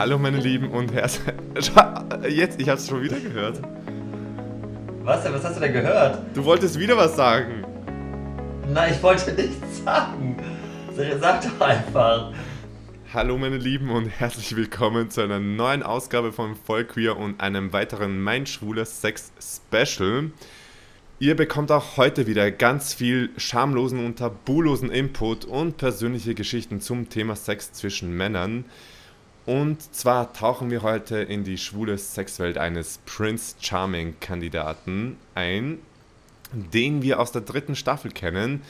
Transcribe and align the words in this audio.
Hallo 0.00 0.16
meine 0.16 0.38
Lieben 0.38 0.70
und 0.70 0.94
herzlich... 0.94 1.34
Jetzt, 2.26 2.58
ich 2.58 2.70
hab's 2.70 2.88
schon 2.88 3.02
wieder 3.02 3.20
gehört. 3.20 3.60
Was 5.02 5.22
denn? 5.22 5.34
Was 5.34 5.44
hast 5.44 5.56
du 5.56 5.60
denn 5.60 5.74
gehört? 5.74 6.20
Du 6.32 6.42
wolltest 6.42 6.78
wieder 6.78 6.96
was 6.96 7.16
sagen. 7.16 7.66
Nein, 8.72 8.94
ich 8.94 9.02
wollte 9.02 9.34
nichts 9.34 9.84
sagen. 9.84 10.38
Sag 11.20 11.42
doch 11.42 11.60
einfach. 11.60 12.32
Hallo 13.12 13.36
meine 13.36 13.58
Lieben 13.58 13.90
und 13.90 14.06
herzlich 14.06 14.56
willkommen 14.56 15.10
zu 15.10 15.20
einer 15.20 15.38
neuen 15.38 15.82
Ausgabe 15.82 16.32
von 16.32 16.56
Vollqueer 16.56 17.18
und 17.18 17.42
einem 17.42 17.74
weiteren 17.74 18.22
Mein 18.22 18.46
Schwuler 18.46 18.86
Sex 18.86 19.32
Special. 19.38 20.30
Ihr 21.18 21.36
bekommt 21.36 21.70
auch 21.70 21.98
heute 21.98 22.26
wieder 22.26 22.50
ganz 22.50 22.94
viel 22.94 23.28
schamlosen 23.36 24.02
und 24.06 24.18
tabulosen 24.18 24.90
Input 24.90 25.44
und 25.44 25.76
persönliche 25.76 26.34
Geschichten 26.34 26.80
zum 26.80 27.10
Thema 27.10 27.36
Sex 27.36 27.74
zwischen 27.74 28.16
Männern. 28.16 28.64
Und 29.46 29.94
zwar 29.94 30.32
tauchen 30.32 30.70
wir 30.70 30.82
heute 30.82 31.18
in 31.18 31.44
die 31.44 31.58
schwule 31.58 31.96
Sexwelt 31.98 32.58
eines 32.58 32.98
Prince 33.06 33.56
Charming 33.60 34.14
Kandidaten 34.20 35.16
ein, 35.34 35.78
den 36.52 37.02
wir 37.02 37.20
aus 37.20 37.32
der 37.32 37.42
dritten 37.42 37.74
Staffel 37.74 38.10
kennen 38.10 38.62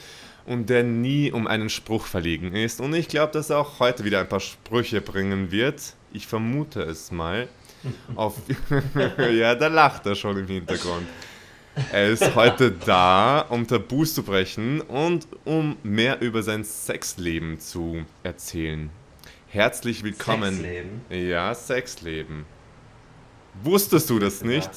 und 0.45 0.69
der 0.69 0.83
nie 0.83 1.31
um 1.31 1.47
einen 1.47 1.69
Spruch 1.69 2.05
verlegen 2.05 2.55
ist. 2.55 2.79
Und 2.81 2.93
ich 2.93 3.07
glaube, 3.07 3.33
dass 3.33 3.49
er 3.49 3.59
auch 3.59 3.79
heute 3.79 4.03
wieder 4.05 4.19
ein 4.19 4.29
paar 4.29 4.39
Sprüche 4.39 5.01
bringen 5.01 5.51
wird. 5.51 5.93
Ich 6.13 6.27
vermute 6.27 6.81
es 6.81 7.11
mal. 7.11 7.47
Auf 8.15 8.37
ja, 9.17 9.55
da 9.55 9.67
lacht 9.67 10.05
er 10.05 10.15
schon 10.15 10.37
im 10.37 10.47
Hintergrund. 10.47 11.07
Er 11.91 12.09
ist 12.09 12.35
heute 12.35 12.71
da, 12.71 13.45
um 13.49 13.65
Tabus 13.65 14.13
zu 14.13 14.23
brechen 14.23 14.81
und 14.81 15.25
um 15.45 15.77
mehr 15.83 16.21
über 16.21 16.43
sein 16.43 16.63
Sexleben 16.63 17.59
zu 17.59 18.05
erzählen. 18.23 18.89
Herzlich 19.51 20.01
willkommen. 20.03 20.53
Sexleben? 20.53 21.01
Ja, 21.09 21.53
Sexleben. 21.53 22.45
Wusstest 23.63 24.09
du 24.09 24.17
das 24.17 24.43
nicht? 24.45 24.69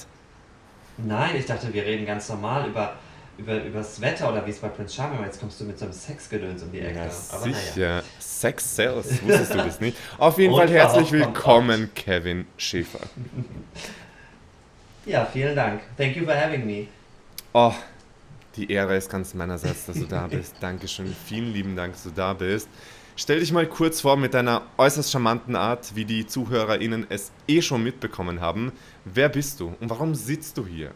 Nein, 0.99 1.37
ich 1.37 1.47
dachte, 1.47 1.73
wir 1.73 1.85
reden 1.85 2.05
ganz 2.05 2.29
normal 2.29 2.69
über, 2.69 2.97
über, 3.39 3.63
über 3.63 3.79
das 3.79 4.01
Wetter 4.01 4.33
oder 4.33 4.45
wie 4.45 4.51
es 4.51 4.59
bei 4.59 4.67
Prince 4.67 4.97
Charming 4.97 5.21
war. 5.21 5.27
Jetzt 5.27 5.39
kommst 5.39 5.61
du 5.61 5.65
mit 5.65 5.79
so 5.79 5.85
einem 5.85 5.95
Sexgedöns 5.95 6.65
um 6.65 6.73
die 6.73 6.81
Ecke. 6.81 6.99
Ja, 6.99 7.05
Aber 7.05 7.45
sicher. 7.45 7.57
naja. 7.77 8.03
Sex 8.19 8.75
Sales, 8.75 9.23
wusstest 9.23 9.55
du 9.55 9.59
das 9.59 9.81
nicht? 9.81 9.97
Auf 10.19 10.39
jeden 10.39 10.53
Und 10.53 10.59
Fall 10.59 10.71
herzlich 10.71 11.13
willkommen, 11.13 11.91
Kevin 11.95 12.45
Schäfer. 12.57 13.07
Ja, 15.07 15.25
vielen 15.25 15.55
Dank. 15.55 15.83
Thank 15.97 16.17
you 16.17 16.25
for 16.25 16.35
having 16.35 16.67
me. 16.67 16.89
Oh, 17.53 17.73
die 18.57 18.73
Ehre 18.73 18.97
ist 18.97 19.09
ganz 19.09 19.35
meinerseits, 19.35 19.87
dass 19.87 19.97
du 20.01 20.07
da 20.07 20.27
bist. 20.27 20.57
Dankeschön. 20.59 21.15
Vielen 21.27 21.53
lieben 21.53 21.77
Dank, 21.77 21.93
dass 21.93 22.03
du 22.03 22.11
da 22.11 22.33
bist. 22.33 22.69
Stell 23.17 23.39
dich 23.41 23.53
mal 23.53 23.67
kurz 23.67 24.01
vor 24.01 24.17
mit 24.17 24.35
deiner 24.35 24.63
äußerst 24.77 25.13
charmanten 25.13 25.55
Art, 25.55 25.95
wie 25.95 26.05
die 26.05 26.27
ZuhörerInnen 26.27 27.07
es 27.11 27.31
eh 27.47 27.63
schon 27.63 27.85
mitbekommen 27.85 28.41
haben. 28.41 28.73
Wer 29.05 29.29
bist 29.29 29.61
du 29.61 29.75
und 29.81 29.89
warum 29.89 30.15
sitzt 30.17 30.59
du 30.59 30.67
hier? 30.67 30.91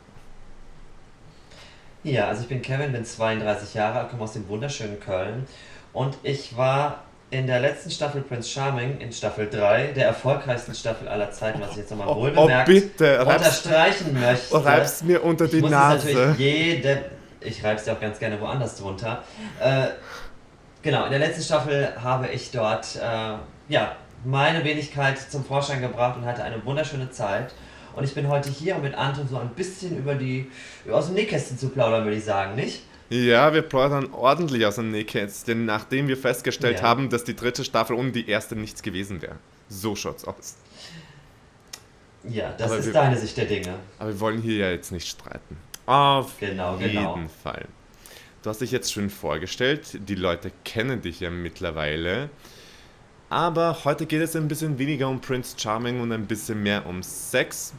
Ja, 2.02 2.26
also 2.28 2.42
ich 2.42 2.48
bin 2.48 2.60
Kevin, 2.62 2.92
bin 2.92 3.04
32 3.04 3.74
Jahre 3.74 4.00
alt, 4.00 4.10
komme 4.10 4.24
aus 4.24 4.32
dem 4.32 4.48
wunderschönen 4.48 4.98
Köln 4.98 5.46
und 5.92 6.16
ich 6.24 6.56
war 6.56 7.02
in 7.30 7.46
der 7.46 7.60
letzten 7.60 7.90
Staffel 7.90 8.22
Prince 8.22 8.48
Charming, 8.48 8.98
in 9.00 9.12
Staffel 9.12 9.48
3, 9.50 9.88
der 9.88 10.06
erfolgreichsten 10.06 10.74
Staffel 10.74 11.06
aller 11.08 11.30
Zeiten, 11.30 11.60
was 11.60 11.72
ich 11.72 11.76
jetzt 11.78 11.90
nochmal 11.90 12.08
Oh, 12.08 12.16
wohlbemerkt 12.22 12.68
oh, 12.68 12.72
bitte, 12.72 13.18
reib's- 13.20 13.36
unterstreichen 13.36 14.18
möchte. 14.18 14.64
Reibst 14.64 15.04
mir 15.04 15.22
unter 15.22 15.46
die 15.46 15.56
ich 15.56 15.62
muss 15.62 15.70
Nase. 15.70 16.06
natürlich 16.12 16.38
jede, 16.38 17.04
ich 17.42 17.62
reib's 17.62 17.84
dir 17.84 17.92
auch 17.92 18.00
ganz 18.00 18.18
gerne 18.18 18.40
woanders 18.40 18.78
drunter. 18.78 19.22
Äh, 19.60 19.88
genau, 20.82 21.04
in 21.04 21.10
der 21.10 21.18
letzten 21.20 21.42
Staffel 21.42 21.92
habe 22.02 22.28
ich 22.28 22.50
dort 22.50 22.96
äh, 22.96 23.34
ja, 23.68 23.96
meine 24.24 24.64
Wenigkeit 24.64 25.18
zum 25.18 25.44
Vorschein 25.44 25.80
gebracht 25.80 26.16
und 26.16 26.24
hatte 26.26 26.42
eine 26.42 26.64
wunderschöne 26.64 27.10
Zeit. 27.10 27.52
Und 27.94 28.04
ich 28.04 28.14
bin 28.14 28.28
heute 28.28 28.50
hier, 28.50 28.76
um 28.76 28.82
mit 28.82 28.94
Anton 28.94 29.26
so 29.28 29.38
ein 29.38 29.48
bisschen 29.50 29.98
über 29.98 30.14
die, 30.14 30.50
aus 30.90 31.06
dem 31.06 31.14
Nähkästchen 31.14 31.58
zu 31.58 31.68
plaudern, 31.68 32.04
würde 32.04 32.16
ich 32.16 32.24
sagen, 32.24 32.54
nicht? 32.54 32.82
Ja, 33.10 33.52
wir 33.54 33.62
plaudern 33.62 34.12
ordentlich 34.12 34.66
aus 34.66 34.76
dem 34.76 34.90
Nähkästchen, 34.90 35.64
nachdem 35.64 36.08
wir 36.08 36.16
festgestellt 36.16 36.78
Ja. 36.80 36.82
haben, 36.84 37.08
dass 37.10 37.24
die 37.24 37.34
dritte 37.34 37.64
Staffel 37.64 37.96
ohne 37.96 38.12
die 38.12 38.28
erste 38.28 38.54
nichts 38.54 38.82
gewesen 38.82 39.22
wäre. 39.22 39.36
So 39.68 39.96
schaut's 39.96 40.24
aus. 40.24 40.56
Ja, 42.24 42.52
das 42.58 42.70
Aber 42.70 42.78
ist 42.80 42.86
wir- 42.86 42.92
deine 42.92 43.16
Sicht 43.16 43.36
der 43.36 43.46
Dinge. 43.46 43.74
Aber 43.98 44.10
wir 44.10 44.20
wollen 44.20 44.42
hier 44.42 44.56
ja 44.58 44.70
jetzt 44.70 44.92
nicht 44.92 45.08
streiten. 45.08 45.56
Auf 45.86 46.38
Genau, 46.38 46.76
jeden 46.76 46.92
genau. 46.92 47.18
Fall. 47.42 47.64
Du 48.42 48.50
hast 48.50 48.60
dich 48.60 48.70
jetzt 48.70 48.92
schön 48.92 49.10
vorgestellt. 49.10 49.98
Die 50.08 50.14
Leute 50.14 50.52
kennen 50.64 51.02
dich 51.02 51.18
ja 51.18 51.28
mittlerweile. 51.28 52.30
Aber 53.30 53.84
heute 53.84 54.06
geht 54.06 54.22
es 54.22 54.36
ein 54.36 54.46
bisschen 54.46 54.78
weniger 54.78 55.08
um 55.08 55.20
Prince 55.20 55.56
Charming 55.58 56.00
und 56.00 56.12
ein 56.12 56.26
bisschen 56.26 56.62
mehr 56.62 56.86
um 56.86 57.02
Sex. 57.02 57.74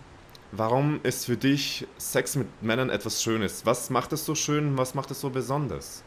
Warum 0.51 0.99
ist 1.03 1.25
für 1.27 1.37
dich 1.37 1.87
Sex 1.97 2.35
mit 2.35 2.47
Männern 2.61 2.89
etwas 2.89 3.23
Schönes? 3.23 3.65
Was 3.65 3.89
macht 3.89 4.11
es 4.11 4.25
so 4.25 4.35
schön? 4.35 4.77
Was 4.77 4.95
macht 4.95 5.11
es 5.11 5.21
so 5.21 5.29
besonders? 5.29 6.03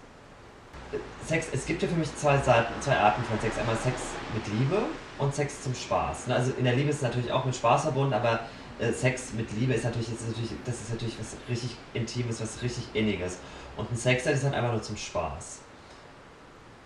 Sex, 1.26 1.46
es 1.52 1.64
gibt 1.64 1.82
ja 1.82 1.88
für 1.88 1.94
mich 1.94 2.14
zwei 2.16 2.36
Seiten, 2.38 2.74
zwei 2.82 2.98
Arten 2.98 3.22
von 3.24 3.40
Sex. 3.40 3.56
Einmal 3.58 3.76
Sex 3.76 3.96
mit 4.34 4.46
Liebe 4.58 4.82
und 5.18 5.34
Sex 5.34 5.62
zum 5.62 5.74
Spaß. 5.74 6.26
Ne, 6.26 6.34
Also 6.34 6.52
in 6.58 6.64
der 6.64 6.74
Liebe 6.74 6.90
ist 6.90 6.96
es 6.96 7.02
natürlich 7.02 7.32
auch 7.32 7.46
mit 7.46 7.56
Spaß 7.56 7.82
verbunden, 7.82 8.12
aber 8.12 8.40
äh, 8.78 8.92
Sex 8.92 9.32
mit 9.34 9.50
Liebe 9.52 9.72
ist 9.72 9.84
natürlich, 9.84 10.08
ist 10.08 10.28
natürlich, 10.28 10.50
das 10.66 10.74
ist 10.74 10.90
natürlich 10.90 11.16
was 11.18 11.36
richtig 11.48 11.76
Intimes, 11.94 12.40
was 12.40 12.62
richtig 12.62 12.84
Inniges. 12.92 13.38
Und 13.76 13.90
ein 13.90 13.96
Sex 13.96 14.26
ist 14.26 14.44
halt 14.44 14.54
einfach 14.54 14.72
nur 14.72 14.82
zum 14.82 14.96
Spaß. 14.96 15.60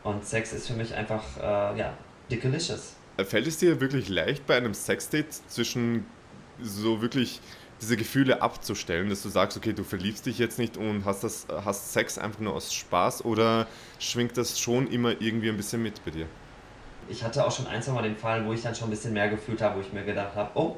Und 0.04 0.24
Sex 0.24 0.52
ist 0.52 0.68
für 0.68 0.74
mich 0.74 0.94
einfach, 0.94 1.22
äh, 1.38 1.78
ja, 1.78 1.92
delicious. 2.30 2.94
Fällt 3.24 3.46
es 3.46 3.58
dir 3.58 3.80
wirklich 3.80 4.08
leicht 4.08 4.46
bei 4.46 4.56
einem 4.56 4.74
Sexdate 4.74 5.30
zwischen 5.48 6.06
so 6.60 7.02
wirklich 7.02 7.40
diese 7.80 7.96
Gefühle 7.96 8.40
abzustellen, 8.40 9.10
dass 9.10 9.22
du 9.22 9.28
sagst, 9.28 9.56
okay, 9.56 9.72
du 9.72 9.84
verliebst 9.84 10.26
dich 10.26 10.38
jetzt 10.38 10.58
nicht 10.58 10.76
und 10.76 11.04
hast 11.04 11.24
das 11.24 11.46
hast 11.64 11.92
Sex 11.92 12.18
einfach 12.18 12.40
nur 12.40 12.54
aus 12.54 12.72
Spaß 12.72 13.24
oder 13.24 13.66
schwingt 13.98 14.36
das 14.36 14.58
schon 14.58 14.86
immer 14.86 15.20
irgendwie 15.20 15.48
ein 15.48 15.56
bisschen 15.56 15.82
mit 15.82 16.02
bei 16.04 16.10
dir? 16.10 16.26
Ich 17.08 17.22
hatte 17.22 17.44
auch 17.44 17.52
schon 17.52 17.66
ein, 17.66 17.82
zwei 17.82 17.92
Mal 17.92 18.02
den 18.02 18.16
Fall, 18.16 18.44
wo 18.46 18.52
ich 18.52 18.62
dann 18.62 18.74
schon 18.74 18.88
ein 18.88 18.90
bisschen 18.90 19.12
mehr 19.12 19.28
gefühlt 19.28 19.60
habe, 19.60 19.76
wo 19.76 19.80
ich 19.80 19.92
mir 19.92 20.04
gedacht 20.04 20.34
habe, 20.34 20.50
oh, 20.54 20.76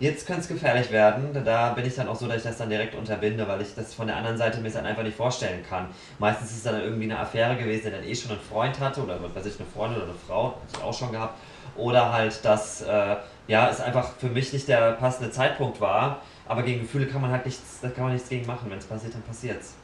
jetzt 0.00 0.26
könnte 0.26 0.42
es 0.42 0.48
gefährlich 0.48 0.90
werden. 0.90 1.28
Da 1.44 1.72
bin 1.74 1.86
ich 1.86 1.94
dann 1.94 2.08
auch 2.08 2.16
so, 2.16 2.26
dass 2.26 2.38
ich 2.38 2.42
das 2.42 2.56
dann 2.58 2.70
direkt 2.70 2.94
unterbinde, 2.94 3.46
weil 3.46 3.60
ich 3.60 3.74
das 3.74 3.94
von 3.94 4.06
der 4.06 4.16
anderen 4.16 4.36
Seite 4.36 4.60
mir 4.60 4.70
dann 4.70 4.86
einfach 4.86 5.02
nicht 5.02 5.16
vorstellen 5.16 5.62
kann. 5.68 5.88
Meistens 6.18 6.50
ist 6.50 6.56
es 6.58 6.62
dann 6.64 6.80
irgendwie 6.80 7.04
eine 7.04 7.18
Affäre 7.18 7.56
gewesen, 7.56 7.90
der 7.90 8.00
dann 8.00 8.04
eh 8.04 8.14
schon 8.14 8.32
einen 8.32 8.40
Freund 8.40 8.80
hatte 8.80 9.02
oder 9.02 9.22
was 9.22 9.34
weiß 9.34 9.46
ich, 9.46 9.60
eine 9.60 9.68
Freundin 9.68 9.98
oder 9.98 10.10
eine 10.10 10.18
Frau, 10.26 10.46
hatte 10.46 10.78
ich 10.78 10.82
auch 10.82 10.94
schon 10.94 11.12
gehabt. 11.12 11.38
Oder 11.76 12.12
halt, 12.12 12.44
dass 12.44 12.82
äh, 12.82 13.16
ja, 13.46 13.70
es 13.70 13.80
einfach 13.80 14.12
für 14.16 14.28
mich 14.28 14.52
nicht 14.52 14.66
der 14.68 14.92
passende 14.92 15.30
Zeitpunkt 15.30 15.80
war. 15.80 16.22
Aber 16.46 16.62
gegen 16.62 16.80
Gefühle 16.80 17.06
kann 17.06 17.20
man 17.20 17.30
halt 17.30 17.44
nichts, 17.46 17.78
da 17.80 17.90
kann 17.90 18.04
man 18.04 18.12
nichts 18.14 18.28
gegen 18.28 18.46
machen. 18.46 18.68
Wenn 18.70 18.78
es 18.78 18.86
passiert, 18.86 19.14
dann 19.14 19.22
passiert's. 19.22 19.76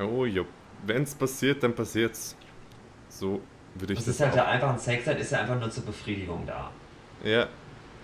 Oh 0.00 0.24
jo, 0.24 0.46
wenn 0.84 1.02
es 1.02 1.14
passiert, 1.14 1.62
dann 1.62 1.74
passiert's. 1.74 2.36
So 3.08 3.40
würde 3.74 3.92
ich 3.92 3.98
Es 3.98 4.06
das 4.06 4.14
ist 4.14 4.20
halt 4.20 4.34
ja 4.34 4.46
einfach 4.46 4.70
ein 4.70 4.78
Sex, 4.78 5.06
ist 5.06 5.32
ja 5.32 5.40
einfach 5.40 5.60
nur 5.60 5.70
zur 5.70 5.84
Befriedigung 5.84 6.44
da. 6.46 6.70
Ja. 7.22 7.46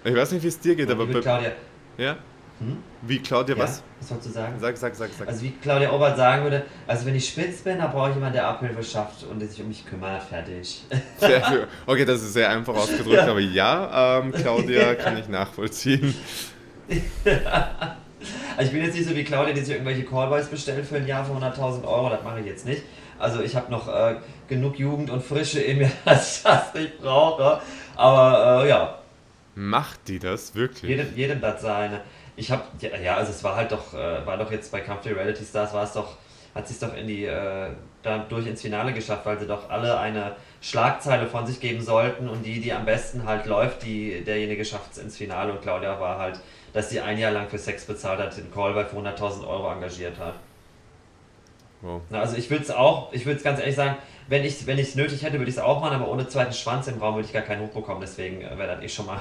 Ich 0.09 0.15
weiß 0.17 0.33
nicht, 0.33 0.43
wie 0.43 0.49
es 0.49 0.59
dir 0.59 0.75
geht, 0.75 0.91
aber 0.91 1.05
Liebe 1.05 1.21
Claudia, 1.21 1.53
ja? 1.99 2.17
hm? 2.61 2.79
Wie 3.03 3.19
Claudia 3.21 3.55
Ja, 3.57 3.63
was? 3.63 3.83
was 4.01 4.11
wolltest 4.11 4.31
du 4.31 4.33
sagen? 4.35 4.55
Sag, 4.59 4.77
sag, 4.77 4.95
sag, 4.95 5.11
sag. 5.17 5.29
Also 5.29 5.43
wie 5.43 5.51
Claudia 5.63 5.93
Obert 5.93 6.17
sagen 6.17 6.43
würde, 6.45 6.65
also 6.87 7.05
wenn 7.07 7.15
ich 7.15 7.29
spitz 7.29 7.61
bin, 7.61 7.79
dann 7.79 7.91
brauche 7.93 8.09
ich 8.09 8.15
jemanden, 8.15 8.35
der 8.35 8.49
Abhilfe 8.49 8.83
schafft 8.83 9.25
und 9.25 9.39
der 9.39 9.49
sich 9.49 9.61
um 9.61 9.69
mich 9.69 9.85
kümmert, 9.87 10.23
fertig. 10.23 10.85
Okay, 11.87 12.05
das 12.05 12.23
ist 12.23 12.33
sehr 12.33 12.49
einfach 12.49 12.75
ausgedrückt, 12.75 13.17
Ja. 13.19 13.31
aber 13.31 13.41
ja, 13.41 14.19
ähm, 14.21 14.33
Claudia 14.33 14.95
kann 14.97 15.19
ich 15.19 15.29
nachvollziehen. 15.29 16.15
Also 18.57 18.67
ich 18.67 18.73
bin 18.73 18.83
jetzt 18.85 18.95
nicht 18.97 19.09
so 19.09 19.15
wie 19.15 19.25
Claudia, 19.25 19.53
die 19.55 19.61
sich 19.61 19.75
irgendwelche 19.75 20.05
Callboys 20.05 20.47
bestellt 20.49 20.85
für 20.87 20.97
ein 20.97 21.07
Jahr 21.07 21.25
für 21.25 21.33
100.000 21.33 21.85
Euro, 21.87 22.09
das 22.11 22.23
mache 22.25 22.41
ich 22.41 22.47
jetzt 22.47 22.67
nicht. 22.67 22.83
Also 23.19 23.41
ich 23.43 23.55
habe 23.57 23.71
noch 23.71 23.89
äh, 23.89 24.17
genug 24.49 24.79
Jugend 24.79 25.11
und 25.11 25.23
Frische 25.23 25.61
in 25.61 25.79
mir, 25.79 25.91
dass 26.05 26.39
ich 26.39 26.43
das 26.45 26.75
nicht 26.75 27.01
brauche. 27.01 27.61
Aber 27.97 28.65
äh, 28.65 28.69
ja, 28.69 28.98
Macht 29.59 30.07
die 30.07 30.21
das 30.21 30.55
wirklich? 30.55 30.89
jedem, 30.89 31.17
jedem 31.17 31.41
das 31.41 31.61
seine. 31.63 32.01
Ich 32.37 32.53
habe, 32.53 32.63
ja, 32.79 32.97
ja, 32.97 33.17
also 33.17 33.33
es 33.33 33.43
war 33.43 33.57
halt 33.57 33.73
doch, 33.73 33.93
äh, 33.93 34.25
war 34.25 34.39
doch 34.39 34.53
jetzt 34.53 34.71
bei 34.71 34.79
Kampf 34.79 35.03
der 35.03 35.17
Reality 35.17 35.45
Stars, 35.45 35.75
war 35.75 35.83
es 35.83 35.95
doch, 35.95 36.17
hat 36.55 36.69
sich 36.69 36.79
doch 36.79 36.95
in 36.95 37.09
die, 37.09 37.25
äh, 37.25 37.71
da 38.05 38.19
durch 38.19 38.47
ins 38.47 38.63
Finale 38.63 38.93
geschafft, 38.93 39.27
weil 39.27 39.37
sie 39.41 39.49
doch 39.49 39.69
alle 39.69 39.99
eine 39.99 40.37
Schlagzeile 40.61 41.27
von 41.27 41.45
sich 41.45 41.59
geben 41.59 41.81
sollten 41.81 42.29
und 42.29 42.47
die, 42.47 42.61
die 42.61 42.73
am 42.73 42.85
besten 42.85 43.25
halt 43.25 43.47
läuft, 43.47 43.83
die, 43.83 44.23
derjenige 44.25 44.65
schafft 44.65 44.93
es 44.93 44.99
ins 44.99 45.17
Finale 45.17 45.53
und 45.53 45.61
Claudia 45.61 45.99
war 45.99 46.21
halt, 46.21 46.39
dass 46.73 46.91
sie 46.91 47.01
ein 47.01 47.19
Jahr 47.19 47.33
lang 47.33 47.49
für 47.49 47.59
Sex 47.59 47.85
bezahlt 47.85 48.21
hat, 48.21 48.37
den 48.37 48.53
Callboy 48.53 48.85
für 48.85 48.99
100.000 48.99 49.45
Euro 49.45 49.73
engagiert 49.73 50.21
hat. 50.21 50.35
Wow. 51.81 52.03
Na, 52.11 52.21
also 52.21 52.37
ich 52.37 52.49
würde 52.49 52.63
es 52.63 52.71
auch, 52.71 53.13
ich 53.13 53.27
würde 53.27 53.39
es 53.39 53.43
ganz 53.43 53.59
ehrlich 53.59 53.75
sagen, 53.75 53.97
wenn 54.29 54.45
ich 54.45 54.63
es 54.67 54.95
nötig 54.95 55.23
hätte, 55.23 55.39
würde 55.39 55.51
ich 55.51 55.57
es 55.57 55.63
auch 55.63 55.81
machen, 55.81 55.95
aber 55.95 56.09
ohne 56.09 56.29
zweiten 56.29 56.53
Schwanz 56.53 56.87
im 56.87 56.99
Raum 56.99 57.17
würde 57.17 57.27
ich 57.27 57.33
gar 57.33 57.43
keinen 57.43 57.63
hochbekommen, 57.63 58.01
deswegen 58.01 58.43
äh, 58.43 58.59
wäre 58.59 58.77
das 58.77 58.85
eh 58.85 58.89
schon 58.89 59.07
mal 59.07 59.21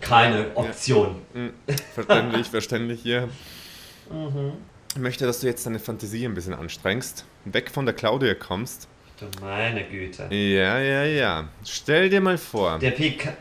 keine 0.00 0.54
Option. 0.56 1.22
Hm, 1.32 1.52
Verständlich, 1.94 2.48
verständlich 2.48 3.00
hier. 3.02 3.28
Mhm. 4.10 4.52
Ich 4.94 5.00
möchte, 5.00 5.24
dass 5.24 5.40
du 5.40 5.46
jetzt 5.46 5.64
deine 5.64 5.78
Fantasie 5.78 6.26
ein 6.26 6.34
bisschen 6.34 6.54
anstrengst, 6.54 7.24
weg 7.44 7.70
von 7.70 7.86
der 7.86 7.94
Claudia 7.94 8.34
kommst. 8.34 8.88
Du 9.18 9.26
meine 9.40 9.84
Güte. 9.84 10.24
Ja, 10.34 10.78
ja, 10.80 11.04
ja. 11.04 11.48
Stell 11.64 12.10
dir 12.10 12.20
mal 12.20 12.36
vor. 12.36 12.78
Der, 12.80 12.90
Pika 12.90 13.32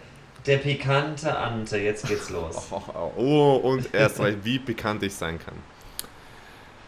Der 0.46 0.58
pikante 0.58 1.36
Ante, 1.36 1.78
jetzt 1.80 2.08
geht's 2.08 2.30
los. 2.30 2.68
Oh, 2.70 2.82
oh, 2.94 3.12
oh 3.18 3.56
und 3.70 3.94
erst 3.94 4.20
recht, 4.20 4.38
wie 4.44 4.60
pikant 4.60 5.02
ich 5.04 5.16
sein 5.16 5.40
kann. 5.40 5.56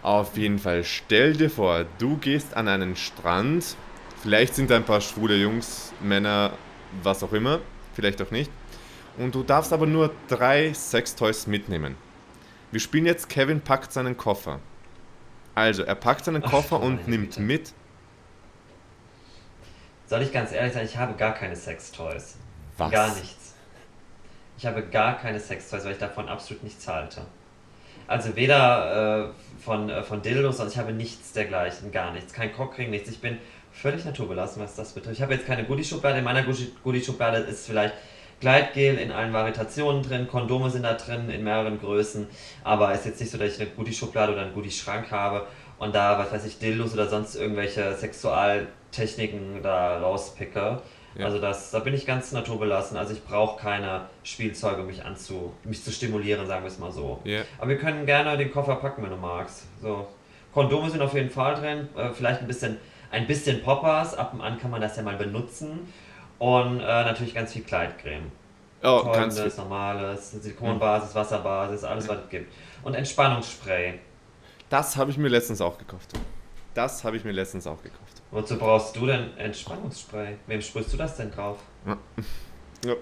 Auf 0.03 0.37
jeden 0.37 0.59
Fall, 0.59 0.83
stell 0.83 1.33
dir 1.33 1.49
vor, 1.49 1.85
du 1.97 2.17
gehst 2.17 2.55
an 2.55 2.67
einen 2.67 2.95
Strand, 2.95 3.75
vielleicht 4.23 4.55
sind 4.55 4.69
da 4.71 4.77
ein 4.77 4.85
paar 4.85 5.01
schwule 5.01 5.35
Jungs, 5.35 5.91
Männer, 6.01 6.53
was 7.03 7.21
auch 7.23 7.33
immer, 7.33 7.59
vielleicht 7.93 8.21
auch 8.21 8.31
nicht, 8.31 8.49
und 9.17 9.35
du 9.35 9.43
darfst 9.43 9.73
aber 9.73 9.85
nur 9.85 10.11
drei 10.29 10.73
Sextoys 10.73 11.45
mitnehmen. 11.45 11.97
Wir 12.71 12.79
spielen 12.79 13.05
jetzt, 13.05 13.27
Kevin 13.29 13.61
packt 13.61 13.91
seinen 13.91 14.17
Koffer. 14.17 14.59
Also, 15.53 15.83
er 15.83 15.95
packt 15.95 16.25
seinen 16.25 16.41
Koffer 16.41 16.77
Ach, 16.79 16.85
und 16.85 17.07
nimmt 17.07 17.31
Bitte. 17.31 17.41
mit. 17.41 17.73
Soll 20.07 20.21
ich 20.21 20.31
ganz 20.31 20.51
ehrlich 20.51 20.73
sein, 20.73 20.85
ich 20.85 20.97
habe 20.97 21.13
gar 21.15 21.33
keine 21.33 21.55
Sextoys. 21.55 22.37
Was? 22.77 22.91
Gar 22.91 23.13
nichts. 23.15 23.53
Ich 24.57 24.65
habe 24.65 24.83
gar 24.83 25.17
keine 25.19 25.39
Sextoys, 25.39 25.83
weil 25.83 25.91
ich 25.91 25.97
davon 25.97 26.29
absolut 26.29 26.63
nichts 26.63 26.87
halte. 26.87 27.21
Also 28.07 28.35
weder 28.35 29.29
äh, 29.29 29.61
von, 29.63 29.89
äh, 29.89 30.03
von 30.03 30.21
Dildos, 30.21 30.59
also 30.59 30.71
ich 30.71 30.77
habe 30.77 30.93
nichts 30.93 31.33
dergleichen, 31.33 31.91
gar 31.91 32.11
nichts. 32.13 32.33
Kein 32.33 32.53
Cockring, 32.53 32.89
nichts. 32.89 33.09
Ich 33.09 33.19
bin 33.19 33.37
völlig 33.73 34.05
naturbelassen, 34.05 34.61
was 34.61 34.75
das 34.75 34.93
betrifft. 34.93 35.17
Ich 35.17 35.21
habe 35.21 35.33
jetzt 35.33 35.45
keine 35.45 35.65
Goodie-Schublade. 35.65 36.19
In 36.19 36.23
meiner 36.23 36.43
Goodie-Schublade 36.83 37.39
ist 37.39 37.67
vielleicht 37.67 37.93
Gleitgel 38.39 38.97
in 38.97 39.11
allen 39.11 39.31
Variationen 39.31 40.03
drin, 40.03 40.27
Kondome 40.27 40.69
sind 40.69 40.83
da 40.83 40.95
drin 40.95 41.29
in 41.29 41.45
mehreren 41.45 41.79
Größen, 41.79 42.27
aber 42.65 42.91
es 42.91 42.99
ist 42.99 43.05
jetzt 43.05 43.19
nicht 43.21 43.31
so, 43.31 43.37
dass 43.37 43.53
ich 43.53 43.61
eine 43.61 43.69
Goodie-Schublade 43.69 44.33
oder 44.33 44.41
einen 44.41 44.53
Goodie-Schrank 44.53 45.11
habe 45.11 45.47
und 45.77 45.95
da, 45.95 46.19
was 46.19 46.31
weiß 46.33 46.45
ich, 46.45 46.59
Dildos 46.59 46.93
oder 46.93 47.07
sonst 47.07 47.35
irgendwelche 47.35 47.95
Sexualtechniken 47.95 49.63
da 49.63 49.99
rauspicke. 49.99 50.81
Ja. 51.15 51.25
Also 51.25 51.39
das, 51.39 51.71
da 51.71 51.79
bin 51.79 51.93
ich 51.93 52.05
ganz 52.05 52.31
naturbelassen. 52.31 52.97
Also 52.97 53.13
ich 53.13 53.23
brauche 53.23 53.61
keine 53.61 54.07
Spielzeuge, 54.23 54.83
mich 54.83 55.05
anzu, 55.05 55.53
mich 55.63 55.83
zu 55.83 55.91
stimulieren, 55.91 56.45
sagen 56.47 56.63
wir 56.63 56.69
es 56.69 56.79
mal 56.79 56.91
so. 56.91 57.21
Yeah. 57.25 57.43
Aber 57.59 57.69
wir 57.69 57.77
können 57.77 58.05
gerne 58.05 58.35
den 58.35 58.51
Koffer 58.51 58.75
packen, 58.75 59.03
wenn 59.03 59.11
du 59.11 59.17
magst. 59.17 59.63
So. 59.81 60.07
Kondome 60.53 60.89
sind 60.89 61.01
auf 61.01 61.13
jeden 61.13 61.29
Fall 61.29 61.55
drin. 61.55 61.87
Äh, 61.95 62.09
vielleicht 62.13 62.41
ein 62.41 62.47
bisschen, 62.47 62.77
ein 63.13 63.27
bisschen 63.27 63.61
Poppers. 63.63 64.15
Ab 64.15 64.33
und 64.33 64.41
an 64.41 64.57
kann 64.59 64.71
man 64.71 64.81
das 64.81 64.97
ja 64.97 65.03
mal 65.03 65.15
benutzen. 65.15 65.93
Und 66.39 66.81
äh, 66.81 66.83
natürlich 66.83 67.33
ganz 67.33 67.53
viel 67.53 67.63
Kleidcreme. 67.63 68.31
Oh, 68.83 68.99
Folgendes, 68.99 69.37
ganz 69.37 69.53
viel. 69.53 69.63
normales, 69.63 70.31
Silikonbasis, 70.31 71.15
Wasserbasis, 71.15 71.85
alles 71.85 72.09
was 72.09 72.17
es 72.25 72.29
gibt. 72.29 72.53
Und 72.83 72.95
Entspannungsspray. 72.95 73.99
Das 74.69 74.97
habe 74.97 75.11
ich 75.11 75.17
mir 75.17 75.29
letztens 75.29 75.61
auch 75.61 75.77
gekauft. 75.77 76.11
Das 76.73 77.03
habe 77.03 77.15
ich 77.15 77.23
mir 77.23 77.31
letztens 77.31 77.65
auch 77.65 77.81
gekauft. 77.81 78.21
Wozu 78.31 78.57
brauchst 78.57 78.95
du 78.95 79.05
denn 79.05 79.37
Entspannungsspray? 79.37 80.37
Wem 80.47 80.61
sprühst 80.61 80.91
du 80.91 80.97
das 80.97 81.15
denn 81.15 81.31
drauf? 81.31 81.59
Ja. 81.85 81.97
ja. 82.85 82.95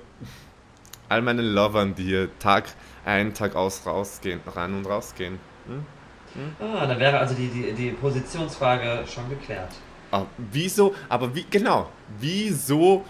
All 1.09 1.21
meine 1.21 1.41
Lovern, 1.41 1.95
die 1.95 2.03
hier 2.03 2.37
Tag 2.37 2.65
ein, 3.05 3.33
Tag 3.33 3.55
aus 3.55 3.85
rausgehen, 3.85 4.41
rein 4.45 4.75
und 4.75 4.85
rausgehen. 4.85 5.39
Hm? 5.65 5.85
Hm? 6.33 6.55
Ah, 6.59 6.85
dann 6.85 6.99
wäre 6.99 7.17
also 7.17 7.33
die, 7.33 7.47
die, 7.47 7.73
die 7.73 7.91
Positionsfrage 7.91 9.05
schon 9.07 9.29
geklärt. 9.29 9.71
Ah, 10.11 10.25
wieso? 10.37 10.93
Aber 11.09 11.33
wie, 11.33 11.45
genau, 11.49 11.89
wieso 12.19 13.03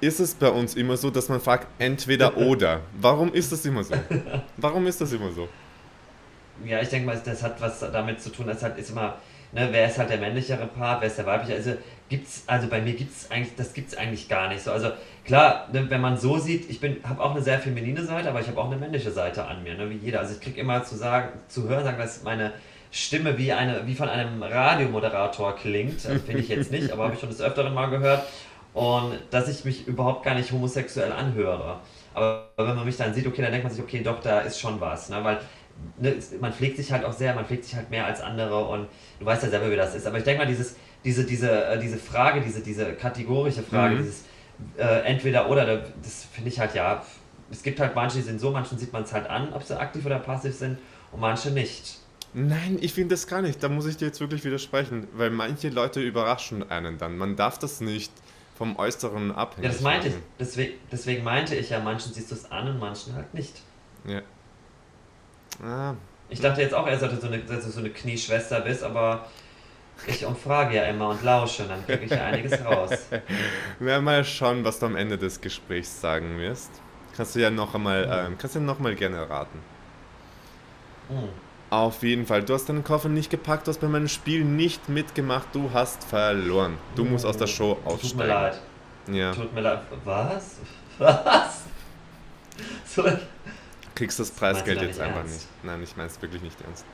ist 0.00 0.20
es 0.20 0.34
bei 0.34 0.48
uns 0.48 0.74
immer 0.74 0.96
so, 0.96 1.10
dass 1.10 1.28
man 1.28 1.40
fragt, 1.40 1.66
entweder 1.78 2.36
oder? 2.36 2.80
Warum 3.00 3.32
ist 3.32 3.52
das 3.52 3.64
immer 3.64 3.82
so? 3.84 3.94
Warum 4.56 4.86
ist 4.86 5.00
das 5.00 5.12
immer 5.12 5.30
so? 5.32 5.48
Ja, 6.64 6.80
ich 6.80 6.88
denke 6.88 7.06
mal, 7.06 7.20
das 7.24 7.42
hat 7.42 7.60
was 7.60 7.80
damit 7.80 8.20
zu 8.20 8.30
tun, 8.30 8.46
das 8.46 8.62
hat, 8.62 8.78
ist 8.78 8.90
immer 8.90 9.16
ne, 9.52 9.68
wer 9.70 9.86
ist 9.86 9.98
halt 9.98 10.10
der 10.10 10.18
männlichere 10.18 10.66
Part, 10.66 11.00
wer 11.00 11.08
ist 11.08 11.18
der 11.18 11.26
weibliche, 11.26 11.54
also 11.54 11.72
gibt's, 12.08 12.44
also 12.46 12.68
bei 12.68 12.80
mir 12.80 12.94
gibt 12.94 13.12
es 13.14 13.30
eigentlich, 13.30 13.54
das 13.56 13.72
gibt 13.72 13.92
es 13.92 13.98
eigentlich 13.98 14.28
gar 14.28 14.48
nicht 14.48 14.62
so. 14.62 14.72
Also 14.72 14.90
klar, 15.24 15.68
ne, 15.72 15.88
wenn 15.88 16.00
man 16.00 16.16
so 16.16 16.38
sieht, 16.38 16.68
ich 16.70 16.80
bin, 16.80 16.96
habe 17.04 17.22
auch 17.22 17.32
eine 17.32 17.42
sehr 17.42 17.58
feminine 17.58 18.04
Seite, 18.04 18.28
aber 18.28 18.40
ich 18.40 18.48
habe 18.48 18.60
auch 18.60 18.66
eine 18.66 18.76
männliche 18.76 19.10
Seite 19.10 19.44
an 19.46 19.62
mir, 19.62 19.74
ne, 19.74 19.90
wie 19.90 19.96
jeder. 19.96 20.20
Also 20.20 20.34
ich 20.34 20.40
kriege 20.40 20.60
immer 20.60 20.84
zu 20.84 20.96
sagen, 20.96 21.30
zu 21.48 21.68
hören, 21.68 21.84
sagen, 21.84 21.98
dass 21.98 22.22
meine 22.22 22.52
Stimme 22.90 23.38
wie 23.38 23.52
eine, 23.52 23.86
wie 23.86 23.94
von 23.94 24.08
einem 24.08 24.42
Radiomoderator 24.42 25.54
klingt, 25.54 26.00
finde 26.00 26.38
ich 26.38 26.48
jetzt 26.48 26.70
nicht, 26.72 26.90
aber 26.90 27.04
habe 27.04 27.14
ich 27.14 27.20
schon 27.20 27.28
des 27.28 27.40
Öfteren 27.40 27.72
mal 27.72 27.86
gehört. 27.86 28.24
Und 28.72 29.18
dass 29.30 29.48
ich 29.48 29.64
mich 29.64 29.86
überhaupt 29.88 30.24
gar 30.24 30.34
nicht 30.34 30.52
homosexuell 30.52 31.10
anhöre. 31.12 31.80
Aber 32.14 32.48
wenn 32.56 32.76
man 32.76 32.84
mich 32.84 32.96
dann 32.96 33.14
sieht, 33.14 33.26
okay, 33.26 33.42
dann 33.42 33.50
denkt 33.50 33.64
man 33.64 33.72
sich, 33.72 33.82
okay, 33.82 34.00
doch, 34.02 34.20
da 34.20 34.40
ist 34.40 34.60
schon 34.60 34.80
was. 34.80 35.08
Ne? 35.08 35.18
Weil 35.22 35.40
ne, 35.98 36.16
man 36.40 36.52
pflegt 36.52 36.76
sich 36.76 36.92
halt 36.92 37.04
auch 37.04 37.12
sehr, 37.12 37.34
man 37.34 37.46
pflegt 37.46 37.64
sich 37.64 37.74
halt 37.74 37.90
mehr 37.90 38.06
als 38.06 38.20
andere 38.20 38.64
und 38.64 38.86
du 39.18 39.26
weißt 39.26 39.42
ja 39.42 39.50
selber, 39.50 39.70
wie 39.70 39.76
das 39.76 39.94
ist. 39.94 40.06
Aber 40.06 40.18
ich 40.18 40.24
denke 40.24 40.42
mal, 40.42 40.48
dieses, 40.48 40.76
diese, 41.04 41.24
diese, 41.24 41.64
äh, 41.66 41.78
diese 41.78 41.98
Frage, 41.98 42.40
diese, 42.40 42.60
diese 42.60 42.92
kategorische 42.94 43.62
Frage, 43.62 43.94
mhm. 43.94 43.98
dieses 43.98 44.24
äh, 44.76 45.04
entweder 45.04 45.48
oder, 45.48 45.84
das 46.02 46.26
finde 46.32 46.50
ich 46.50 46.60
halt 46.60 46.74
ja, 46.74 47.02
es 47.50 47.62
gibt 47.62 47.80
halt 47.80 47.94
manche, 47.94 48.18
die 48.18 48.22
sind 48.22 48.40
so, 48.40 48.50
manchen 48.50 48.78
sieht 48.78 48.92
man 48.92 49.02
es 49.02 49.12
halt 49.12 49.28
an, 49.28 49.52
ob 49.52 49.62
sie 49.62 49.78
aktiv 49.78 50.04
oder 50.06 50.18
passiv 50.18 50.54
sind 50.54 50.78
und 51.12 51.20
manche 51.20 51.50
nicht. 51.50 51.99
Nein, 52.32 52.78
ich 52.80 52.92
finde 52.92 53.14
das 53.14 53.26
gar 53.26 53.42
nicht. 53.42 53.62
Da 53.62 53.68
muss 53.68 53.86
ich 53.86 53.96
dir 53.96 54.06
jetzt 54.06 54.20
wirklich 54.20 54.44
widersprechen, 54.44 55.08
weil 55.14 55.30
manche 55.30 55.68
Leute 55.68 56.00
überraschen 56.00 56.68
einen 56.70 56.98
dann. 56.98 57.18
Man 57.18 57.36
darf 57.36 57.58
das 57.58 57.80
nicht 57.80 58.12
vom 58.56 58.76
Äußeren 58.76 59.32
abhängig 59.32 59.64
Ja, 59.64 59.72
das 59.72 59.80
meinte 59.80 60.08
machen. 60.10 60.20
ich. 60.20 60.36
Deswegen, 60.38 60.74
deswegen 60.92 61.24
meinte 61.24 61.56
ich 61.56 61.70
ja, 61.70 61.80
manchen 61.80 62.12
siehst 62.12 62.30
du 62.30 62.34
es 62.34 62.50
an 62.50 62.68
und 62.68 62.78
manchen 62.78 63.14
halt 63.14 63.32
nicht. 63.34 63.62
Ja. 64.04 64.22
Ah. 65.64 65.94
Ich 66.28 66.40
dachte 66.40 66.60
jetzt 66.60 66.74
auch 66.74 66.86
erst, 66.86 67.02
dass 67.02 67.14
du 67.14 67.20
so 67.20 67.26
eine, 67.26 67.38
dass 67.40 67.64
du 67.64 67.70
so 67.70 67.80
eine 67.80 67.90
Knieschwester 67.90 68.60
bist, 68.60 68.84
aber 68.84 69.26
ich 70.06 70.24
umfrage 70.24 70.76
ja 70.76 70.84
immer 70.84 71.08
und 71.08 71.22
lausche 71.22 71.64
und 71.64 71.70
dann 71.70 71.84
kriege 71.84 72.04
ich 72.04 72.10
ja 72.10 72.26
einiges 72.26 72.64
raus. 72.64 72.90
Wir 73.80 74.00
mal 74.00 74.24
schauen, 74.24 74.64
was 74.64 74.78
du 74.78 74.86
am 74.86 74.96
Ende 74.96 75.18
des 75.18 75.40
Gesprächs 75.40 76.00
sagen 76.00 76.38
wirst. 76.38 76.70
Kannst 77.16 77.34
du 77.34 77.40
ja 77.40 77.50
noch 77.50 77.74
einmal, 77.74 78.06
mhm. 78.06 78.32
ähm, 78.32 78.38
kannst 78.38 78.56
du 78.56 78.60
noch 78.60 78.78
mal 78.78 78.94
gerne 78.94 79.28
raten. 79.28 79.58
Mhm. 81.08 81.49
Auf 81.70 82.02
jeden 82.02 82.26
Fall. 82.26 82.42
Du 82.42 82.52
hast 82.52 82.68
deinen 82.68 82.82
Koffer 82.82 83.08
nicht 83.08 83.30
gepackt, 83.30 83.66
du 83.66 83.70
hast 83.70 83.80
bei 83.80 83.86
meinem 83.86 84.08
Spiel 84.08 84.44
nicht 84.44 84.88
mitgemacht, 84.88 85.46
du 85.52 85.70
hast 85.72 86.02
verloren. 86.02 86.76
Du 86.96 87.04
musst 87.04 87.24
aus 87.24 87.36
der 87.36 87.46
mhm. 87.46 87.52
Show 87.52 87.78
aussteigen. 87.84 88.10
Tut 88.10 88.16
mir 88.16 88.26
leid. 88.26 88.60
Ja. 89.12 89.32
Tut 89.32 89.54
mir 89.54 89.60
leid. 89.60 89.80
Was? 90.04 90.56
Was? 90.98 91.64
So, 92.84 93.04
kriegst 93.94 94.18
das 94.18 94.30
Preisgeld 94.30 94.82
jetzt 94.82 95.00
einfach 95.00 95.20
ernst? 95.20 95.34
nicht. 95.34 95.46
Nein, 95.62 95.82
ich 95.82 95.96
meine 95.96 96.08
es 96.08 96.20
wirklich 96.20 96.42
nicht 96.42 96.60
ernst. 96.60 96.84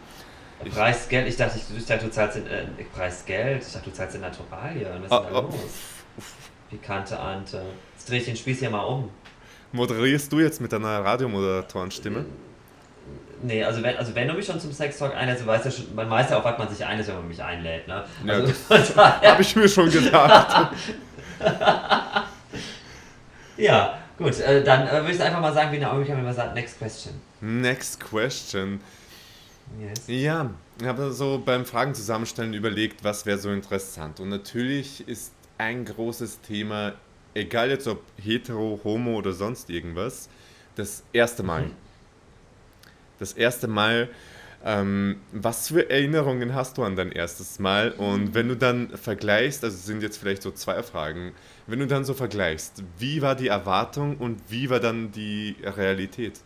Ich 0.65 0.73
Preisgeld? 0.73 1.27
Ich 1.27 1.37
dachte, 1.37 1.59
ich, 1.59 1.77
ich 1.77 1.87
dachte, 1.87 2.05
du 2.05 2.11
zahlst 2.11 2.37
in, 2.37 2.47
äh, 2.47 2.67
Preisgeld. 2.95 3.63
Ich 3.67 3.73
dachte, 3.73 3.91
du 3.91 3.97
zahlst 3.97 4.15
in 4.15 4.21
Naturalien. 4.21 5.03
Was 5.03 5.05
ist 5.05 5.13
oh, 5.13 5.33
da 5.33 5.39
oh. 5.39 5.43
los? 5.43 5.55
Pikante 6.71 7.19
Ante. 7.19 7.63
Jetzt 7.95 8.09
drehe 8.09 8.19
ich 8.19 8.25
den 8.27 8.37
Spieß 8.37 8.61
hier 8.61 8.71
mal 8.71 8.83
um. 8.83 9.11
Moderierst 9.73 10.33
du 10.33 10.41
jetzt 10.41 10.61
mit 10.61 10.73
deiner 10.73 11.05
Radiomoderatorenstimme? 11.05 12.27
Nee, 13.43 13.65
also 13.65 13.83
wenn, 13.83 13.97
also 13.97 14.15
wenn 14.15 14.29
du 14.29 14.35
mich 14.35 14.47
schon 14.47 14.59
zum 14.59 14.73
Sextalk 14.73 15.15
einlädst, 15.15 15.43
du 15.43 15.47
weißt 15.47 15.65
ja 15.65 15.71
schon, 15.71 15.95
man 15.95 16.09
weiß 16.09 16.31
ja 16.31 16.39
auch, 16.39 16.45
was 16.45 16.59
man 16.59 16.69
sich 16.69 16.85
einlädt, 16.85 17.09
wenn 17.09 17.17
man 17.17 17.29
mich 17.29 17.43
einlädt, 17.43 17.87
ne? 17.89 18.05
Also 18.69 18.95
ja, 18.97 19.21
habe 19.23 19.43
ich 19.43 19.57
mir 19.57 19.69
schon 19.69 19.91
gedacht. 19.91 20.73
ja, 23.57 23.99
Gut, 24.19 24.41
äh, 24.41 24.65
dann 24.65 24.87
äh, 24.89 25.03
würde 25.03 25.13
ich 25.13 25.23
einfach 25.23 25.41
mal 25.41 25.53
sagen, 25.53 25.73
wie 25.73 25.79
Naomi 25.79 26.05
Campbell 26.05 26.25
immer 26.25 26.33
sagt, 26.33 26.55
next 26.55 26.79
question. 26.79 27.15
Next 27.41 28.01
question. 28.01 28.81
Yes. 29.79 30.05
Ja, 30.07 30.51
ich 30.81 30.87
habe 30.87 31.13
so 31.13 31.43
beim 31.45 31.67
Fragen 31.67 31.95
zusammenstellen 31.95 32.55
überlegt, 32.55 33.05
was 33.05 33.27
wäre 33.27 33.39
so 33.39 33.51
interessant. 33.51 34.21
Und 34.21 34.31
natürlich 34.31 35.07
ist 35.07 35.33
ein 35.59 35.85
großes 35.85 36.41
Thema, 36.41 36.95
egal 37.35 37.71
jetzt 37.71 37.87
ob 37.89 38.03
hetero, 38.23 38.81
homo 38.85 39.17
oder 39.17 39.33
sonst 39.33 39.69
irgendwas, 39.69 40.31
das 40.77 41.03
erste 41.13 41.43
Mal. 41.43 41.65
Mhm. 41.65 41.73
Das 43.19 43.33
erste 43.33 43.69
Mal 43.69 44.09
ähm, 44.65 45.21
was 45.31 45.69
für 45.69 45.89
Erinnerungen 45.91 46.55
hast 46.55 46.77
du 46.77 46.83
an 46.83 46.97
dein 46.97 47.13
erstes 47.13 47.61
Mal? 47.61 47.93
Und 47.93 48.35
wenn 48.35 48.49
du 48.49 48.57
dann 48.57 48.91
vergleichst, 48.91 49.63
also 49.63 49.77
sind 49.77 50.03
jetzt 50.03 50.19
vielleicht 50.19 50.43
so 50.43 50.51
zwei 50.51 50.83
Fragen, 50.83 51.33
wenn 51.69 51.79
du 51.79 51.87
dann 51.87 52.05
so 52.05 52.15
vergleichst, 52.15 52.83
wie 52.99 53.23
war 53.23 53.37
die 53.37 53.47
Erwartung 53.47 54.17
und 54.17 54.41
wie 54.49 54.69
war 54.69 54.81
dann 54.81 55.13
die 55.13 55.55
Realität? 55.63 56.41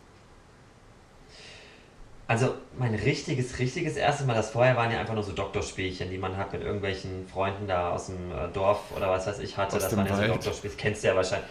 Also 2.27 2.53
mein 2.77 2.93
richtiges, 2.93 3.57
richtiges 3.57 3.97
erstes 3.97 4.25
Mal, 4.27 4.35
das 4.35 4.51
vorher 4.51 4.77
waren 4.77 4.91
ja 4.91 4.99
einfach 4.99 5.15
nur 5.15 5.23
so 5.23 5.33
Doktorspielchen, 5.33 6.11
die 6.11 6.19
man 6.19 6.37
hat 6.37 6.53
mit 6.53 6.61
irgendwelchen 6.61 7.27
Freunden 7.27 7.67
da 7.67 7.89
aus 7.89 8.05
dem 8.05 8.31
äh, 8.31 8.47
Dorf 8.53 8.83
oder 8.95 9.09
was 9.09 9.25
weiß 9.25 9.39
ich 9.39 9.57
hatte. 9.57 9.77
Aus 9.77 9.83
das 9.83 9.97
waren 9.97 10.05
ja 10.05 10.15
so 10.15 10.27
Doktorspielchen, 10.27 10.77
kennst 10.77 11.03
du 11.03 11.07
ja 11.07 11.15
wahrscheinlich. 11.15 11.49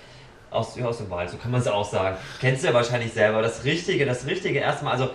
Aus, 0.50 0.76
ja, 0.76 0.87
aus 0.87 0.99
dem 0.99 1.09
Wald, 1.11 1.30
so 1.30 1.37
kann 1.37 1.52
man 1.52 1.61
es 1.61 1.69
auch 1.69 1.85
sagen. 1.85 2.16
Kennst 2.40 2.64
du 2.64 2.69
ja 2.69 2.75
wahrscheinlich 2.75 3.12
selber. 3.12 3.40
Das 3.40 3.64
richtige, 3.64 4.04
das 4.04 4.26
richtige 4.26 4.59
erste 4.59 4.85
Mal, 4.85 4.92
also 4.92 5.11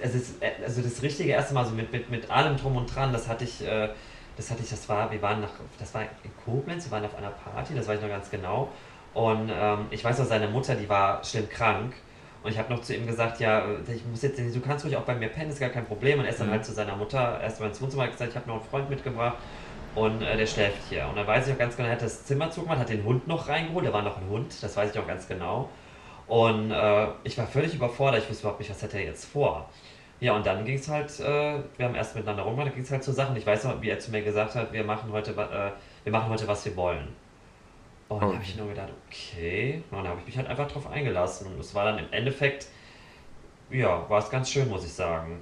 es 0.00 0.14
ist, 0.14 0.42
äh, 0.42 0.50
also 0.64 0.82
das 0.82 1.02
richtige 1.02 1.30
erste 1.30 1.54
Mal 1.54 1.64
so 1.64 1.72
mit, 1.72 1.92
mit, 1.92 2.10
mit 2.10 2.30
allem 2.30 2.56
drum 2.56 2.76
und 2.76 2.94
dran, 2.94 3.12
das 3.12 3.28
hatte 3.28 3.44
ich, 3.44 3.64
äh, 3.64 3.90
das 4.36 4.50
hatte 4.50 4.62
ich, 4.62 4.70
das 4.70 4.88
war, 4.88 5.10
wir 5.12 5.22
waren 5.22 5.40
nach, 5.40 5.50
das 5.78 5.94
war 5.94 6.02
in 6.02 6.30
Koblenz, 6.44 6.86
wir 6.86 6.92
waren 6.92 7.04
auf 7.04 7.14
einer 7.16 7.30
Party, 7.30 7.74
das 7.74 7.86
weiß 7.86 7.96
ich 7.96 8.02
noch 8.02 8.08
ganz 8.08 8.30
genau. 8.30 8.68
Und 9.14 9.50
ähm, 9.54 9.86
ich 9.90 10.04
weiß 10.04 10.18
noch, 10.18 10.26
seine 10.26 10.48
Mutter, 10.48 10.74
die 10.74 10.88
war 10.88 11.22
schlimm 11.24 11.48
krank. 11.48 11.94
Und 12.42 12.50
ich 12.50 12.58
habe 12.58 12.72
noch 12.72 12.82
zu 12.82 12.94
ihm 12.94 13.06
gesagt, 13.06 13.38
ja, 13.38 13.64
ich 13.86 14.04
muss 14.04 14.22
jetzt, 14.22 14.38
du 14.38 14.60
kannst 14.60 14.84
ruhig 14.84 14.96
auch 14.96 15.02
bei 15.02 15.14
mir 15.14 15.28
pennen, 15.28 15.50
ist 15.50 15.60
gar 15.60 15.68
kein 15.68 15.86
Problem. 15.86 16.18
Und 16.18 16.24
er 16.24 16.32
ist 16.32 16.40
dann 16.40 16.48
mhm. 16.48 16.52
halt 16.52 16.64
zu 16.64 16.72
seiner 16.72 16.96
Mutter 16.96 17.38
erst 17.40 17.60
mal 17.60 17.68
ins 17.68 17.80
Wohnzimmer 17.80 18.08
gesagt, 18.08 18.30
ich 18.30 18.36
habe 18.36 18.48
noch 18.48 18.56
einen 18.56 18.64
Freund 18.64 18.90
mitgebracht. 18.90 19.36
Und 19.94 20.22
äh, 20.22 20.36
der 20.36 20.46
schläft 20.46 20.78
hier. 20.88 21.06
Und 21.08 21.16
dann 21.16 21.26
weiß 21.26 21.46
ich 21.46 21.54
auch 21.54 21.58
ganz 21.58 21.76
genau, 21.76 21.88
er 21.88 21.94
hat 21.94 22.02
das 22.02 22.24
Zimmer 22.24 22.50
zugemacht, 22.50 22.78
hat 22.78 22.88
den 22.88 23.04
Hund 23.04 23.28
noch 23.28 23.48
reingeholt. 23.48 23.86
Da 23.86 23.92
war 23.92 24.02
noch 24.02 24.16
ein 24.16 24.28
Hund, 24.28 24.62
das 24.62 24.76
weiß 24.76 24.90
ich 24.90 24.98
auch 24.98 25.06
ganz 25.06 25.28
genau. 25.28 25.68
Und 26.26 26.70
äh, 26.70 27.08
ich 27.24 27.36
war 27.36 27.46
völlig 27.46 27.74
überfordert. 27.74 28.22
Ich 28.22 28.30
wusste 28.30 28.42
überhaupt 28.42 28.60
nicht, 28.60 28.70
was 28.70 28.82
hat 28.82 28.94
er 28.94 29.02
jetzt 29.02 29.26
vor. 29.26 29.68
Ja, 30.20 30.34
und 30.34 30.46
dann 30.46 30.64
ging 30.64 30.76
es 30.76 30.88
halt, 30.88 31.10
äh, 31.20 31.58
wir 31.76 31.86
haben 31.86 31.94
erst 31.94 32.14
miteinander 32.14 32.44
rumgemacht, 32.44 32.68
dann 32.68 32.74
ging 32.74 32.84
es 32.84 32.90
halt 32.90 33.02
zur 33.02 33.12
Sache. 33.12 33.32
Und 33.32 33.36
ich 33.36 33.46
weiß 33.46 33.64
noch, 33.64 33.82
wie 33.82 33.90
er 33.90 33.98
zu 33.98 34.10
mir 34.12 34.22
gesagt 34.22 34.54
hat, 34.54 34.72
wir 34.72 34.84
machen 34.84 35.12
heute, 35.12 35.32
äh, 35.32 35.72
wir 36.04 36.12
machen 36.12 36.30
heute, 36.30 36.46
was 36.46 36.64
wir 36.64 36.74
wollen. 36.76 37.08
Und 38.08 38.22
dann 38.22 38.34
habe 38.34 38.42
ich 38.42 38.56
nur 38.56 38.68
gedacht, 38.68 38.90
okay. 39.08 39.82
Und 39.90 39.98
dann 39.98 40.08
habe 40.08 40.20
ich 40.20 40.26
mich 40.26 40.36
halt 40.36 40.46
einfach 40.46 40.70
drauf 40.70 40.88
eingelassen. 40.90 41.48
Und 41.48 41.58
es 41.58 41.74
war 41.74 41.84
dann 41.84 41.98
im 41.98 42.06
Endeffekt, 42.12 42.66
ja, 43.70 44.08
war 44.08 44.20
es 44.20 44.30
ganz 44.30 44.50
schön, 44.50 44.68
muss 44.68 44.84
ich 44.84 44.92
sagen. 44.92 45.40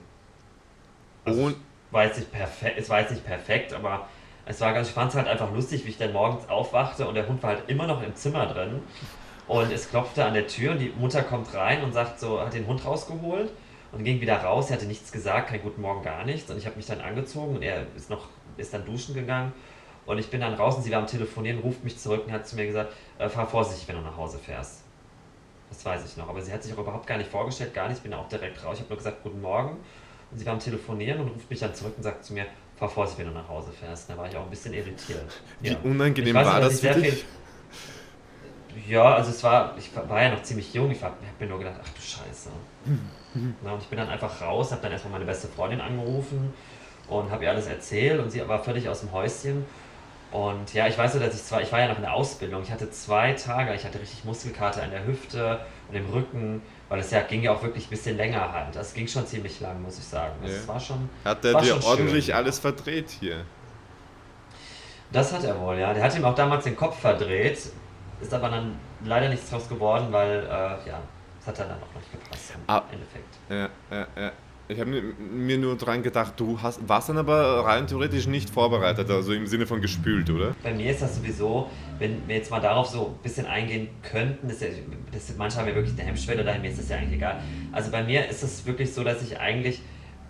Also, 1.24 1.44
und 1.44 1.56
war 1.90 2.04
jetzt 2.04 2.18
nicht 2.18 2.32
perfekt, 2.32 2.78
es 2.78 2.88
war 2.88 3.00
jetzt 3.00 3.10
nicht 3.10 3.24
perfekt, 3.24 3.72
aber 3.72 4.08
es 4.50 4.60
war 4.60 4.72
ganz, 4.72 4.88
ich 4.88 4.94
fand 4.94 5.10
es 5.10 5.16
halt 5.16 5.28
einfach 5.28 5.52
lustig, 5.54 5.84
wie 5.86 5.90
ich 5.90 5.98
dann 5.98 6.12
morgens 6.12 6.48
aufwachte 6.48 7.06
und 7.06 7.14
der 7.14 7.28
Hund 7.28 7.40
war 7.42 7.50
halt 7.50 7.68
immer 7.68 7.86
noch 7.86 8.02
im 8.02 8.14
Zimmer 8.16 8.46
drin. 8.46 8.82
Und 9.46 9.72
es 9.72 9.90
klopfte 9.90 10.24
an 10.24 10.34
der 10.34 10.48
Tür 10.48 10.72
und 10.72 10.78
die 10.78 10.90
Mutter 10.90 11.22
kommt 11.22 11.54
rein 11.54 11.82
und 11.84 11.92
sagt 11.92 12.18
so, 12.18 12.40
hat 12.40 12.52
den 12.52 12.66
Hund 12.66 12.84
rausgeholt 12.84 13.50
und 13.92 14.04
ging 14.04 14.20
wieder 14.20 14.36
raus. 14.38 14.70
Er 14.70 14.76
hatte 14.76 14.86
nichts 14.86 15.12
gesagt, 15.12 15.50
kein 15.50 15.62
Guten 15.62 15.82
Morgen, 15.82 16.02
gar 16.02 16.24
nichts. 16.24 16.50
Und 16.50 16.58
ich 16.58 16.66
habe 16.66 16.76
mich 16.76 16.86
dann 16.86 17.00
angezogen 17.00 17.56
und 17.56 17.62
er 17.62 17.86
ist 17.96 18.10
noch, 18.10 18.28
ist 18.56 18.74
dann 18.74 18.84
duschen 18.84 19.14
gegangen. 19.14 19.52
Und 20.04 20.18
ich 20.18 20.30
bin 20.30 20.40
dann 20.40 20.54
raus 20.54 20.76
und 20.76 20.82
sie 20.82 20.90
war 20.90 20.98
am 20.98 21.06
Telefonieren, 21.06 21.60
ruft 21.60 21.84
mich 21.84 21.96
zurück 21.98 22.24
und 22.26 22.32
hat 22.32 22.46
zu 22.46 22.56
mir 22.56 22.66
gesagt, 22.66 22.92
äh, 23.18 23.28
fahr 23.28 23.46
vorsichtig, 23.46 23.86
wenn 23.86 23.96
du 23.96 24.02
nach 24.02 24.16
Hause 24.16 24.38
fährst. 24.38 24.82
Das 25.68 25.84
weiß 25.84 26.04
ich 26.04 26.16
noch. 26.16 26.28
Aber 26.28 26.42
sie 26.42 26.52
hat 26.52 26.64
sich 26.64 26.74
auch 26.74 26.78
überhaupt 26.78 27.06
gar 27.06 27.18
nicht 27.18 27.30
vorgestellt, 27.30 27.72
gar 27.72 27.86
nicht. 27.86 27.98
Ich 27.98 28.02
bin 28.02 28.14
auch 28.14 28.28
direkt 28.28 28.64
raus. 28.64 28.74
Ich 28.74 28.80
habe 28.80 28.88
nur 28.88 28.98
gesagt, 28.98 29.22
guten 29.22 29.40
Morgen. 29.40 29.76
Und 30.30 30.38
sie 30.38 30.46
war 30.46 30.54
am 30.54 30.58
Telefonieren 30.58 31.20
und 31.20 31.28
ruft 31.28 31.48
mich 31.50 31.60
dann 31.60 31.74
zurück 31.74 31.94
und 31.96 32.02
sagt 32.02 32.24
zu 32.24 32.32
mir, 32.34 32.46
vorsichtig, 32.88 33.26
wenn 33.26 33.34
du 33.34 33.38
nach 33.40 33.48
Hause 33.48 33.70
fährst. 33.72 34.08
Da 34.08 34.16
war 34.16 34.28
ich 34.28 34.36
auch 34.36 34.44
ein 34.44 34.50
bisschen 34.50 34.72
irritiert. 34.72 35.30
Wie 35.60 35.70
ja. 35.70 35.76
unangenehm 35.82 36.34
weiß, 36.34 36.46
war 36.46 36.60
das 36.60 36.80
für 36.80 36.94
dich? 36.94 37.24
ja, 38.88 39.14
also 39.14 39.30
es 39.30 39.42
war, 39.42 39.74
ich 39.78 39.90
war 39.94 40.22
ja 40.22 40.30
noch 40.30 40.42
ziemlich 40.42 40.72
jung. 40.72 40.90
Ich 40.90 41.02
habe 41.02 41.14
mir 41.38 41.46
nur 41.46 41.58
gedacht, 41.58 41.76
ach 41.82 41.88
du 41.88 42.00
Scheiße. 42.00 42.50
Na, 43.62 43.72
und 43.72 43.82
ich 43.82 43.88
bin 43.88 43.98
dann 43.98 44.08
einfach 44.08 44.40
raus, 44.40 44.72
habe 44.72 44.82
dann 44.82 44.92
erstmal 44.92 45.12
meine 45.12 45.24
beste 45.24 45.46
Freundin 45.48 45.80
angerufen 45.80 46.52
und 47.08 47.30
habe 47.30 47.44
ihr 47.44 47.50
alles 47.50 47.66
erzählt 47.66 48.20
und 48.20 48.30
sie 48.30 48.46
war 48.48 48.62
völlig 48.62 48.88
aus 48.88 49.00
dem 49.00 49.12
Häuschen. 49.12 49.64
Und 50.32 50.72
ja, 50.74 50.86
ich 50.86 50.96
weiß 50.96 51.14
nur, 51.14 51.24
dass 51.24 51.34
ich 51.34 51.42
zwar, 51.42 51.60
ich 51.60 51.72
war 51.72 51.80
ja 51.80 51.88
noch 51.88 51.96
in 51.96 52.02
der 52.02 52.14
Ausbildung, 52.14 52.62
ich 52.62 52.70
hatte 52.70 52.88
zwei 52.90 53.32
Tage, 53.32 53.74
ich 53.74 53.84
hatte 53.84 54.00
richtig 54.00 54.24
Muskelkater 54.24 54.84
in 54.84 54.92
der 54.92 55.04
Hüfte 55.04 55.60
und 55.88 55.96
im 55.96 56.08
Rücken, 56.10 56.62
weil 56.88 57.00
es 57.00 57.10
ja 57.10 57.22
ging 57.22 57.42
ja 57.42 57.52
auch 57.52 57.62
wirklich 57.62 57.86
ein 57.86 57.90
bisschen 57.90 58.16
länger 58.16 58.52
halt. 58.52 58.76
Das 58.76 58.94
ging 58.94 59.08
schon 59.08 59.26
ziemlich 59.26 59.60
lang, 59.60 59.82
muss 59.82 59.98
ich 59.98 60.04
sagen. 60.04 60.34
Also 60.42 60.54
ja. 60.54 60.68
war 60.68 60.78
schon. 60.78 61.08
Hat 61.24 61.42
der 61.42 61.60
dir 61.60 61.84
ordentlich 61.84 62.26
schön, 62.26 62.34
alles 62.34 62.60
verdreht 62.60 63.10
hier? 63.10 63.44
Das 65.10 65.32
hat 65.32 65.42
er 65.42 65.58
wohl, 65.60 65.76
ja. 65.76 65.92
Der 65.92 66.04
hat 66.04 66.16
ihm 66.16 66.24
auch 66.24 66.36
damals 66.36 66.62
den 66.62 66.76
Kopf 66.76 67.00
verdreht, 67.00 67.58
ist 68.20 68.34
aber 68.34 68.48
dann 68.50 68.78
leider 69.04 69.28
nichts 69.28 69.50
draus 69.50 69.68
geworden, 69.68 70.06
weil, 70.10 70.44
äh, 70.44 70.88
ja, 70.88 71.00
das 71.40 71.48
hat 71.48 71.58
er 71.58 71.64
dann 71.66 71.78
auch 71.78 71.98
nicht 71.98 72.12
gepasst 72.12 72.52
im 72.54 72.60
ah, 72.68 72.82
Endeffekt. 72.92 73.36
Ja, 73.48 73.68
ja, 73.90 74.06
ja. 74.16 74.32
Ich 74.70 74.78
habe 74.78 75.02
mir 75.18 75.58
nur 75.58 75.76
dran 75.76 76.04
gedacht, 76.04 76.34
du 76.36 76.62
hast, 76.62 76.88
warst 76.88 77.08
dann 77.08 77.18
aber 77.18 77.64
rein 77.64 77.88
theoretisch 77.88 78.28
nicht 78.28 78.50
vorbereitet, 78.50 79.10
also 79.10 79.32
im 79.32 79.48
Sinne 79.48 79.66
von 79.66 79.80
gespült, 79.80 80.30
oder? 80.30 80.54
Bei 80.62 80.72
mir 80.72 80.92
ist 80.92 81.02
das 81.02 81.16
sowieso, 81.16 81.68
wenn 81.98 82.28
wir 82.28 82.36
jetzt 82.36 82.52
mal 82.52 82.60
darauf 82.60 82.86
so 82.86 83.06
ein 83.06 83.22
bisschen 83.24 83.46
eingehen 83.46 83.88
könnten, 84.02 84.46
das, 84.46 84.60
ja, 84.60 84.68
das 85.10 85.34
manchmal 85.36 85.64
haben 85.64 85.70
wir 85.70 85.74
wirklich 85.74 85.98
eine 85.98 86.06
Hemmschwelle, 86.08 86.44
daher 86.44 86.60
mir 86.60 86.70
ist 86.70 86.78
das 86.78 86.88
ja 86.88 86.98
eigentlich 86.98 87.14
egal. 87.14 87.40
Also 87.72 87.90
bei 87.90 88.04
mir 88.04 88.28
ist 88.28 88.44
es 88.44 88.64
wirklich 88.64 88.94
so, 88.94 89.02
dass 89.02 89.22
ich 89.22 89.40
eigentlich, 89.40 89.82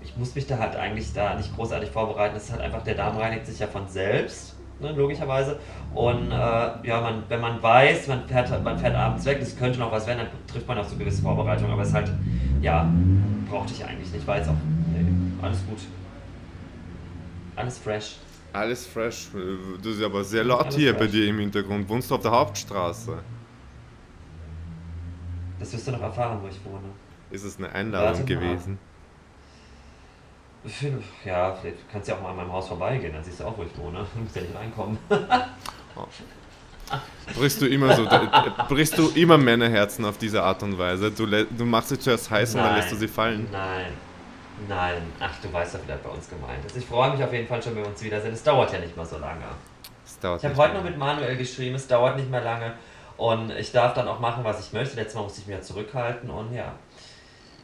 ich 0.02 0.16
muss 0.16 0.34
mich 0.34 0.46
da 0.46 0.56
halt 0.56 0.74
eigentlich 0.74 1.12
da 1.12 1.34
nicht 1.34 1.54
großartig 1.54 1.90
vorbereiten, 1.90 2.34
es 2.34 2.44
ist 2.44 2.52
halt 2.52 2.62
einfach, 2.62 2.82
der 2.82 2.94
Darm 2.94 3.18
reinigt 3.18 3.44
sich 3.46 3.58
ja 3.58 3.66
von 3.66 3.88
selbst. 3.88 4.56
Ne, 4.80 4.92
logischerweise. 4.92 5.58
Und 5.94 6.30
äh, 6.30 6.34
ja, 6.34 7.00
man, 7.00 7.22
wenn 7.28 7.40
man 7.40 7.62
weiß, 7.62 8.08
man 8.08 8.26
fährt, 8.26 8.64
man 8.64 8.78
fährt 8.78 8.94
abends 8.94 9.24
weg, 9.26 9.38
das 9.40 9.56
könnte 9.56 9.78
noch 9.78 9.92
was 9.92 10.06
werden, 10.06 10.20
dann 10.20 10.46
trifft 10.46 10.66
man 10.66 10.78
auch 10.78 10.84
so 10.84 10.96
gewisse 10.96 11.22
Vorbereitungen. 11.22 11.72
Aber 11.72 11.82
es 11.82 11.88
ist 11.88 11.94
halt, 11.94 12.10
ja, 12.62 12.90
brauchte 13.50 13.74
ich 13.74 13.84
eigentlich 13.84 14.10
nicht, 14.12 14.26
war 14.26 14.38
jetzt 14.38 14.48
auch, 14.48 14.54
nee, 14.92 15.04
alles 15.42 15.64
gut. 15.66 15.78
Alles 17.56 17.78
fresh. 17.78 18.16
Alles 18.52 18.86
fresh. 18.86 19.28
Das 19.82 19.92
ist 19.92 20.02
aber 20.02 20.24
sehr 20.24 20.44
laut 20.44 20.62
alles 20.62 20.76
hier 20.76 20.94
fresh. 20.94 21.00
bei 21.00 21.06
dir 21.08 21.28
im 21.28 21.38
Hintergrund. 21.38 21.88
Wohnst 21.88 22.10
du 22.10 22.14
auf 22.14 22.22
der 22.22 22.30
Hauptstraße? 22.30 23.18
Das 25.58 25.72
wirst 25.74 25.86
du 25.86 25.92
noch 25.92 26.00
erfahren, 26.00 26.38
wo 26.42 26.48
ich 26.48 26.58
wohne. 26.64 26.88
Ist 27.30 27.44
es 27.44 27.58
eine 27.58 27.70
Einladung 27.70 28.24
gewesen? 28.24 28.78
Ja, 31.24 31.54
vielleicht 31.54 31.90
kannst 31.90 32.08
du 32.08 32.12
ja 32.12 32.18
auch 32.18 32.22
mal 32.22 32.30
an 32.30 32.36
meinem 32.36 32.52
Haus 32.52 32.68
vorbeigehen, 32.68 33.12
dann 33.12 33.24
siehst 33.24 33.40
du 33.40 33.44
auch, 33.44 33.56
wo 33.56 33.62
ich 33.62 33.76
wohne. 33.76 34.06
Du 34.14 34.20
musst 34.20 34.36
ja 34.36 34.42
nicht 34.42 34.54
reinkommen. 34.54 34.98
brichst 37.36 37.60
du 37.60 37.66
immer 37.66 37.94
so, 37.94 38.06
brichst 38.68 38.98
du 38.98 39.08
immer 39.10 39.38
Männerherzen 39.38 40.04
auf 40.04 40.18
diese 40.18 40.42
Art 40.42 40.62
und 40.62 40.78
Weise. 40.78 41.10
Du, 41.10 41.26
du 41.26 41.64
machst 41.64 41.90
sie 41.90 41.98
zuerst 41.98 42.30
heiß 42.30 42.54
nein, 42.54 42.62
und 42.62 42.68
dann 42.68 42.76
lässt 42.78 42.92
du 42.92 42.96
sie 42.96 43.08
fallen. 43.08 43.48
Nein, 43.52 43.92
nein. 44.68 45.02
Ach, 45.20 45.34
du 45.42 45.52
weißt 45.52 45.74
doch, 45.74 45.82
wie 45.82 45.88
das 45.88 46.00
bei 46.00 46.10
uns 46.10 46.28
gemeint 46.28 46.64
ist. 46.66 46.76
Ich 46.76 46.86
freue 46.86 47.12
mich 47.12 47.22
auf 47.22 47.32
jeden 47.32 47.46
Fall 47.46 47.62
schon, 47.62 47.76
wenn 47.76 47.82
wir 47.82 47.90
uns 47.90 48.02
wiedersehen. 48.02 48.32
Es 48.32 48.42
dauert 48.42 48.72
ja 48.72 48.80
nicht 48.80 48.96
mal 48.96 49.06
so 49.06 49.18
lange. 49.18 49.44
ich 50.04 50.44
habe 50.44 50.56
heute 50.56 50.74
noch 50.74 50.84
mit 50.84 50.98
Manuel 50.98 51.36
geschrieben, 51.36 51.76
es 51.76 51.86
dauert 51.86 52.16
nicht 52.16 52.30
mehr 52.30 52.42
lange. 52.42 52.72
Und 53.16 53.50
ich 53.50 53.70
darf 53.70 53.92
dann 53.94 54.08
auch 54.08 54.18
machen, 54.18 54.44
was 54.44 54.66
ich 54.66 54.72
möchte. 54.72 54.96
Letztes 54.96 55.14
Mal 55.14 55.22
musste 55.22 55.42
ich 55.42 55.46
mich 55.46 55.56
ja 55.56 55.62
zurückhalten 55.62 56.30
und 56.30 56.54
ja. 56.54 56.72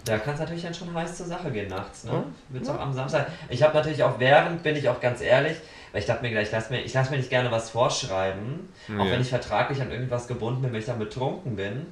Da 0.06 0.18
kann 0.18 0.34
es 0.34 0.40
natürlich 0.40 0.62
dann 0.62 0.72
schon 0.72 0.94
heiß 0.94 1.16
zur 1.16 1.26
Sache 1.26 1.50
gehen 1.50 1.68
nachts, 1.68 2.04
ne? 2.04 2.22
Wird's 2.50 2.68
ja. 2.68 2.76
auch 2.76 2.80
am 2.80 2.92
Samstag. 2.92 3.26
Ich 3.48 3.60
habe 3.60 3.74
natürlich 3.74 4.04
auch 4.04 4.20
während, 4.20 4.62
bin 4.62 4.76
ich 4.76 4.88
auch 4.88 5.00
ganz 5.00 5.20
ehrlich, 5.20 5.56
weil 5.90 6.00
ich 6.00 6.06
dachte 6.06 6.22
mir 6.22 6.30
gleich, 6.30 6.46
ich 6.46 6.52
lasse 6.52 6.72
mir, 6.72 6.84
lass 6.94 7.10
mir 7.10 7.16
nicht 7.16 7.28
gerne 7.28 7.50
was 7.50 7.70
vorschreiben, 7.70 8.68
ja. 8.86 9.00
auch 9.00 9.06
wenn 9.06 9.20
ich 9.20 9.28
vertraglich 9.28 9.82
an 9.82 9.90
irgendwas 9.90 10.28
gebunden 10.28 10.62
bin, 10.62 10.72
wenn 10.72 10.78
ich 10.78 10.86
dann 10.86 11.00
betrunken 11.00 11.56
bin, 11.56 11.86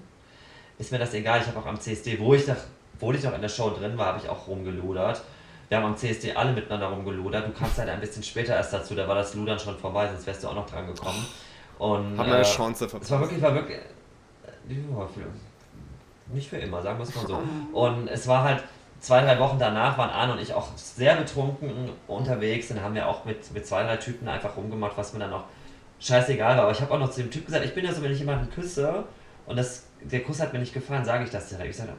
ist 0.79 0.93
mir 0.93 0.99
das 0.99 1.13
egal. 1.13 1.41
Ich 1.41 1.49
habe 1.49 1.59
auch 1.59 1.67
am 1.67 1.81
CSD, 1.81 2.21
wo 2.21 2.35
ich, 2.35 2.47
noch, 2.47 2.57
wo 3.01 3.13
ich 3.13 3.23
noch 3.25 3.35
in 3.35 3.43
der 3.43 3.49
Show 3.49 3.71
drin 3.71 3.99
war, 3.99 4.07
habe 4.07 4.21
ich 4.23 4.29
auch 4.29 4.47
rumgeludert. 4.47 5.21
Wir 5.69 5.79
haben 5.79 5.87
am 5.87 5.97
CSD 5.97 6.35
alle 6.35 6.53
miteinander 6.53 6.87
rumgeludert. 6.87 7.49
Du 7.49 7.53
kamst 7.53 7.79
halt 7.79 7.89
ein 7.89 8.01
bisschen 8.01 8.23
später 8.23 8.55
erst 8.55 8.73
dazu, 8.73 8.95
da 8.95 9.09
war 9.09 9.17
das 9.17 9.35
Ludern 9.35 9.59
schon 9.59 9.77
vorbei, 9.77 10.07
sonst 10.07 10.25
wärst 10.27 10.45
du 10.45 10.49
auch 10.49 10.55
noch 10.55 10.71
dran 10.71 10.87
gekommen. 10.87 11.27
Und, 11.79 12.17
Hab 12.17 12.29
meine 12.29 12.39
äh, 12.39 12.45
Chance 12.45 12.89
verpasst. 12.89 13.11
Es 13.11 13.11
war 13.11 13.21
wirklich, 13.23 13.43
war 13.43 13.55
wirklich. 13.55 13.79
Ja, 14.69 15.09
nicht 16.29 16.49
für 16.49 16.57
immer, 16.57 16.83
sagen 16.83 16.99
wir 16.99 17.05
es 17.05 17.15
mal 17.15 17.27
so. 17.27 17.43
Und 17.73 18.09
es 18.09 18.27
war 18.27 18.45
halt, 18.45 18.63
zwei, 19.05 19.21
drei 19.21 19.39
Wochen 19.39 19.59
danach 19.59 19.99
waren 19.99 20.11
Arne 20.11 20.33
und 20.33 20.41
ich 20.41 20.55
auch 20.55 20.69
sehr 20.77 21.17
betrunken 21.17 21.91
unterwegs 22.07 22.71
und 22.71 22.81
haben 22.83 22.95
wir 22.95 23.07
auch 23.07 23.25
mit, 23.25 23.53
mit 23.53 23.67
zwei, 23.67 23.83
drei 23.83 23.99
Typen 23.99 24.27
einfach 24.29 24.57
rumgemacht, 24.57 24.97
was 24.97 25.13
mir 25.13 25.19
dann 25.21 25.33
auch 25.33 25.45
scheißegal 26.01 26.57
war. 26.57 26.65
Aber 26.65 26.73
ich 26.73 26.81
habe 26.81 26.93
auch 26.93 26.99
noch 26.99 27.11
zu 27.11 27.21
dem 27.21 27.31
Typ 27.31 27.47
gesagt, 27.47 27.65
ich 27.65 27.75
bin 27.75 27.85
ja 27.85 27.93
so, 27.93 28.03
wenn 28.03 28.13
ich 28.13 28.19
jemanden 28.19 28.51
küsse 28.51 29.05
und 29.47 29.57
das, 29.57 29.87
der 30.01 30.23
Kuss 30.23 30.41
hat 30.41 30.53
mir 30.53 30.59
nicht 30.59 30.73
gefallen, 30.73 31.05
sage 31.05 31.25
ich 31.25 31.31
das 31.31 31.51
direkt. 31.51 31.71
Ich 31.71 31.77
sage, 31.77 31.93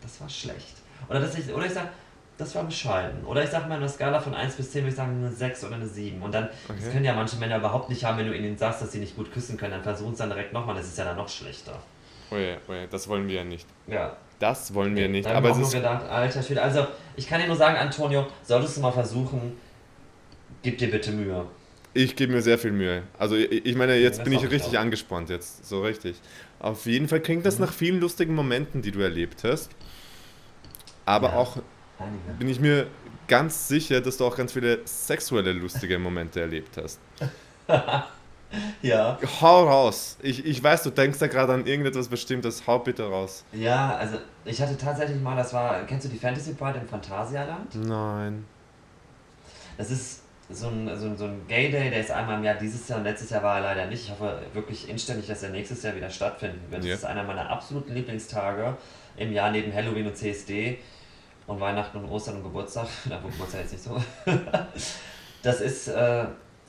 das 0.00 0.20
war 0.20 0.28
schlecht. 0.28 0.76
Oder, 1.08 1.20
dass 1.20 1.36
ich, 1.36 1.52
oder 1.52 1.66
ich 1.66 1.72
sage, 1.72 1.88
das 2.38 2.54
war 2.54 2.64
bescheiden. 2.64 3.24
Oder 3.24 3.44
ich 3.44 3.50
sage 3.50 3.68
mal, 3.68 3.76
eine 3.76 3.88
Skala 3.88 4.18
von 4.18 4.34
1 4.34 4.54
bis 4.54 4.72
10 4.72 4.82
würde 4.82 4.90
ich 4.90 4.96
sagen 4.96 5.18
eine 5.18 5.30
6 5.30 5.64
oder 5.64 5.76
eine 5.76 5.86
7. 5.86 6.22
Und 6.22 6.32
dann, 6.32 6.44
okay. 6.44 6.78
das 6.80 6.90
können 6.90 7.04
ja 7.04 7.12
manche 7.12 7.36
Männer 7.36 7.58
überhaupt 7.58 7.90
nicht 7.90 8.04
haben, 8.04 8.18
wenn 8.18 8.26
du 8.26 8.36
ihnen 8.36 8.56
sagst, 8.56 8.80
dass 8.80 8.92
sie 8.92 8.98
nicht 9.00 9.16
gut 9.16 9.32
küssen 9.32 9.58
können, 9.58 9.72
dann 9.72 9.82
versuchen 9.82 10.12
es 10.12 10.18
dann 10.18 10.30
direkt 10.30 10.52
nochmal, 10.52 10.74
das 10.74 10.86
ist 10.86 10.98
ja 10.98 11.04
dann 11.04 11.16
noch 11.16 11.28
schlechter. 11.28 11.78
Oh 12.32 12.36
ja, 12.36 12.56
oh 12.68 12.72
das 12.90 13.08
wollen 13.08 13.28
wir 13.28 13.36
ja 13.36 13.44
nicht. 13.44 13.66
Ja. 13.86 14.16
Das 14.38 14.74
wollen 14.74 14.96
wir 14.96 15.08
nicht. 15.08 15.26
Dann 15.26 15.36
aber 15.36 15.50
es 15.50 15.58
ist 15.58 15.72
gedacht, 15.72 16.04
alter 16.08 16.42
Schwede. 16.42 16.62
Also, 16.62 16.86
ich 17.14 17.28
kann 17.28 17.40
dir 17.40 17.46
nur 17.46 17.56
sagen, 17.56 17.76
Antonio, 17.76 18.26
solltest 18.42 18.76
du 18.76 18.80
mal 18.80 18.90
versuchen, 18.90 19.56
gib 20.62 20.78
dir 20.78 20.90
bitte 20.90 21.12
Mühe. 21.12 21.46
Ich 21.94 22.16
gebe 22.16 22.32
mir 22.32 22.42
sehr 22.42 22.58
viel 22.58 22.72
Mühe. 22.72 23.02
Also 23.18 23.36
ich 23.36 23.76
meine, 23.76 23.96
jetzt 23.96 24.18
ja, 24.18 24.24
bin 24.24 24.32
ich 24.32 24.50
richtig 24.50 24.78
auch. 24.78 24.82
angespannt, 24.82 25.28
jetzt 25.28 25.66
so 25.66 25.82
richtig. 25.82 26.16
Auf 26.58 26.86
jeden 26.86 27.06
Fall 27.06 27.20
klingt 27.20 27.44
das 27.44 27.58
mhm. 27.58 27.66
nach 27.66 27.72
vielen 27.72 28.00
lustigen 28.00 28.34
Momenten, 28.34 28.80
die 28.80 28.92
du 28.92 29.00
erlebt 29.00 29.44
hast. 29.44 29.70
Aber 31.04 31.28
ja, 31.28 31.36
auch 31.36 31.58
einige. 31.98 32.38
bin 32.38 32.48
ich 32.48 32.60
mir 32.60 32.86
ganz 33.28 33.68
sicher, 33.68 34.00
dass 34.00 34.16
du 34.16 34.24
auch 34.24 34.36
ganz 34.36 34.52
viele 34.52 34.80
sexuelle 34.86 35.52
lustige 35.52 35.98
Momente 35.98 36.40
erlebt 36.40 36.78
hast. 36.82 36.98
Ja. 38.82 39.18
Hau 39.40 39.64
raus. 39.64 40.16
Ich, 40.22 40.44
ich 40.44 40.62
weiß, 40.62 40.82
du 40.82 40.90
denkst 40.90 41.18
da 41.18 41.26
gerade 41.26 41.52
an 41.52 41.66
irgendetwas 41.66 42.08
Bestimmtes. 42.08 42.66
Hau 42.66 42.78
bitte 42.80 43.04
raus. 43.08 43.44
Ja, 43.52 43.94
also 43.96 44.18
ich 44.44 44.60
hatte 44.60 44.76
tatsächlich 44.76 45.20
mal, 45.20 45.36
das 45.36 45.52
war, 45.52 45.84
kennst 45.86 46.06
du 46.06 46.10
die 46.10 46.18
Fantasy 46.18 46.54
Pride 46.54 46.78
im 46.78 46.88
Phantasialand? 46.88 47.74
Nein. 47.74 48.44
Das 49.78 49.90
ist 49.90 50.22
so 50.50 50.68
ein, 50.68 50.98
so, 50.98 51.06
ein, 51.06 51.16
so 51.16 51.24
ein 51.24 51.46
Gay 51.48 51.70
Day, 51.70 51.90
der 51.90 52.00
ist 52.00 52.10
einmal 52.10 52.38
im 52.38 52.44
Jahr, 52.44 52.56
dieses 52.56 52.86
Jahr 52.88 52.98
und 52.98 53.04
letztes 53.04 53.30
Jahr 53.30 53.42
war 53.42 53.56
er 53.56 53.62
leider 53.62 53.86
nicht. 53.86 54.04
Ich 54.04 54.10
hoffe 54.10 54.38
wirklich 54.52 54.88
inständig, 54.88 55.26
dass 55.26 55.42
er 55.42 55.50
nächstes 55.50 55.82
Jahr 55.82 55.94
wieder 55.94 56.10
stattfinden 56.10 56.60
wird. 56.70 56.84
Yeah. 56.84 56.92
Das 56.92 57.00
ist 57.00 57.06
einer 57.06 57.22
meiner 57.22 57.48
absoluten 57.48 57.94
Lieblingstage 57.94 58.76
im 59.16 59.32
Jahr 59.32 59.50
neben 59.50 59.72
Halloween 59.72 60.06
und 60.06 60.16
CSD 60.16 60.78
und 61.46 61.60
Weihnachten 61.60 61.98
und 61.98 62.06
Ostern 62.06 62.36
und 62.36 62.42
Geburtstag. 62.44 62.88
Na, 63.08 63.18
Geburtstag 63.18 63.62
jetzt 63.62 63.72
nicht 63.72 63.84
so. 63.84 63.96
das 65.42 65.60
ist 65.60 65.88
äh, 65.88 66.24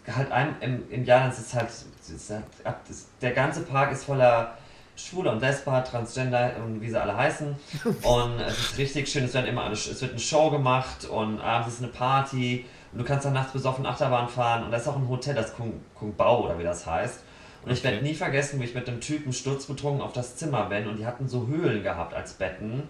halt 0.08 0.32
ein, 0.32 0.56
im, 0.62 0.84
im 0.90 1.04
Jahr, 1.06 1.28
das 1.28 1.40
ist 1.40 1.54
halt, 1.54 1.68
das 1.68 2.10
ist 2.10 2.30
halt 2.30 2.44
das, 2.88 3.08
der 3.22 3.32
ganze 3.32 3.62
Park 3.62 3.92
ist 3.92 4.06
voller 4.06 4.58
Schwule 4.96 5.32
und 5.32 5.42
Lesba, 5.42 5.82
Transgender 5.82 6.52
und 6.64 6.82
wie 6.82 6.90
sie 6.90 7.02
alle 7.02 7.16
heißen. 7.16 7.56
Und 8.04 8.40
es 8.40 8.60
ist 8.60 8.78
richtig 8.78 9.10
schön, 9.10 9.24
es, 9.24 9.34
werden 9.34 9.48
immer 9.48 9.66
eine, 9.66 9.74
es 9.74 10.02
wird 10.02 10.12
eine 10.12 10.20
Show 10.20 10.52
gemacht 10.52 11.06
und 11.06 11.42
abends 11.42 11.76
ist 11.76 11.84
eine 11.84 11.92
Party 11.92 12.66
und 12.92 13.00
du 13.00 13.06
kannst 13.06 13.26
dann 13.26 13.34
nachts 13.34 13.54
besoffen 13.54 13.86
Achterbahn 13.88 14.30
fahren 14.30 14.64
und 14.64 14.72
da 14.72 14.78
ist 14.78 14.88
auch 14.88 14.96
ein 14.96 15.08
Hotel, 15.08 15.34
das 15.34 15.56
Kung, 15.56 15.82
Kung 15.96 16.16
Bao 16.16 16.46
oder 16.46 16.60
wie 16.60 16.64
das 16.64 16.86
heißt. 16.86 17.22
Und 17.66 17.72
ich 17.72 17.84
werde 17.84 18.04
nie 18.04 18.14
vergessen, 18.14 18.60
wie 18.60 18.66
ich 18.66 18.76
mit 18.76 18.88
dem 18.88 19.00
Typen 19.00 19.34
sturzbetrunken 19.34 20.02
auf 20.02 20.14
das 20.14 20.36
Zimmer 20.36 20.66
bin 20.66 20.88
und 20.88 20.98
die 20.98 21.06
hatten 21.06 21.28
so 21.28 21.48
Höhlen 21.48 21.82
gehabt 21.82 22.14
als 22.14 22.34
Betten. 22.34 22.84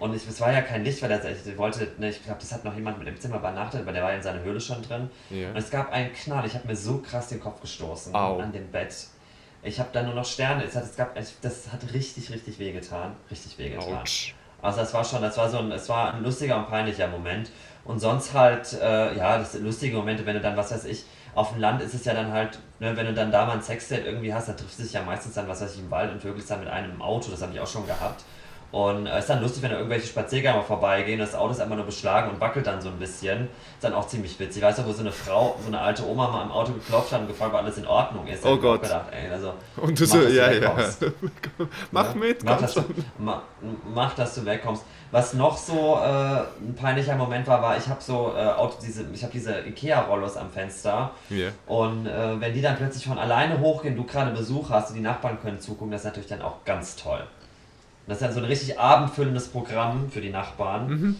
Und 0.00 0.14
ich, 0.14 0.26
es 0.26 0.40
war 0.40 0.50
ja 0.50 0.62
kein 0.62 0.82
Licht, 0.82 1.02
weil 1.02 1.10
das, 1.10 1.24
ich 1.24 1.58
wollte, 1.58 1.86
ne, 1.98 2.08
ich 2.08 2.24
glaube, 2.24 2.40
das 2.40 2.52
hat 2.52 2.64
noch 2.64 2.74
jemand 2.74 2.98
mit 2.98 3.06
dem 3.06 3.20
Zimmer 3.20 3.36
übernachtet, 3.36 3.84
weil 3.84 3.92
der 3.92 4.02
war 4.02 4.14
in 4.14 4.22
seiner 4.22 4.40
Höhle 4.40 4.58
schon 4.58 4.82
drin. 4.82 5.10
Ja. 5.28 5.50
Und 5.50 5.56
es 5.56 5.70
gab 5.70 5.92
einen 5.92 6.12
Knall, 6.12 6.46
ich 6.46 6.54
habe 6.54 6.66
mir 6.66 6.74
so 6.74 6.98
krass 6.98 7.28
den 7.28 7.38
Kopf 7.38 7.60
gestoßen 7.60 8.14
Au. 8.14 8.38
an 8.38 8.50
dem 8.50 8.66
Bett. 8.70 8.94
Ich 9.62 9.78
habe 9.78 9.90
da 9.92 10.02
nur 10.02 10.14
noch 10.14 10.24
Sterne, 10.24 10.64
es 10.64 10.74
hat, 10.74 10.84
es 10.84 10.96
gab, 10.96 11.14
das 11.14 11.70
hat 11.70 11.92
richtig, 11.92 12.30
richtig 12.30 12.58
wehgetan. 12.58 13.14
Richtig 13.30 13.58
wehgetan. 13.58 14.02
Also 14.62 14.80
das 14.80 14.94
war 14.94 15.04
schon, 15.04 15.20
das 15.20 15.36
war 15.36 15.50
so 15.50 15.58
ein, 15.58 15.70
es 15.70 15.88
war 15.90 16.14
ein 16.14 16.22
lustiger 16.22 16.56
und 16.56 16.68
peinlicher 16.68 17.06
Moment. 17.08 17.50
Und 17.84 17.98
sonst 17.98 18.32
halt, 18.32 18.72
äh, 18.74 19.16
ja, 19.16 19.38
das 19.38 19.52
sind 19.52 19.64
lustige 19.64 19.96
Momente, 19.96 20.24
wenn 20.24 20.34
du 20.34 20.40
dann, 20.40 20.56
was 20.56 20.70
weiß 20.70 20.84
ich, 20.86 21.04
auf 21.34 21.52
dem 21.52 21.60
Land 21.60 21.82
ist 21.82 21.94
es 21.94 22.04
ja 22.04 22.14
dann 22.14 22.32
halt, 22.32 22.58
ne, 22.78 22.96
wenn 22.96 23.06
du 23.06 23.14
dann 23.14 23.30
da 23.30 23.44
mal 23.44 23.54
ein 23.54 23.62
Sexdate 23.62 24.04
irgendwie 24.04 24.32
hast, 24.32 24.48
dann 24.48 24.56
triffst 24.56 24.78
du 24.78 24.82
dich 24.82 24.92
ja 24.92 25.02
meistens 25.02 25.34
dann, 25.34 25.46
was 25.46 25.60
weiß 25.60 25.74
ich, 25.74 25.80
im 25.80 25.90
Wald 25.90 26.10
und 26.12 26.20
vögelst 26.20 26.50
dann 26.50 26.60
mit 26.60 26.68
einem 26.68 27.00
Auto, 27.02 27.30
das 27.30 27.42
habe 27.42 27.52
ich 27.52 27.60
auch 27.60 27.66
schon 27.66 27.86
gehabt. 27.86 28.24
Und 28.72 29.06
es 29.08 29.20
ist 29.20 29.30
dann 29.30 29.42
lustig, 29.42 29.62
wenn 29.62 29.70
da 29.70 29.76
irgendwelche 29.78 30.06
Spaziergänger 30.06 30.62
vorbeigehen, 30.62 31.18
das 31.18 31.34
Auto 31.34 31.50
ist 31.52 31.60
einfach 31.60 31.74
nur 31.74 31.86
beschlagen 31.86 32.30
und 32.30 32.40
wackelt 32.40 32.66
dann 32.66 32.80
so 32.80 32.88
ein 32.88 32.98
bisschen. 32.98 33.44
Ist 33.74 33.82
dann 33.82 33.94
auch 33.94 34.06
ziemlich 34.06 34.38
witzig. 34.38 34.62
Weißt 34.62 34.78
du, 34.78 34.86
wo 34.86 34.92
so 34.92 35.00
eine 35.00 35.10
Frau, 35.10 35.56
so 35.60 35.66
eine 35.68 35.80
alte 35.80 36.06
Oma 36.06 36.28
mal 36.28 36.42
im 36.44 36.52
Auto 36.52 36.72
geklopft 36.72 37.12
hat 37.12 37.22
und 37.22 37.26
gefragt, 37.28 37.52
ob 37.52 37.60
alles 37.60 37.78
in 37.78 37.86
Ordnung 37.86 38.26
ist. 38.28 38.44
Oh 38.44 38.50
ich 38.50 38.58
auch 38.58 38.60
Gott. 38.62 38.82
Gedacht, 38.82 39.06
ey, 39.10 39.28
also, 39.30 39.54
Und 39.76 39.98
du 39.98 40.04
mach, 40.04 40.10
so, 40.10 40.18
dass 40.22 40.28
du 40.28 40.36
ja, 40.36 40.50
ja. 40.52 40.60
wegkommst. 40.60 41.04
Mach 41.90 42.14
mit, 42.14 42.44
mach, 42.44 42.58
dass 42.60 42.74
du, 42.74 42.84
ma, 43.18 43.42
mach, 43.92 44.14
dass 44.14 44.34
du 44.36 44.44
wegkommst. 44.44 44.84
Was 45.10 45.34
noch 45.34 45.56
so 45.56 45.96
äh, 45.96 46.08
ein 46.62 46.74
peinlicher 46.76 47.16
Moment 47.16 47.46
war, 47.48 47.60
war, 47.60 47.76
ich 47.76 47.88
habe 47.88 48.00
so 48.00 48.32
äh, 48.36 48.46
Auto, 48.46 48.76
diese, 48.80 49.04
ich 49.12 49.22
habe 49.22 49.32
diese 49.32 49.58
Ikea-Rollos 49.66 50.36
am 50.36 50.50
Fenster 50.50 51.10
Ja. 51.28 51.48
und 51.66 52.06
äh, 52.06 52.40
wenn 52.40 52.54
die 52.54 52.62
dann 52.62 52.76
plötzlich 52.76 53.04
von 53.06 53.18
alleine 53.18 53.58
hochgehen, 53.58 53.96
du 53.96 54.04
gerade 54.04 54.30
Besuch 54.30 54.70
hast 54.70 54.90
und 54.90 54.96
die 54.96 55.02
Nachbarn 55.02 55.40
können 55.40 55.58
zugucken, 55.60 55.90
das 55.90 56.02
ist 56.02 56.04
natürlich 56.06 56.28
dann 56.28 56.42
auch 56.42 56.64
ganz 56.64 56.94
toll. 56.94 57.24
Das 58.06 58.16
ist 58.16 58.22
dann 58.22 58.32
so 58.32 58.40
ein 58.40 58.46
richtig 58.46 58.78
abendfüllendes 58.78 59.48
Programm 59.48 60.10
für 60.10 60.20
die 60.20 60.30
Nachbarn. 60.30 60.88
Mhm. 60.88 61.16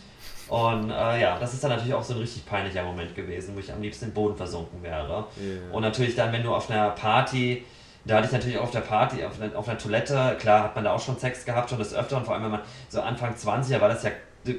Und 0.48 0.90
äh, 0.90 1.20
ja, 1.20 1.38
das 1.38 1.54
ist 1.54 1.62
dann 1.62 1.70
natürlich 1.70 1.94
auch 1.94 2.02
so 2.02 2.14
ein 2.14 2.20
richtig 2.20 2.44
peinlicher 2.44 2.82
Moment 2.82 3.14
gewesen, 3.14 3.54
wo 3.54 3.60
ich 3.60 3.72
am 3.72 3.80
liebsten 3.80 4.06
im 4.06 4.12
Boden 4.12 4.36
versunken 4.36 4.82
wäre. 4.82 5.26
Ja. 5.36 5.72
Und 5.72 5.82
natürlich 5.82 6.16
dann, 6.16 6.32
wenn 6.32 6.42
du 6.42 6.52
auf 6.52 6.68
einer 6.68 6.90
Party, 6.90 7.64
da 8.04 8.16
hatte 8.16 8.26
ich 8.26 8.32
natürlich 8.32 8.58
auf 8.58 8.72
der 8.72 8.80
Party, 8.80 9.24
auf 9.24 9.40
einer, 9.40 9.56
auf 9.56 9.68
einer 9.68 9.78
Toilette, 9.78 10.36
klar 10.40 10.64
hat 10.64 10.74
man 10.74 10.84
da 10.84 10.92
auch 10.92 11.00
schon 11.00 11.16
Sex 11.18 11.44
gehabt, 11.44 11.70
schon 11.70 11.78
des 11.78 11.94
Öfteren, 11.94 12.24
vor 12.24 12.34
allem 12.34 12.44
wenn 12.44 12.50
man 12.50 12.62
so 12.88 13.00
Anfang 13.00 13.36
20 13.36 13.80
war 13.80 13.88
das 13.88 14.02
ja, 14.02 14.10
du, 14.44 14.54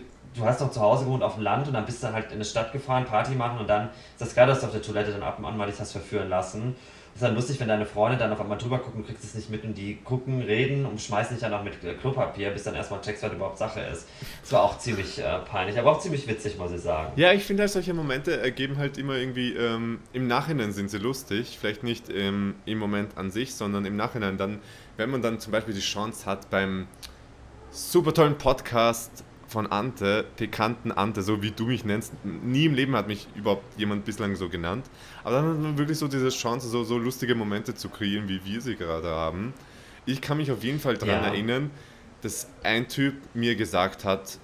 hast 0.45 0.61
noch 0.61 0.71
zu 0.71 0.79
Hause 0.79 1.05
gewohnt 1.05 1.23
auf 1.23 1.35
dem 1.35 1.43
Land 1.43 1.67
und 1.67 1.73
dann 1.73 1.85
bist 1.85 2.01
du 2.01 2.13
halt 2.13 2.27
in 2.27 2.35
eine 2.35 2.45
Stadt 2.45 2.71
gefahren, 2.71 3.03
Party 3.03 3.35
machen 3.35 3.59
und 3.59 3.69
dann 3.69 3.89
ist 4.13 4.21
das 4.21 4.33
geil, 4.33 4.47
dass 4.47 4.61
du 4.61 4.67
auf 4.67 4.71
der 4.71 4.81
Toilette 4.81 5.11
dann 5.11 5.23
ab 5.23 5.39
und 5.39 5.45
an 5.45 5.57
mal 5.57 5.67
dich 5.67 5.79
hast 5.79 5.91
verführen 5.91 6.29
lassen. 6.29 6.75
Ist 7.13 7.21
dann 7.23 7.35
lustig, 7.35 7.59
wenn 7.59 7.67
deine 7.67 7.85
Freunde 7.85 8.17
dann 8.17 8.31
auf 8.31 8.39
einmal 8.39 8.57
drüber 8.57 8.79
gucken, 8.79 9.01
du 9.01 9.07
kriegst 9.07 9.23
es 9.23 9.35
nicht 9.35 9.49
mit 9.49 9.63
und 9.63 9.77
die 9.77 9.97
gucken, 10.03 10.41
reden 10.41 10.85
und 10.85 11.01
schmeißen 11.01 11.35
dich 11.35 11.41
dann 11.41 11.53
auch 11.53 11.63
mit 11.63 11.73
Klopapier, 11.99 12.51
bis 12.51 12.63
dann 12.63 12.75
erstmal 12.75 13.01
checkst, 13.01 13.23
was 13.23 13.33
überhaupt 13.33 13.57
Sache 13.57 13.81
ist. 13.81 14.07
Das 14.41 14.51
war 14.53 14.63
auch 14.63 14.77
ziemlich 14.77 15.19
äh, 15.19 15.39
peinlich, 15.39 15.77
aber 15.77 15.91
auch 15.91 15.99
ziemlich 15.99 16.27
witzig, 16.27 16.57
muss 16.57 16.71
ich 16.71 16.81
sagen. 16.81 17.11
Ja, 17.17 17.33
ich 17.33 17.43
finde 17.43 17.63
halt 17.63 17.71
solche 17.71 17.93
Momente 17.93 18.39
ergeben 18.39 18.77
halt 18.77 18.97
immer 18.97 19.15
irgendwie, 19.15 19.53
ähm, 19.53 19.99
im 20.13 20.27
Nachhinein 20.27 20.71
sind 20.71 20.89
sie 20.89 20.97
lustig, 20.97 21.57
vielleicht 21.59 21.83
nicht 21.83 22.09
ähm, 22.09 22.55
im 22.65 22.77
Moment 22.77 23.17
an 23.17 23.29
sich, 23.31 23.53
sondern 23.53 23.85
im 23.85 23.95
Nachhinein 23.95 24.37
dann, 24.37 24.59
wenn 24.97 25.09
man 25.09 25.21
dann 25.21 25.39
zum 25.39 25.51
Beispiel 25.51 25.73
die 25.73 25.81
Chance 25.81 26.25
hat 26.25 26.49
beim 26.49 26.87
super 27.71 28.13
tollen 28.13 28.37
Podcast 28.37 29.23
von 29.51 29.69
Ante, 29.69 30.25
pikanten 30.37 30.93
Ante, 30.93 31.21
so 31.21 31.41
wie 31.43 31.51
du 31.51 31.65
mich 31.65 31.83
nennst, 31.83 32.13
nie 32.23 32.65
im 32.65 32.73
Leben 32.73 32.95
hat 32.95 33.07
mich 33.07 33.27
überhaupt 33.35 33.77
jemand 33.77 34.05
bislang 34.05 34.35
so 34.37 34.47
genannt, 34.47 34.85
aber 35.25 35.35
dann 35.35 35.49
hat 35.49 35.59
man 35.59 35.77
wirklich 35.77 35.97
so 35.97 36.07
diese 36.07 36.29
Chance, 36.29 36.69
so, 36.69 36.85
so 36.85 36.97
lustige 36.97 37.35
Momente 37.35 37.75
zu 37.75 37.89
kreieren, 37.89 38.29
wie 38.29 38.39
wir 38.45 38.61
sie 38.61 38.75
gerade 38.77 39.09
haben. 39.09 39.53
Ich 40.05 40.21
kann 40.21 40.37
mich 40.37 40.51
auf 40.51 40.63
jeden 40.63 40.79
Fall 40.79 40.97
daran 40.97 41.21
Ja. 41.23 41.27
erinnern, 41.29 41.69
dass 42.21 42.47
ein 42.63 42.87
Typ 42.87 43.15
mir 43.33 43.55
gesagt 43.55 44.05
hat, 44.05 44.39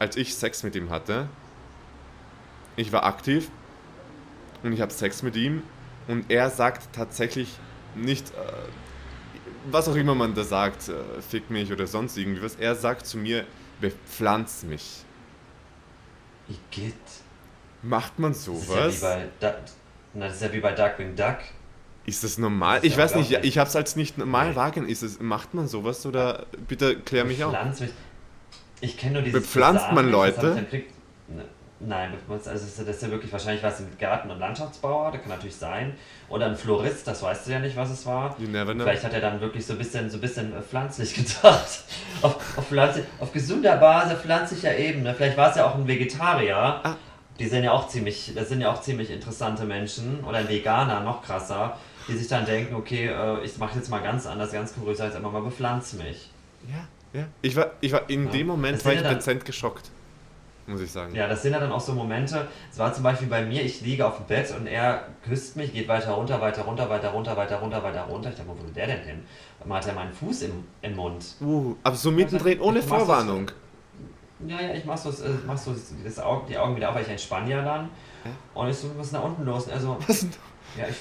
als 0.00 0.16
ich 0.16 0.34
Sex 0.34 0.64
mit 0.64 0.74
ihm 0.74 0.90
hatte, 0.90 1.28
ich 2.76 2.90
war 2.90 3.04
aktiv 3.04 3.48
und 4.64 4.72
ich 4.72 4.80
habe 4.80 4.92
Sex 4.92 5.22
mit 5.22 5.36
ihm 5.36 5.62
und 6.08 6.30
er 6.30 6.50
sagt 6.50 6.92
tatsächlich 6.92 7.48
nicht, 7.94 8.30
äh, 8.30 8.34
was 9.70 9.88
auch 9.88 9.94
immer 9.96 10.16
man 10.16 10.34
da 10.34 10.42
sagt, 10.42 10.88
äh, 10.88 10.94
fick 11.20 11.48
mich 11.48 11.72
oder 11.72 11.86
sonst 11.86 12.16
irgendwie 12.16 12.42
was, 12.42 12.56
er 12.56 12.74
sagt 12.74 13.06
zu 13.06 13.18
mir, 13.18 13.44
bepflanz 13.80 14.62
mich. 14.64 15.04
Igitt. 16.48 16.94
Macht 17.82 18.18
man 18.18 18.32
Das 18.32 18.46
ist 18.46 18.48
ja 18.48 18.90
sowas? 18.90 19.00
da, 19.40 19.54
na, 20.14 20.26
das 20.26 20.36
ist 20.36 20.42
ja 20.42 20.52
wie 20.52 20.60
bei 20.60 20.72
Darkwing 20.72 21.14
Duck. 21.14 21.38
Ist 22.06 22.24
das 22.24 22.38
normal? 22.38 22.80
Ich 22.82 22.96
weiß 22.96 23.16
nicht, 23.16 23.32
ich 23.32 23.58
habe 23.58 23.68
es 23.68 23.76
als 23.76 23.94
nicht 23.94 24.16
normal 24.16 24.56
wahrgenommen. 24.56 24.90
Ist 24.90 25.02
es, 25.02 25.20
macht 25.20 25.52
man 25.52 25.68
sowas 25.68 26.06
oder 26.06 26.46
bitte 26.66 26.98
klär 26.98 27.24
mich 27.24 27.44
auf. 27.44 27.52
Bepflanzt 27.52 27.80
mich. 27.82 27.90
Ich 28.80 28.96
kenne 28.96 29.14
nur 29.14 29.22
dieses 29.22 29.42
Bepflanzt 29.42 29.92
man 29.92 30.10
Leute? 30.10 30.66
Ne, 31.28 31.44
Nein, 31.80 32.10
bepflanzt- 32.12 32.48
also 32.48 32.64
das 32.66 32.96
ist, 32.96 33.02
ja 33.02 33.10
wirklich 33.10 33.32
wahrscheinlich 33.32 33.62
was 33.62 33.78
mit 33.78 33.98
Garten- 34.00 34.30
und 34.30 34.40
Landschaftsbauer, 34.40 35.12
das 35.12 35.20
kann 35.20 35.30
natürlich 35.30 35.54
sein. 35.54 35.94
Oder 36.28 36.46
ein 36.46 36.56
Florist, 36.56 37.06
das 37.06 37.22
weißt 37.22 37.46
du 37.46 37.52
ja 37.52 37.60
nicht, 37.60 37.76
was 37.76 37.90
es 37.90 38.04
war. 38.04 38.34
You 38.38 38.48
never 38.48 38.74
know. 38.74 38.82
Vielleicht 38.82 39.04
hat 39.04 39.12
er 39.12 39.20
dann 39.20 39.40
wirklich 39.40 39.64
so 39.64 39.74
ein 39.74 39.78
bisschen, 39.78 40.10
so 40.10 40.16
ein 40.16 40.20
bisschen 40.20 40.52
äh, 40.56 40.60
pflanzlich 40.60 41.14
gedacht. 41.14 41.84
auf, 42.22 42.58
auf, 42.58 42.66
pflanzlich, 42.66 43.04
auf 43.20 43.32
gesunder 43.32 43.76
Basis, 43.76 44.18
pflanzlicher 44.20 44.76
Ebene. 44.76 45.14
Vielleicht 45.14 45.36
war 45.36 45.50
es 45.50 45.56
ja 45.56 45.66
auch 45.66 45.76
ein 45.76 45.86
Vegetarier. 45.86 46.56
Ah. 46.56 46.96
Die 47.38 47.46
sind 47.46 47.62
ja 47.62 47.70
auch 47.70 47.86
ziemlich, 47.86 48.32
das 48.34 48.48
sind 48.48 48.60
ja 48.60 48.72
auch 48.72 48.80
ziemlich 48.82 49.12
interessante 49.12 49.64
Menschen. 49.64 50.24
Oder 50.24 50.38
ein 50.38 50.48
Veganer, 50.48 51.00
noch 51.00 51.22
krasser. 51.22 51.76
Die 52.08 52.16
sich 52.16 52.26
dann 52.26 52.44
denken, 52.44 52.74
okay, 52.74 53.06
äh, 53.06 53.44
ich 53.44 53.56
mache 53.58 53.76
jetzt 53.78 53.88
mal 53.88 54.00
ganz 54.02 54.26
anders, 54.26 54.50
ganz 54.50 54.72
sag 54.96 55.06
jetzt 55.06 55.16
einfach 55.16 55.30
mal, 55.30 55.42
bepflanz 55.42 55.92
mich. 55.92 56.30
Ja, 56.68 57.20
ja. 57.20 57.26
Ich 57.42 57.54
war, 57.54 57.70
ich 57.80 57.92
war 57.92 58.10
in 58.10 58.24
Ja. 58.26 58.30
dem 58.32 58.46
Moment 58.48 58.84
war 58.84 58.92
ich 58.94 59.02
dezent 59.02 59.44
geschockt, 59.44 59.90
muss 60.68 60.80
ich 60.80 60.90
sagen. 60.92 61.14
Ja, 61.14 61.26
das 61.26 61.42
sind 61.42 61.52
ja 61.52 61.60
dann 61.60 61.72
auch 61.72 61.80
so 61.80 61.92
Momente. 61.92 62.46
Es 62.70 62.78
war 62.78 62.92
zum 62.92 63.02
Beispiel 63.02 63.28
bei 63.28 63.44
mir, 63.44 63.62
ich 63.62 63.80
liege 63.80 64.06
auf 64.06 64.16
dem 64.18 64.26
Bett 64.26 64.54
und 64.56 64.66
er 64.66 65.02
küsst 65.26 65.56
mich, 65.56 65.72
geht 65.72 65.88
weiter 65.88 66.12
runter, 66.12 66.40
weiter 66.40 66.62
runter, 66.62 66.88
weiter 66.88 67.08
runter, 67.10 67.36
weiter 67.36 67.56
runter, 67.56 67.82
weiter 67.82 68.02
runter. 68.02 68.30
Ich 68.30 68.36
dachte, 68.36 68.48
wo 68.48 68.54
will 68.62 68.72
der 68.72 68.86
denn 68.86 69.00
hin? 69.02 69.22
Dann 69.60 69.72
hat 69.72 69.86
er 69.86 69.94
meinen 69.94 70.12
Fuß 70.12 70.42
im, 70.42 70.64
im 70.82 70.94
Mund. 70.96 71.24
Uh, 71.40 71.74
aber 71.82 71.96
so 71.96 72.10
mittendrin, 72.10 72.60
ohne 72.60 72.78
mach's 72.80 72.88
das- 72.90 72.98
Vorwarnung. 72.98 73.50
Ja, 74.46 74.60
ja, 74.60 74.72
ich 74.74 74.84
mach 74.84 74.96
so, 74.96 75.10
äh, 75.10 75.30
mach 75.46 75.58
so 75.58 75.74
das 76.04 76.18
Auge, 76.20 76.44
die 76.48 76.56
Augen 76.56 76.76
wieder 76.76 76.90
auf, 76.90 76.94
weil 76.94 77.02
ich 77.02 77.10
ein 77.10 77.18
Spanier 77.18 77.62
dann. 77.62 77.88
Ja. 78.24 78.30
Und 78.54 78.68
ich 78.68 78.76
so, 78.76 78.88
was 78.96 79.06
ist 79.06 79.12
denn 79.14 79.20
da 79.20 79.26
unten 79.26 79.44
los? 79.44 79.64
Und 79.66 79.72
er 79.72 79.80
so, 79.80 79.96
Was 80.06 80.20
denn? 80.20 80.30
ja, 80.78 80.84
ich 80.88 80.96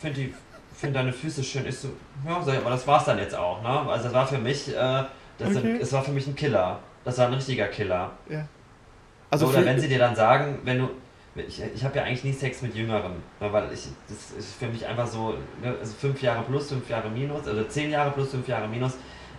finde 0.00 0.20
die, 0.22 0.34
find 0.74 0.96
deine 0.96 1.12
Füße 1.12 1.44
schön. 1.44 1.64
Ich 1.66 1.78
so, 1.78 1.88
ja, 2.26 2.42
sag 2.42 2.54
ich, 2.54 2.60
aber 2.60 2.70
das 2.70 2.84
war's 2.86 3.04
dann 3.04 3.18
jetzt 3.18 3.34
auch, 3.36 3.62
ne? 3.62 3.68
Also 3.88 4.04
das 4.06 4.12
war 4.14 4.26
für 4.26 4.38
mich, 4.38 4.68
äh, 4.70 4.72
das, 4.74 5.06
Okay. 5.50 5.52
sind, 5.52 5.82
das 5.82 5.92
war 5.92 6.02
für 6.02 6.10
mich 6.10 6.26
ein 6.26 6.34
Killer. 6.34 6.80
Das 7.04 7.16
war 7.18 7.26
ein 7.28 7.34
richtiger 7.34 7.68
Killer. 7.68 8.10
Ja. 8.28 8.44
Also 9.34 9.48
Oder 9.48 9.66
wenn 9.66 9.80
sie 9.80 9.88
dir 9.88 9.98
dann 9.98 10.14
sagen, 10.14 10.60
wenn 10.62 10.78
du. 10.78 10.90
Ich, 11.34 11.60
ich 11.60 11.82
habe 11.84 11.96
ja 11.96 12.04
eigentlich 12.04 12.22
nie 12.22 12.32
Sex 12.32 12.62
mit 12.62 12.76
Jüngeren, 12.76 13.14
ne, 13.40 13.52
weil 13.52 13.64
ich, 13.72 13.88
das 14.08 14.38
ist 14.38 14.54
für 14.54 14.68
mich 14.68 14.86
einfach 14.86 15.08
so, 15.08 15.34
ne, 15.60 15.74
also 15.80 15.92
fünf 15.92 16.22
Jahre 16.22 16.44
plus, 16.44 16.68
fünf 16.68 16.88
Jahre 16.88 17.10
minus, 17.10 17.48
also 17.48 17.64
zehn 17.64 17.90
Jahre 17.90 18.12
plus, 18.12 18.30
fünf 18.30 18.46
Jahre 18.46 18.68
minus, 18.68 18.92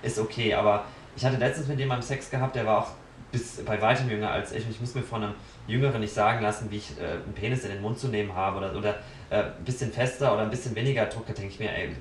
ist 0.04 0.20
okay. 0.20 0.54
Aber 0.54 0.84
ich 1.16 1.24
hatte 1.24 1.38
letztens 1.38 1.70
mit 1.70 1.80
jemandem 1.80 2.06
Sex 2.06 2.30
gehabt, 2.30 2.58
der 2.58 2.66
war 2.66 2.80
auch 2.80 2.88
bis 3.32 3.64
bei 3.64 3.82
weitem 3.82 4.10
jünger 4.10 4.30
als 4.30 4.52
ich. 4.52 4.66
Und 4.66 4.72
ich 4.72 4.82
muss 4.82 4.94
mir 4.94 5.04
von 5.04 5.24
einem 5.24 5.36
Jüngeren 5.68 6.02
nicht 6.02 6.14
sagen 6.14 6.42
lassen, 6.42 6.70
wie 6.70 6.78
ich 6.78 6.92
äh, 7.00 7.14
einen 7.14 7.34
Penis 7.34 7.64
in 7.64 7.72
den 7.72 7.82
Mund 7.82 7.98
zu 7.98 8.10
nehmen 8.10 8.36
habe 8.36 8.58
oder, 8.58 8.76
oder 8.76 8.96
äh, 9.30 9.44
ein 9.44 9.64
bisschen 9.64 9.94
fester 9.94 10.34
oder 10.34 10.42
ein 10.42 10.50
bisschen 10.50 10.76
weniger 10.76 11.06
Druck. 11.06 11.28
Da 11.28 11.32
denke 11.34 11.54
ich 11.54 11.60
mir, 11.62 11.72
ey, 11.72 11.96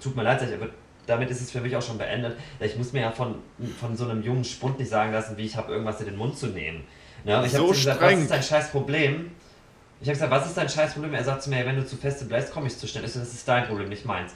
tut 0.00 0.14
mir 0.14 0.22
leid, 0.22 0.42
aber 0.42 0.68
damit 1.06 1.28
ist 1.28 1.40
es 1.40 1.50
für 1.50 1.60
mich 1.60 1.74
auch 1.74 1.82
schon 1.82 1.98
beendet. 1.98 2.36
Ich 2.60 2.76
muss 2.76 2.92
mir 2.92 3.00
ja 3.00 3.10
von, 3.10 3.34
von 3.80 3.96
so 3.96 4.08
einem 4.08 4.22
jungen 4.22 4.44
Spund 4.44 4.78
nicht 4.78 4.90
sagen 4.90 5.12
lassen, 5.12 5.36
wie 5.36 5.44
ich 5.44 5.56
habe 5.56 5.72
irgendwas 5.72 5.98
in 6.00 6.06
den 6.06 6.16
Mund 6.16 6.38
zu 6.38 6.46
nehmen. 6.46 6.84
Und 7.24 7.44
ich 7.44 7.52
So 7.52 7.58
habe 7.64 7.68
gesagt, 7.72 7.96
streng. 7.98 8.16
was 8.16 8.22
ist 8.22 8.30
dein 8.30 8.42
scheiß 8.42 8.70
Problem? 8.70 9.30
Ich 10.00 10.08
habe 10.08 10.14
gesagt, 10.14 10.30
was 10.32 10.46
ist 10.46 10.56
dein 10.56 10.68
scheiß 10.68 10.92
Problem? 10.94 11.12
Er 11.14 11.24
sagt 11.24 11.42
zu 11.42 11.50
mir, 11.50 11.64
wenn 11.66 11.76
du 11.76 11.84
zu 11.86 11.96
feste 11.96 12.24
bleibst, 12.24 12.52
komme 12.52 12.66
ich 12.68 12.78
zu 12.78 12.86
schnell. 12.86 13.04
Ich 13.04 13.12
so, 13.12 13.20
das 13.20 13.32
ist 13.34 13.46
dein 13.46 13.66
Problem, 13.66 13.88
nicht 13.88 14.04
meins. 14.06 14.32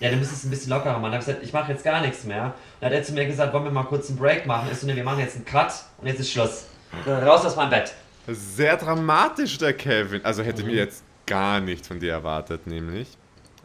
Ja, 0.00 0.10
du 0.10 0.16
müsstest 0.16 0.44
ein 0.44 0.50
bisschen 0.50 0.70
lockerer 0.70 0.92
machen. 0.98 1.02
Dann 1.04 1.12
habe 1.12 1.20
ich 1.20 1.26
gesagt, 1.26 1.44
ich 1.44 1.52
mache 1.52 1.70
jetzt 1.72 1.84
gar 1.84 2.00
nichts 2.00 2.24
mehr. 2.24 2.54
Dann 2.80 2.90
hat 2.90 2.96
er 2.96 3.02
zu 3.04 3.12
mir 3.12 3.26
gesagt, 3.26 3.52
wollen 3.52 3.64
wir 3.64 3.70
mal 3.70 3.84
kurz 3.84 4.08
einen 4.08 4.18
Break 4.18 4.46
machen? 4.46 4.68
Ich 4.72 4.78
so, 4.78 4.86
ne, 4.86 4.94
wir 4.96 5.04
machen 5.04 5.20
jetzt 5.20 5.36
einen 5.36 5.44
Cut 5.44 5.72
und 5.98 6.06
jetzt 6.06 6.20
ist 6.20 6.30
Schluss. 6.32 6.64
Raus 7.06 7.44
aus 7.44 7.56
meinem 7.56 7.70
Bett. 7.70 7.94
sehr 8.28 8.76
dramatisch, 8.76 9.58
der 9.58 9.72
Kevin. 9.74 10.24
Also 10.24 10.42
hätte 10.42 10.60
ich 10.60 10.66
Mhm. 10.66 10.72
mir 10.72 10.78
jetzt 10.78 11.02
gar 11.26 11.60
nicht 11.60 11.86
von 11.86 11.98
dir 11.98 12.12
erwartet, 12.12 12.66
nämlich. 12.66 13.08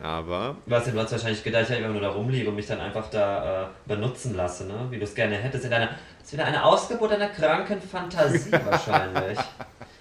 Aber 0.02 0.56
Was 0.68 0.86
du 0.86 1.00
hast 1.00 1.12
wahrscheinlich 1.12 1.44
gedacht, 1.44 1.64
ich 1.64 1.70
hätte 1.70 1.88
nur 1.90 2.02
da 2.02 2.10
rumliege 2.10 2.50
und 2.50 2.56
mich 2.56 2.68
dann 2.68 2.80
einfach 2.80 3.10
da 3.10 3.64
äh, 3.64 3.66
benutzen 3.88 4.36
lasse, 4.36 4.66
ne? 4.66 4.74
Wie 4.90 4.98
du 4.98 5.04
es 5.06 5.16
gerne 5.16 5.36
hättest. 5.36 5.66
In 5.66 5.72
deiner, 5.72 5.88
das 5.88 6.28
ist 6.28 6.34
wieder 6.34 6.46
eine 6.46 6.64
Ausgeburt 6.64 7.12
deiner 7.12 7.30
kranken 7.30 7.82
Fantasie 7.82 8.52
wahrscheinlich. 8.66 9.40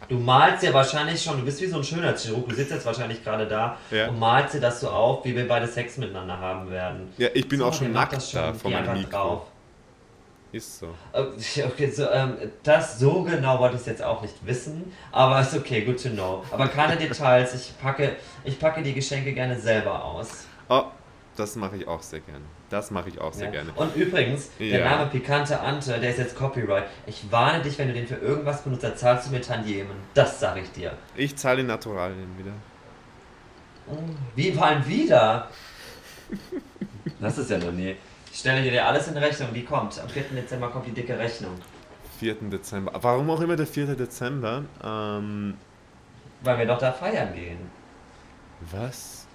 Du 0.08 0.18
malst 0.18 0.62
ja 0.62 0.72
wahrscheinlich 0.72 1.20
schon, 1.22 1.38
du 1.38 1.44
bist 1.44 1.60
wie 1.60 1.66
so 1.66 1.78
ein 1.78 1.84
Schönheitschirurg, 1.84 2.48
du 2.48 2.54
sitzt 2.54 2.70
jetzt 2.70 2.86
wahrscheinlich 2.86 3.24
gerade 3.24 3.46
da 3.46 3.76
Ja. 3.90 4.08
und 4.08 4.18
malst 4.20 4.54
dir 4.54 4.60
das 4.60 4.80
so 4.80 4.88
auf, 4.90 5.24
wie 5.24 5.34
wir 5.34 5.48
beide 5.48 5.66
Sex 5.66 5.96
miteinander 5.96 6.38
haben 6.38 6.70
werden. 6.70 7.12
Ja, 7.16 7.28
ich 7.34 7.48
bin 7.48 7.58
So, 7.58 7.66
auch 7.66 7.74
schon 7.74 7.92
nackt 7.92 8.22
schon, 8.22 8.40
da 8.40 8.52
vor 8.52 8.70
meinem 8.70 8.80
einfach 8.88 8.94
Mikro. 8.94 9.10
drauf. 9.10 9.42
Ist 10.56 10.78
so. 10.78 10.88
Okay, 11.66 11.90
so, 11.90 12.08
ähm, 12.10 12.36
das 12.62 12.98
so 12.98 13.22
genau 13.24 13.58
wollte 13.58 13.74
ich 13.74 13.82
es 13.82 13.86
jetzt 13.86 14.02
auch 14.02 14.22
nicht 14.22 14.34
wissen, 14.46 14.90
aber 15.12 15.40
ist 15.40 15.54
okay, 15.54 15.82
good 15.84 16.02
to 16.02 16.08
know. 16.08 16.42
Aber 16.50 16.68
keine 16.68 16.96
Details, 17.04 17.54
ich 17.54 17.78
packe, 17.78 18.16
ich 18.44 18.58
packe 18.58 18.82
die 18.82 18.94
Geschenke 18.94 19.32
gerne 19.34 19.58
selber 19.60 20.02
aus. 20.02 20.46
Oh, 20.70 20.84
das 21.36 21.56
mache 21.56 21.76
ich 21.76 21.86
auch 21.86 22.02
sehr 22.02 22.20
gerne. 22.20 22.44
Das 22.70 22.90
mache 22.90 23.10
ich 23.10 23.20
auch 23.20 23.34
sehr 23.34 23.46
Ja. 23.46 23.50
gerne. 23.50 23.72
Und 23.74 23.94
übrigens, 23.96 24.48
der 24.58 24.66
Ja. 24.80 24.90
Name 24.96 25.10
Pikante 25.10 25.60
Ante, 25.60 26.00
der 26.00 26.10
ist 26.10 26.18
jetzt 26.18 26.34
Copyright. 26.36 26.84
Ich 27.06 27.30
warne 27.30 27.62
dich, 27.62 27.76
wenn 27.78 27.88
du 27.88 27.94
den 27.94 28.06
für 28.06 28.14
irgendwas 28.16 28.62
benutzt, 28.62 28.82
dann 28.84 28.96
zahlst 28.96 29.28
du 29.28 29.32
mir 29.32 29.42
Tantiemen. 29.42 29.94
Das 30.14 30.40
sag 30.40 30.56
ich 30.56 30.72
dir. 30.72 30.92
Ich 31.16 31.36
zahle 31.36 31.60
in 31.60 31.66
Naturalien 31.66 32.28
wieder. 32.38 32.52
Wie 34.34 34.52
fallen 34.52 34.86
wieder? 34.88 35.48
Das 37.20 37.38
ist 37.38 37.50
ja 37.50 37.56
noch 37.58 37.72
nie. 37.72 37.96
Ich 38.36 38.40
stelle 38.40 38.60
dir 38.60 38.86
alles 38.86 39.08
in 39.08 39.16
Rechnung, 39.16 39.48
die 39.54 39.64
kommt. 39.64 39.98
Am 39.98 40.10
4. 40.10 40.24
Dezember 40.24 40.68
kommt 40.68 40.86
die 40.86 40.90
dicke 40.90 41.18
Rechnung. 41.18 41.54
4. 42.20 42.34
Dezember. 42.34 42.92
Warum 43.00 43.30
auch 43.30 43.40
immer 43.40 43.56
der 43.56 43.66
4. 43.66 43.94
Dezember? 43.94 44.62
Ähm, 44.84 45.56
Weil 46.42 46.58
wir 46.58 46.66
doch 46.66 46.76
da 46.76 46.92
feiern 46.92 47.32
gehen. 47.32 47.56
was? 48.70 49.26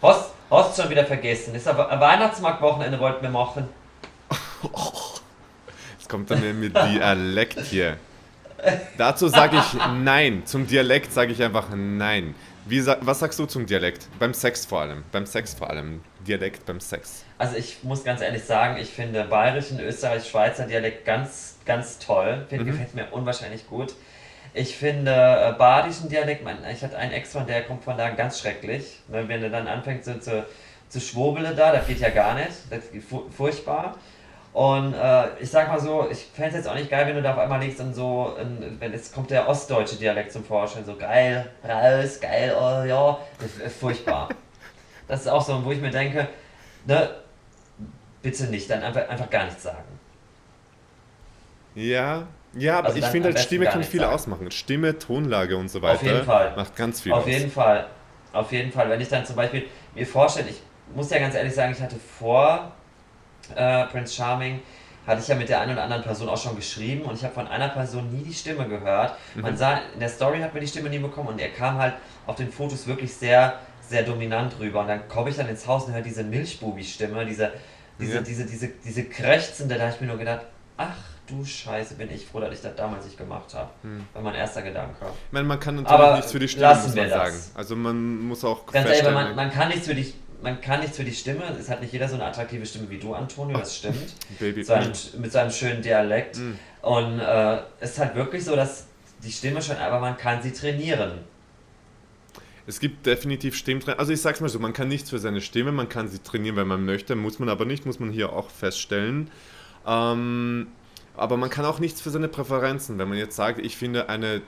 Horst, 0.00 0.30
Horst 0.48 0.80
schon 0.80 0.88
wieder 0.88 1.04
vergessen. 1.04 1.54
Ist 1.54 1.68
aber 1.68 1.90
ein 1.90 2.00
Weihnachtsmarktwochenende 2.00 2.98
wollten 2.98 3.20
wir 3.20 3.28
machen. 3.28 3.68
Jetzt 5.98 6.08
kommt 6.08 6.30
dann 6.30 6.58
mit 6.58 6.74
Dialekt 6.74 7.60
hier. 7.60 7.98
Dazu 8.96 9.28
sage 9.28 9.58
ich 9.58 9.74
nein. 9.98 10.46
Zum 10.46 10.66
Dialekt 10.66 11.12
sage 11.12 11.32
ich 11.32 11.42
einfach 11.42 11.66
nein. 11.74 12.34
Wie, 12.64 12.86
was 12.86 13.18
sagst 13.18 13.38
du 13.38 13.44
zum 13.44 13.66
Dialekt? 13.66 14.08
Beim 14.18 14.32
Sex 14.32 14.64
vor 14.64 14.80
allem. 14.80 15.02
Beim 15.12 15.26
Sex 15.26 15.52
vor 15.52 15.68
allem. 15.68 16.00
Dialekt 16.26 16.66
beim 16.66 16.80
Sex. 16.80 17.24
Also 17.38 17.56
ich 17.56 17.82
muss 17.82 18.04
ganz 18.04 18.20
ehrlich 18.20 18.44
sagen, 18.44 18.76
ich 18.78 18.90
finde 18.90 19.24
bayerischen, 19.24 19.80
Österreich, 19.80 20.28
Schweizer 20.28 20.66
Dialekt 20.66 21.04
ganz, 21.04 21.56
ganz 21.64 21.98
toll. 21.98 22.44
Find, 22.48 22.62
Mhm. 22.62 22.66
Gefällt 22.66 22.94
mir 22.94 23.06
unwahrscheinlich 23.12 23.66
gut. 23.68 23.94
Ich 24.54 24.76
finde 24.76 25.10
äh, 25.12 25.52
badischen 25.58 26.08
Dialekt, 26.08 26.42
mein, 26.42 26.58
ich 26.72 26.82
hatte 26.82 26.96
einen 26.96 27.12
Ex-Freund, 27.12 27.48
der 27.48 27.62
kommt 27.64 27.84
von 27.84 27.96
da 27.98 28.08
ganz 28.10 28.40
schrecklich. 28.40 29.00
Ne, 29.08 29.28
Wenn 29.28 29.42
er 29.42 29.50
dann 29.50 29.68
anfängt 29.68 30.04
zu, 30.04 30.18
zu, 30.18 30.46
zu 30.88 31.00
schwurbeln 31.00 31.54
da, 31.56 31.72
das 31.72 31.86
geht 31.86 32.00
ja 32.00 32.08
gar 32.10 32.34
nicht. 32.34 32.52
Das 32.70 32.90
geht 32.90 33.04
fu 33.04 33.28
furchtbar. 33.28 33.96
Und 34.54 34.94
äh, 34.94 35.24
ich 35.40 35.50
sag 35.50 35.68
mal 35.68 35.78
so, 35.78 36.08
ich 36.10 36.24
fände 36.32 36.50
es 36.50 36.56
jetzt 36.56 36.68
auch 36.68 36.74
nicht 36.74 36.88
geil, 36.88 37.06
wenn 37.06 37.16
du 37.16 37.20
da 37.20 37.32
auf 37.34 37.38
einmal 37.38 37.60
liegst 37.60 37.78
und 37.80 37.92
so, 37.94 38.34
in, 38.40 38.80
wenn 38.80 38.92
jetzt 38.94 39.12
kommt 39.14 39.30
der 39.30 39.46
ostdeutsche 39.46 39.96
Dialekt 39.96 40.32
zum 40.32 40.42
Vorschein, 40.42 40.82
so 40.86 40.96
geil, 40.96 41.50
raus, 41.62 42.18
geil, 42.18 42.56
oh 42.58 42.82
ja, 42.84 43.18
das 43.38 43.66
ist 43.66 43.78
furchtbar. 43.78 44.30
Das 45.08 45.20
ist 45.20 45.28
auch 45.28 45.42
so, 45.42 45.64
wo 45.64 45.70
ich 45.72 45.80
mir 45.80 45.90
denke, 45.90 46.28
ne, 46.86 47.10
bitte 48.22 48.44
nicht, 48.44 48.68
dann 48.68 48.82
einfach, 48.82 49.08
einfach 49.08 49.30
gar 49.30 49.44
nichts 49.44 49.62
sagen. 49.62 49.84
Ja, 51.74 52.26
ja, 52.54 52.78
aber 52.78 52.88
Also 52.88 52.98
ich 52.98 53.04
finde 53.06 53.28
halt 53.28 53.38
Stimme 53.38 53.66
kann 53.66 53.82
viel 53.84 54.00
sagen. 54.00 54.14
ausmachen. 54.14 54.50
Stimme, 54.50 54.98
Tonlage 54.98 55.56
und 55.56 55.68
so 55.68 55.82
weiter. 55.82 55.94
Auf 55.96 56.02
jeden 56.02 56.24
Fall. 56.24 56.56
Macht 56.56 56.74
ganz 56.74 57.00
viel 57.02 57.12
Auf 57.12 57.24
aus. 57.24 57.28
jeden 57.28 57.50
Fall. 57.50 57.86
Auf 58.32 58.50
jeden 58.50 58.72
Fall. 58.72 58.88
Wenn 58.88 59.00
ich 59.00 59.08
dann 59.08 59.24
zum 59.26 59.36
Beispiel 59.36 59.64
mir 59.94 60.06
vorstelle, 60.06 60.48
ich 60.48 60.62
muss 60.94 61.10
ja 61.10 61.18
ganz 61.18 61.34
ehrlich 61.34 61.54
sagen, 61.54 61.72
ich 61.72 61.82
hatte 61.82 61.96
vor 61.96 62.72
äh, 63.54 63.84
Prince 63.86 64.14
Charming, 64.14 64.62
hatte 65.06 65.20
ich 65.20 65.28
ja 65.28 65.34
mit 65.34 65.48
der 65.48 65.60
einen 65.60 65.72
oder 65.72 65.82
anderen 65.84 66.02
Person 66.02 66.28
auch 66.28 66.36
schon 66.38 66.56
geschrieben 66.56 67.02
und 67.02 67.14
ich 67.14 67.22
habe 67.24 67.34
von 67.34 67.46
einer 67.46 67.68
Person 67.68 68.10
nie 68.10 68.24
die 68.24 68.32
Stimme 68.34 68.66
gehört. 68.66 69.14
Mhm. 69.34 69.42
Man 69.42 69.56
sah, 69.56 69.78
in 69.92 70.00
der 70.00 70.08
Story 70.08 70.40
hat 70.40 70.52
man 70.52 70.60
die 70.62 70.66
Stimme 70.68 70.88
nie 70.88 70.98
bekommen 70.98 71.28
und 71.28 71.38
er 71.40 71.50
kam 71.50 71.78
halt 71.78 71.94
auf 72.26 72.36
den 72.36 72.50
Fotos 72.50 72.86
wirklich 72.86 73.14
sehr, 73.14 73.58
sehr 73.88 74.02
dominant 74.02 74.58
rüber. 74.58 74.80
Und 74.80 74.88
dann 74.88 75.08
komme 75.08 75.30
ich 75.30 75.36
dann 75.36 75.48
ins 75.48 75.66
Haus 75.66 75.84
und 75.84 75.94
höre 75.94 76.02
diese 76.02 76.24
Milchbubi-Stimme, 76.24 77.24
diese, 77.24 77.52
diese, 77.98 78.16
Ja. 78.16 78.20
diese, 78.20 78.44
diese, 78.44 78.68
diese 78.84 79.04
krächzende, 79.04 79.76
da 79.76 79.82
habe 79.82 79.94
ich 79.94 80.00
mir 80.00 80.08
nur 80.08 80.18
gedacht, 80.18 80.46
ach 80.76 80.96
du 81.26 81.44
Scheiße, 81.44 81.94
bin 81.94 82.10
ich 82.12 82.26
froh, 82.26 82.40
dass 82.40 82.52
ich 82.52 82.60
das 82.60 82.74
damals 82.76 83.04
nicht 83.04 83.18
gemacht 83.18 83.52
habe. 83.54 83.70
Hm. 83.82 84.04
War 84.12 84.22
mein 84.22 84.34
erster 84.34 84.62
Gedanke. 84.62 85.06
Ich 85.26 85.32
meine, 85.32 85.46
man 85.46 85.58
kann 85.58 85.76
natürlich 85.76 86.00
Aber 86.00 86.16
nichts 86.16 86.32
für 86.32 86.38
die 86.38 86.48
Stimme, 86.48 86.66
lassen 86.66 86.86
muss 86.86 86.96
man 86.96 87.08
sagen. 87.08 87.36
Also 87.54 87.76
man 87.76 88.18
muss 88.20 88.44
auch 88.44 88.66
Ganz 88.66 88.88
ehrlich, 88.88 89.12
man, 89.12 89.34
man, 89.34 89.50
kann 89.50 89.68
nichts 89.68 89.86
für 89.86 89.94
die, 89.94 90.14
man 90.42 90.60
kann 90.60 90.80
nichts 90.80 90.96
für 90.96 91.04
die 91.04 91.12
Stimme. 91.14 91.42
Es 91.58 91.68
hat 91.68 91.80
nicht 91.80 91.92
jeder 91.92 92.08
so 92.08 92.14
eine 92.14 92.26
attraktive 92.26 92.64
Stimme 92.64 92.88
wie 92.90 92.98
du, 92.98 93.14
Antonio, 93.14 93.58
das 93.58 93.76
stimmt. 93.76 94.14
Baby. 94.38 94.62
so 94.62 94.74
einem, 94.74 94.92
mit 95.18 95.32
so 95.32 95.38
einem 95.38 95.50
schönen 95.50 95.82
Dialekt. 95.82 96.38
Mm. 96.38 96.52
Und 96.82 97.18
äh, 97.18 97.58
es 97.80 97.92
ist 97.92 97.98
halt 97.98 98.14
wirklich 98.14 98.44
so, 98.44 98.54
dass 98.54 98.86
die 99.24 99.32
Stimme 99.32 99.60
schon, 99.60 99.76
aber 99.76 99.98
man 99.98 100.16
kann 100.16 100.42
sie 100.42 100.52
trainieren. 100.52 101.20
Es 102.66 102.80
gibt 102.80 103.06
definitiv 103.06 103.54
Stimmtraining. 103.56 103.98
Also 103.98 104.12
ich 104.12 104.20
sag's 104.20 104.40
mal 104.40 104.48
so, 104.48 104.58
man 104.58 104.72
kann 104.72 104.88
nichts 104.88 105.10
für 105.10 105.18
seine 105.18 105.40
Stimme, 105.40 105.70
man 105.70 105.88
kann 105.88 106.08
sie 106.08 106.18
trainieren, 106.18 106.56
wenn 106.56 106.66
man 106.66 106.84
möchte, 106.84 107.14
muss 107.14 107.38
man 107.38 107.48
aber 107.48 107.64
nicht, 107.64 107.86
muss 107.86 108.00
man 108.00 108.10
hier 108.10 108.32
auch 108.32 108.50
feststellen. 108.50 109.30
Ähm, 109.86 110.66
aber 111.16 111.36
man 111.36 111.48
kann 111.48 111.64
auch 111.64 111.78
nichts 111.78 112.00
für 112.00 112.10
seine 112.10 112.28
Präferenzen. 112.28 112.98
Wenn 112.98 113.08
man 113.08 113.18
jetzt 113.18 113.36
sagt, 113.36 113.58
ich 113.60 113.76
finde 113.76 114.08
eine 114.08 114.42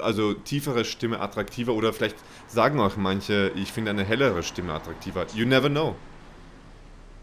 also 0.00 0.34
tiefere 0.34 0.84
Stimme 0.84 1.20
attraktiver 1.20 1.74
oder 1.74 1.92
vielleicht 1.92 2.16
sagen 2.48 2.80
auch 2.80 2.96
manche, 2.96 3.52
ich 3.54 3.70
finde 3.70 3.92
eine 3.92 4.02
hellere 4.02 4.42
Stimme 4.42 4.72
attraktiver. 4.72 5.26
You 5.34 5.46
never 5.46 5.68
know. 5.68 5.94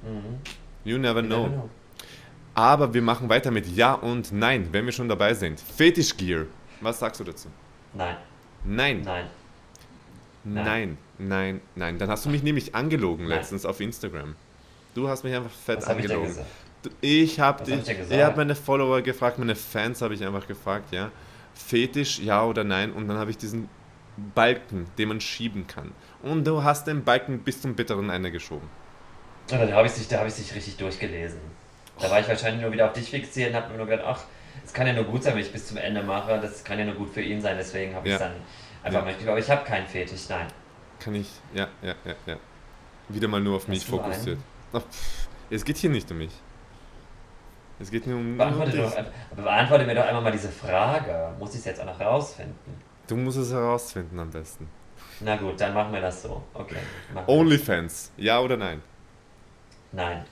Mhm. 0.03 0.39
You 0.85 0.97
never 0.97 1.21
know. 1.21 1.45
Genau. 1.45 1.69
Aber 2.53 2.93
wir 2.93 3.01
machen 3.01 3.27
weiter 3.27 3.51
mit 3.51 3.67
Ja 3.67 3.93
und 3.93 4.31
Nein, 4.31 4.69
wenn 4.71 4.85
wir 4.85 4.91
schon 4.93 5.09
dabei 5.09 5.33
sind. 5.33 5.59
Fetischgear. 5.59 6.45
Was 6.79 6.99
sagst 6.99 7.19
du 7.19 7.25
dazu? 7.25 7.49
Nein, 7.93 8.15
Nein. 8.63 9.01
nein. 9.03 9.25
Nein, 10.43 10.97
nein, 11.17 11.61
nein. 11.75 11.97
Dann 11.97 12.09
hast 12.09 12.25
du 12.25 12.29
mich 12.29 12.43
nämlich 12.43 12.73
angelogen 12.75 13.27
Nein. 13.27 13.37
letztens 13.37 13.65
auf 13.65 13.79
Instagram. 13.79 14.35
Du 14.95 15.07
hast 15.07 15.23
mich 15.23 15.33
einfach 15.35 15.51
fett 15.51 15.77
Was 15.77 15.87
angelogen. 15.87 16.35
Ich 16.99 17.39
habe 17.39 17.61
Was 17.61 17.69
hab 17.71 17.77
ich 17.77 17.83
dich, 17.85 17.97
ich 18.09 18.21
habe 18.23 18.37
meine 18.37 18.55
Follower 18.55 19.01
gefragt, 19.01 19.37
meine 19.37 19.55
Fans 19.55 20.01
habe 20.01 20.15
ich 20.15 20.25
einfach 20.25 20.47
gefragt, 20.47 20.91
ja. 20.91 21.11
Fetisch, 21.53 22.19
ja 22.19 22.43
oder 22.43 22.63
nein? 22.63 22.91
Und 22.91 23.07
dann 23.07 23.17
habe 23.17 23.29
ich 23.29 23.37
diesen 23.37 23.69
Balken, 24.33 24.87
den 24.97 25.09
man 25.09 25.21
schieben 25.21 25.67
kann. 25.67 25.91
Und 26.23 26.45
du 26.45 26.63
hast 26.63 26.87
den 26.87 27.03
Balken 27.03 27.39
bis 27.39 27.61
zum 27.61 27.75
bitteren 27.75 28.09
Ende 28.09 28.31
geschoben. 28.31 28.67
Oder 29.51 29.67
da 29.67 29.75
habe 29.75 29.87
ich 29.87 29.93
sich, 29.93 30.07
da 30.07 30.17
habe 30.19 30.27
ich 30.27 30.33
sich 30.33 30.53
richtig 30.55 30.77
durchgelesen. 30.77 31.39
Da 31.99 32.09
war 32.09 32.19
ich 32.19 32.27
wahrscheinlich 32.27 32.61
nur 32.61 32.71
wieder 32.71 32.87
auf 32.87 32.93
dich 32.93 33.09
fixiert 33.09 33.51
und 33.51 33.55
habe 33.55 33.71
mir 33.71 33.77
nur 33.77 33.85
gedacht, 33.87 34.05
ach, 34.07 34.23
es 34.65 34.73
kann 34.73 34.87
ja 34.87 34.93
nur 34.93 35.03
gut 35.03 35.23
sein, 35.23 35.33
wenn 35.35 35.41
ich 35.41 35.51
bis 35.51 35.67
zum 35.67 35.77
Ende 35.77 36.01
mache. 36.01 36.39
Das 36.41 36.63
kann 36.63 36.79
ja 36.79 36.85
nur 36.85 36.95
gut 36.95 37.13
für 37.13 37.21
ihn 37.21 37.41
sein, 37.41 37.57
deswegen 37.57 37.93
habe 37.95 38.07
ich 38.07 38.11
Ja. 38.11 38.17
es 38.17 38.23
dann 38.23 38.35
einfach 38.83 39.05
geklickt. 39.05 39.27
Aber 39.29 39.39
ich 39.39 39.49
habe 39.49 39.63
keinen 39.65 39.87
Fetisch, 39.87 40.29
nein. 40.29 40.47
Kann 40.99 41.15
ich, 41.15 41.29
ja, 41.53 41.67
ja, 41.81 41.95
ja, 42.05 42.15
ja. 42.25 42.35
Wieder 43.09 43.27
mal 43.27 43.41
nur 43.41 43.57
auf 43.57 43.67
mich 43.67 43.85
du 43.85 43.93
einen? 43.99 44.03
fokussiert. 44.03 44.39
Ach, 44.73 44.81
pff, 44.81 45.27
es 45.49 45.65
geht 45.65 45.77
hier 45.77 45.89
nicht 45.89 46.09
um 46.11 46.17
mich. 46.19 46.31
Es 47.79 47.89
geht 47.89 48.05
nur 48.05 48.17
um, 48.17 48.37
nur 48.37 48.37
Beantworte, 48.37 48.71
dich. 48.71 48.79
doch, 48.81 49.43
beantworte 49.43 49.85
mir 49.85 49.95
doch 49.95 50.05
einmal 50.05 50.21
mal 50.21 50.31
diese 50.31 50.49
Frage. 50.49 51.33
Muss 51.39 51.51
ich 51.53 51.59
es 51.59 51.65
jetzt 51.65 51.81
auch 51.81 51.85
noch 51.85 51.99
rausfinden? 51.99 52.55
Du 53.07 53.15
musst 53.17 53.37
es 53.39 53.51
herausfinden 53.51 54.19
am 54.19 54.29
besten. 54.29 54.69
Na 55.19 55.35
gut, 55.35 55.59
dann 55.59 55.73
machen 55.73 55.91
wir 55.91 56.01
das 56.01 56.21
so. 56.21 56.43
Okay. 56.53 56.77
Onlyfans, 57.27 58.11
ja 58.17 58.39
oder 58.39 58.55
nein? 58.57 58.81
Nein, 59.91 60.23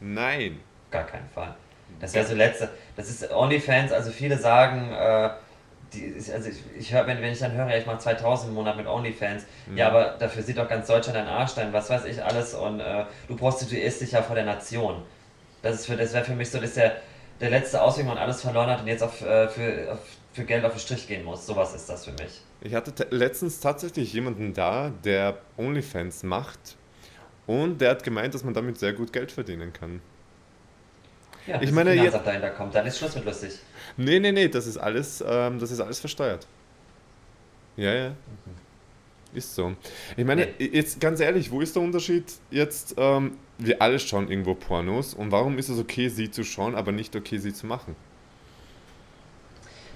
Nein. 0.00 0.60
gar 0.90 1.04
keinen 1.04 1.28
Fall. 1.28 1.54
Das 2.00 2.12
wäre 2.14 2.26
so 2.26 2.34
letzte. 2.34 2.68
Das 2.96 3.08
ist 3.08 3.30
OnlyFans, 3.30 3.92
also 3.92 4.10
viele 4.10 4.36
sagen, 4.36 4.90
äh, 4.92 5.30
die, 5.94 6.32
also 6.32 6.48
ich, 6.48 6.56
ich 6.78 6.92
höre, 6.92 7.06
wenn, 7.06 7.20
wenn 7.22 7.32
ich 7.32 7.38
dann 7.38 7.52
höre, 7.52 7.70
ja, 7.70 7.76
ich 7.78 7.86
mache 7.86 7.98
2000 7.98 8.48
im 8.50 8.54
Monat 8.54 8.76
mit 8.76 8.86
OnlyFans, 8.86 9.44
Mhm. 9.66 9.76
ja, 9.78 9.88
aber 9.88 10.16
dafür 10.18 10.42
sieht 10.42 10.58
doch 10.58 10.68
ganz 10.68 10.86
Deutschland 10.86 11.16
ein 11.18 11.26
Arschstein, 11.28 11.72
was 11.72 11.88
weiß 11.90 12.04
ich 12.04 12.22
alles 12.22 12.54
und 12.54 12.80
äh, 12.80 13.04
du 13.28 13.36
prostituierst 13.36 14.00
dich 14.02 14.12
ja 14.12 14.22
vor 14.22 14.34
der 14.34 14.44
Nation. 14.44 15.02
Das, 15.62 15.76
ist 15.76 15.86
für, 15.86 15.96
das 15.96 16.12
wäre 16.12 16.24
für 16.24 16.34
mich 16.34 16.50
so, 16.50 16.58
dass 16.60 16.74
der, 16.74 16.96
der 17.40 17.50
letzte 17.50 17.80
Ausweg, 17.80 18.04
man 18.06 18.18
alles 18.18 18.42
verloren 18.42 18.68
hat 18.68 18.80
und 18.82 18.86
jetzt 18.86 19.02
auf, 19.02 19.20
äh, 19.22 19.48
für, 19.48 19.92
auf, 19.92 19.98
für 20.32 20.44
Geld 20.44 20.64
auf 20.64 20.72
den 20.72 20.80
Strich 20.80 21.06
gehen 21.08 21.24
muss. 21.24 21.46
Sowas 21.46 21.74
ist 21.74 21.88
das 21.88 22.04
für 22.04 22.12
mich. 22.12 22.40
Ich 22.60 22.74
hatte 22.74 22.92
te- 22.94 23.06
letztens 23.10 23.60
tatsächlich 23.60 24.12
jemanden 24.12 24.52
da, 24.54 24.90
der 25.04 25.38
Onlyfans 25.56 26.22
macht. 26.22 26.76
Und 27.46 27.80
der 27.80 27.90
hat 27.90 28.02
gemeint, 28.04 28.34
dass 28.34 28.42
man 28.44 28.54
damit 28.54 28.78
sehr 28.78 28.92
gut 28.94 29.12
Geld 29.12 29.30
verdienen 29.32 29.72
kann. 29.72 30.00
Ja, 31.46 31.60
Ich 31.60 31.72
meine, 31.72 31.90
ein 31.90 32.02
jetzt- 32.02 32.14
dahinter 32.24 32.50
kommt, 32.50 32.74
dann 32.74 32.86
ist 32.86 32.98
Schluss 32.98 33.14
mit 33.16 33.24
lustig. 33.24 33.58
Nee, 33.96 34.18
nee, 34.18 34.32
nee, 34.32 34.48
das 34.48 34.66
ist 34.66 34.78
alles, 34.78 35.22
ähm, 35.26 35.58
das 35.58 35.70
ist 35.70 35.80
alles 35.80 36.00
versteuert. 36.00 36.46
Ja, 37.76 37.92
ja. 37.92 38.12
Ist 39.34 39.54
so. 39.54 39.74
Ich 40.16 40.24
meine, 40.24 40.48
jetzt 40.58 41.00
ganz 41.00 41.18
ehrlich, 41.20 41.50
wo 41.50 41.60
ist 41.60 41.74
der 41.74 41.82
Unterschied 41.82 42.24
jetzt? 42.50 42.94
Ähm, 42.96 43.36
wir 43.58 43.82
alle 43.82 43.98
schauen 43.98 44.28
irgendwo 44.30 44.54
Pornos 44.54 45.12
und 45.14 45.32
warum 45.32 45.58
ist 45.58 45.68
es 45.68 45.78
okay, 45.78 46.08
sie 46.08 46.30
zu 46.30 46.44
schauen, 46.44 46.74
aber 46.74 46.92
nicht 46.92 47.14
okay, 47.16 47.38
sie 47.38 47.52
zu 47.52 47.66
machen? 47.66 47.96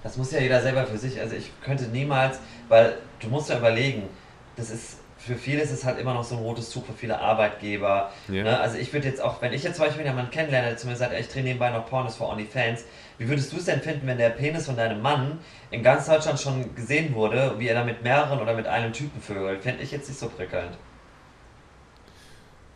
Das 0.03 0.17
muss 0.17 0.31
ja 0.33 0.41
jeder 0.41 0.61
selber 0.61 0.87
für 0.87 0.99
sich. 0.99 1.21
Also 1.21 1.37
ich 1.37 1.51
könnte 1.63 1.85
niemals, 1.85 2.39
weil 2.69 2.99
du 3.21 3.29
musst 3.29 3.49
ja 3.49 3.59
überlegen, 3.59 4.05
das 4.57 4.71
ist 4.71 4.99
für 5.29 5.37
viele 5.37 5.63
ist 5.63 5.71
es 5.71 5.85
halt 5.85 5.99
immer 5.99 6.15
noch 6.15 6.25
so 6.25 6.37
ein 6.37 6.43
rotes 6.43 6.71
Tuch 6.71 6.85
für 6.87 6.95
viele 6.95 7.21
Arbeitgeber. 7.21 8.11
Ja. 8.29 8.43
Ne? 8.45 8.59
Also 8.59 8.79
ich 8.79 8.93
würde 8.93 9.07
jetzt 9.07 9.21
auch, 9.21 9.41
wenn 9.43 9.53
ich 9.53 9.63
jetzt 9.63 9.77
zum 9.77 9.85
Beispiel 9.85 10.05
jemanden 10.05 10.31
kennenlerne, 10.31 10.69
der 10.69 10.77
zumindest 10.77 11.01
sagt, 11.01 11.13
ey, 11.13 11.21
ich 11.21 11.29
drehe 11.29 11.43
nebenbei 11.43 11.71
noch 11.71 11.87
Pornos 11.87 12.17
für 12.17 12.25
OnlyFans, 12.25 12.85
wie 13.19 13.29
würdest 13.29 13.53
du 13.53 13.59
es 13.59 13.67
denn 13.67 13.81
finden, 13.81 14.07
wenn 14.07 14.19
der 14.19 14.31
Penis 14.31 14.67
von 14.67 14.77
deinem 14.77 15.03
Mann 15.03 15.39
in 15.71 15.83
ganz 15.83 16.07
Deutschland 16.07 16.41
schon 16.41 16.75
gesehen 16.75 17.15
wurde, 17.15 17.55
wie 17.59 17.69
er 17.69 17.75
da 17.75 17.85
mit 17.85 18.03
mehreren 18.03 18.41
oder 18.41 18.55
mit 18.55 18.67
einem 18.67 18.93
Typen 18.93 19.21
vögelt? 19.21 19.63
Fände 19.63 19.83
ich 19.83 19.93
jetzt 19.93 20.09
nicht 20.09 20.19
so 20.19 20.29
prickelnd. 20.29 20.79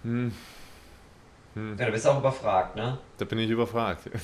Hm. 0.03 0.33
Hm. 1.55 1.77
Ja, 1.79 1.87
du 1.87 1.93
bist 1.93 2.07
auch 2.07 2.19
überfragt, 2.19 2.77
ne? 2.77 2.99
Da 3.19 3.25
bin 3.25 3.39
ich 3.39 3.51
überfragt. 3.51 4.11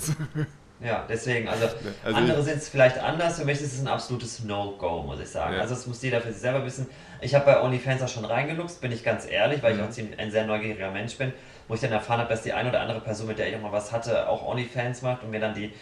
Ja, 0.81 1.05
deswegen, 1.09 1.49
also, 1.49 1.67
Also 2.05 2.17
andere 2.17 2.43
sind 2.43 2.59
es 2.59 2.69
vielleicht 2.69 2.99
anders, 2.99 3.39
für 3.39 3.45
mich 3.45 3.61
ist 3.61 3.73
es 3.73 3.81
ein 3.81 3.89
absolutes 3.89 4.45
No-Go, 4.45 5.03
muss 5.03 5.19
ich 5.19 5.29
sagen. 5.29 5.55
Ja. 5.55 5.61
Also 5.63 5.75
das 5.75 5.87
muss 5.87 6.01
jeder 6.03 6.21
für 6.21 6.33
sich 6.33 6.41
selber 6.41 6.65
wissen. 6.65 6.87
Ich 7.21 7.35
habe 7.35 7.45
bei 7.45 7.61
OnlyFans 7.61 8.03
auch 8.03 8.09
schon 8.09 8.25
reingeluchst, 8.25 8.81
bin 8.81 8.93
ich 8.93 9.03
ganz 9.05 9.27
ehrlich, 9.29 9.63
weil 9.63 9.73
ich 9.73 9.79
Mhm. 9.79 9.85
auch 9.87 9.91
ziemlich, 9.91 10.19
ein 10.19 10.31
sehr 10.31 10.47
neugieriger 10.47 10.91
Mensch 10.91 11.17
bin, 11.17 11.33
wo 11.67 11.75
ich 11.75 11.81
dann 11.81 11.93
erfahren 11.93 12.21
habe, 12.21 12.31
dass 12.31 12.43
die 12.43 12.53
eine 12.53 12.69
oder 12.69 12.81
andere 12.81 13.01
Person, 13.01 13.27
mit 13.27 13.39
der 13.39 13.49
ich 13.49 13.57
auch 13.57 13.61
mal 13.61 13.73
was 13.73 13.93
hatte, 13.93 14.29
auch 14.29 14.47
OnlyFans 14.47 15.03
macht 15.03 15.23
und 15.25 15.31
mir 15.31 15.41
dann 15.41 15.55
die, 15.55 15.73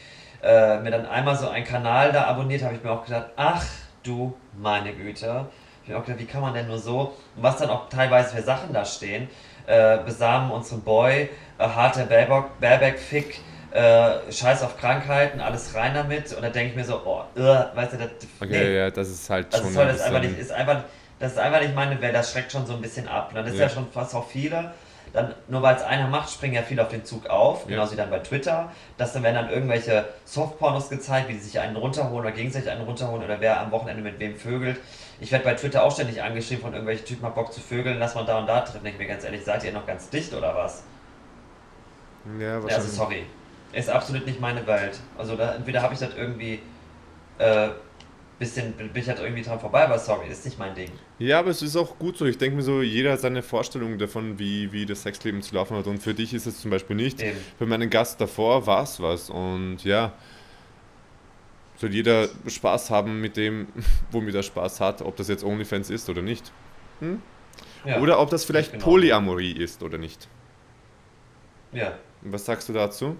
äh, 0.42 0.78
mir 0.80 0.90
dann 0.90 1.06
einmal 1.06 1.36
so 1.36 1.48
einen 1.48 1.64
Kanal 1.64 2.12
da 2.12 2.24
abonniert, 2.24 2.62
habe 2.62 2.74
ich 2.74 2.82
mir 2.82 2.90
auch 2.90 3.04
gedacht, 3.04 3.26
ach 3.36 3.64
du 4.02 4.34
meine 4.56 4.92
Güte. 4.92 5.46
Ich 5.84 5.90
habe 5.90 6.00
auch 6.00 6.06
gedacht, 6.06 6.20
wie 6.20 6.26
kann 6.26 6.40
man 6.40 6.54
denn 6.54 6.66
nur 6.66 6.78
so, 6.78 7.14
und 7.36 7.42
was 7.42 7.58
dann 7.58 7.70
auch 7.70 7.88
teilweise 7.88 8.34
für 8.36 8.42
Sachen 8.42 8.72
da 8.72 8.84
stehen, 8.84 9.28
äh, 9.66 9.98
besamen 9.98 10.50
unseren 10.50 10.82
Boy, 10.82 11.28
äh, 11.58 11.62
harter 11.68 12.04
Baerbock, 12.04 12.58
Baerbeck-Fick, 12.60 13.40
äh, 13.72 14.32
Scheiß 14.32 14.62
auf 14.62 14.78
Krankheiten, 14.78 15.40
alles 15.40 15.74
rein 15.74 15.92
damit. 15.94 16.32
Und 16.32 16.42
da 16.42 16.48
denke 16.48 16.70
ich 16.70 16.76
mir 16.76 16.84
so, 16.84 17.02
oh, 17.04 17.22
äh, 17.38 17.42
weißt 17.76 17.92
du, 17.92 17.96
das, 17.98 18.08
Okay, 18.40 18.76
ja, 18.78 18.90
das 18.90 19.08
ist 19.10 19.28
halt 19.28 19.52
also 19.52 19.68
schon 19.70 19.82
ein 19.82 19.88
das 19.88 19.96
ist 19.96 20.02
einfach 20.02 20.20
nicht, 20.20 20.38
ist 20.38 20.52
einfach, 20.52 20.84
das 21.18 21.32
ist 21.32 21.38
einfach 21.38 21.60
nicht 21.60 21.74
meine 21.74 22.00
Welt, 22.00 22.14
das 22.14 22.32
schreckt 22.32 22.52
schon 22.52 22.66
so 22.66 22.74
ein 22.74 22.82
bisschen 22.82 23.08
ab. 23.08 23.30
Und 23.30 23.36
das 23.36 23.48
ist 23.48 23.56
ja, 23.58 23.62
Ja. 23.64 23.68
schon 23.68 23.90
fast 23.90 24.14
auch 24.14 24.28
viele. 24.28 24.72
Dann, 25.12 25.34
nur 25.48 25.62
weil 25.62 25.76
es 25.76 25.82
einer 25.82 26.08
macht, 26.08 26.30
springen 26.30 26.54
ja 26.54 26.62
viele 26.62 26.82
auf 26.82 26.88
den 26.88 27.04
Zug 27.04 27.26
auf, 27.30 27.66
genauso 27.66 27.92
wie 27.92 27.96
dann 27.96 28.10
bei 28.10 28.18
Twitter. 28.18 28.70
Dass 28.98 29.14
dann 29.14 29.22
werden 29.22 29.36
dann 29.36 29.50
irgendwelche 29.50 30.04
Softpornos 30.26 30.90
gezeigt, 30.90 31.28
wie 31.28 31.32
die 31.34 31.38
sich 31.38 31.58
einen 31.58 31.76
runterholen 31.76 32.20
oder 32.26 32.32
gegenseitig 32.32 32.68
einen 32.68 32.82
runterholen 32.84 33.22
oder 33.24 33.40
wer 33.40 33.60
am 33.60 33.70
Wochenende 33.70 34.02
mit 34.02 34.18
wem 34.18 34.36
vögelt. 34.36 34.78
Ich 35.20 35.32
werde 35.32 35.44
bei 35.44 35.54
Twitter 35.54 35.84
auch 35.84 35.92
ständig 35.92 36.22
angeschrieben 36.22 36.62
von 36.62 36.72
irgendwelchen 36.72 37.06
Typen, 37.06 37.24
hab 37.24 37.34
Bock 37.34 37.50
zu 37.52 37.60
vögeln, 37.60 37.98
lass 37.98 38.14
mal 38.14 38.26
da 38.26 38.38
und 38.38 38.46
da. 38.46 38.60
Denke 38.60 38.88
ich 38.90 38.98
mir 38.98 39.06
ganz 39.06 39.24
ehrlich, 39.24 39.42
seid 39.42 39.64
ihr 39.64 39.72
noch 39.72 39.86
ganz 39.86 40.10
dicht 40.10 40.34
oder 40.34 40.54
was? 40.54 40.82
Ja, 42.38 42.54
also 42.56 42.64
wahrscheinlich. 42.64 42.92
sorry. 42.92 43.26
Ist 43.72 43.88
absolut 43.88 44.26
nicht 44.26 44.40
meine 44.40 44.66
Welt. 44.66 44.98
Also 45.16 45.36
da, 45.36 45.54
entweder 45.54 45.80
habe 45.82 45.94
ich 45.94 46.00
das 46.00 46.10
irgendwie 46.14 46.60
äh, 47.38 47.68
bisschen, 48.38 48.72
bin 48.72 48.90
ich 48.94 49.08
halt 49.08 49.18
irgendwie 49.20 49.42
dran 49.42 49.58
vorbei, 49.58 49.84
aber 49.84 49.98
sorry, 49.98 50.28
ist 50.28 50.44
nicht 50.44 50.58
mein 50.58 50.74
Ding. 50.74 50.90
Ja, 51.18 51.38
aber 51.38 51.50
es 51.50 51.62
ist 51.62 51.76
auch 51.76 51.98
gut 51.98 52.18
so. 52.18 52.26
Ich 52.26 52.38
denke 52.38 52.56
mir 52.56 52.62
so, 52.62 52.82
jeder 52.82 53.12
hat 53.12 53.20
seine 53.20 53.42
Vorstellung 53.42 53.98
davon, 53.98 54.38
wie, 54.38 54.72
wie 54.72 54.84
das 54.86 55.02
Sexleben 55.02 55.42
zu 55.42 55.54
laufen 55.54 55.76
hat. 55.76 55.86
Und 55.86 56.02
für 56.02 56.14
dich 56.14 56.34
ist 56.34 56.46
es 56.46 56.60
zum 56.60 56.70
Beispiel 56.70 56.96
nicht. 56.96 57.22
Eben. 57.22 57.38
Für 57.58 57.66
meinen 57.66 57.88
Gast 57.88 58.20
davor 58.20 58.66
war 58.66 58.82
es 58.82 59.00
was. 59.00 59.30
Und 59.30 59.84
ja, 59.84 60.12
soll 61.76 61.94
jeder 61.94 62.28
Spaß 62.46 62.90
haben 62.90 63.20
mit 63.20 63.36
dem, 63.36 63.68
womit 64.10 64.34
er 64.34 64.42
Spaß 64.42 64.80
hat, 64.80 65.02
ob 65.02 65.16
das 65.16 65.28
jetzt 65.28 65.44
OnlyFans 65.44 65.90
ist 65.90 66.08
oder 66.08 66.22
nicht. 66.22 66.52
Ja. 67.84 68.00
Oder 68.00 68.18
ob 68.20 68.30
das 68.30 68.44
vielleicht 68.44 68.72
genau. 68.72 68.84
Polyamorie 68.84 69.52
ist 69.52 69.82
oder 69.82 69.98
nicht. 69.98 70.28
Ja. 71.72 71.98
Was 72.22 72.44
sagst 72.44 72.68
du 72.68 72.72
dazu? 72.72 73.16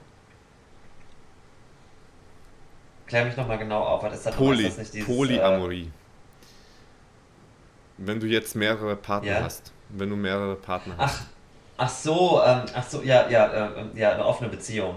Klär 3.07 3.25
mich 3.25 3.37
nochmal 3.37 3.59
genau 3.59 3.83
auf, 3.83 4.03
was 4.03 4.15
ist 4.15 4.27
das 4.27 4.35
Poly, 4.35 4.65
ist 4.67 4.73
das 4.73 4.79
nicht 4.79 4.95
dieses, 4.95 5.07
Polyamorie. 5.07 5.91
Wenn 7.99 8.21
du 8.21 8.27
jetzt 8.27 8.55
mehrere 8.57 8.97
Partner 8.97 9.31
Ja. 9.39 9.43
hast. 9.45 9.73
Wenn 9.91 10.11
du 10.11 10.17
mehrere 10.17 10.57
Partner 10.57 10.95
Äh, 10.95 11.03
hast. 11.03 11.21
ach, 11.21 11.25
ach 11.79 11.89
so, 11.89 12.43
ähm, 12.45 12.63
ach 12.75 12.83
so, 12.89 13.03
ja, 13.03 13.29
ja, 13.29 13.47
äh, 13.47 13.71
ja, 13.95 14.13
eine 14.13 14.25
offene 14.25 14.51
Beziehung. 14.51 14.97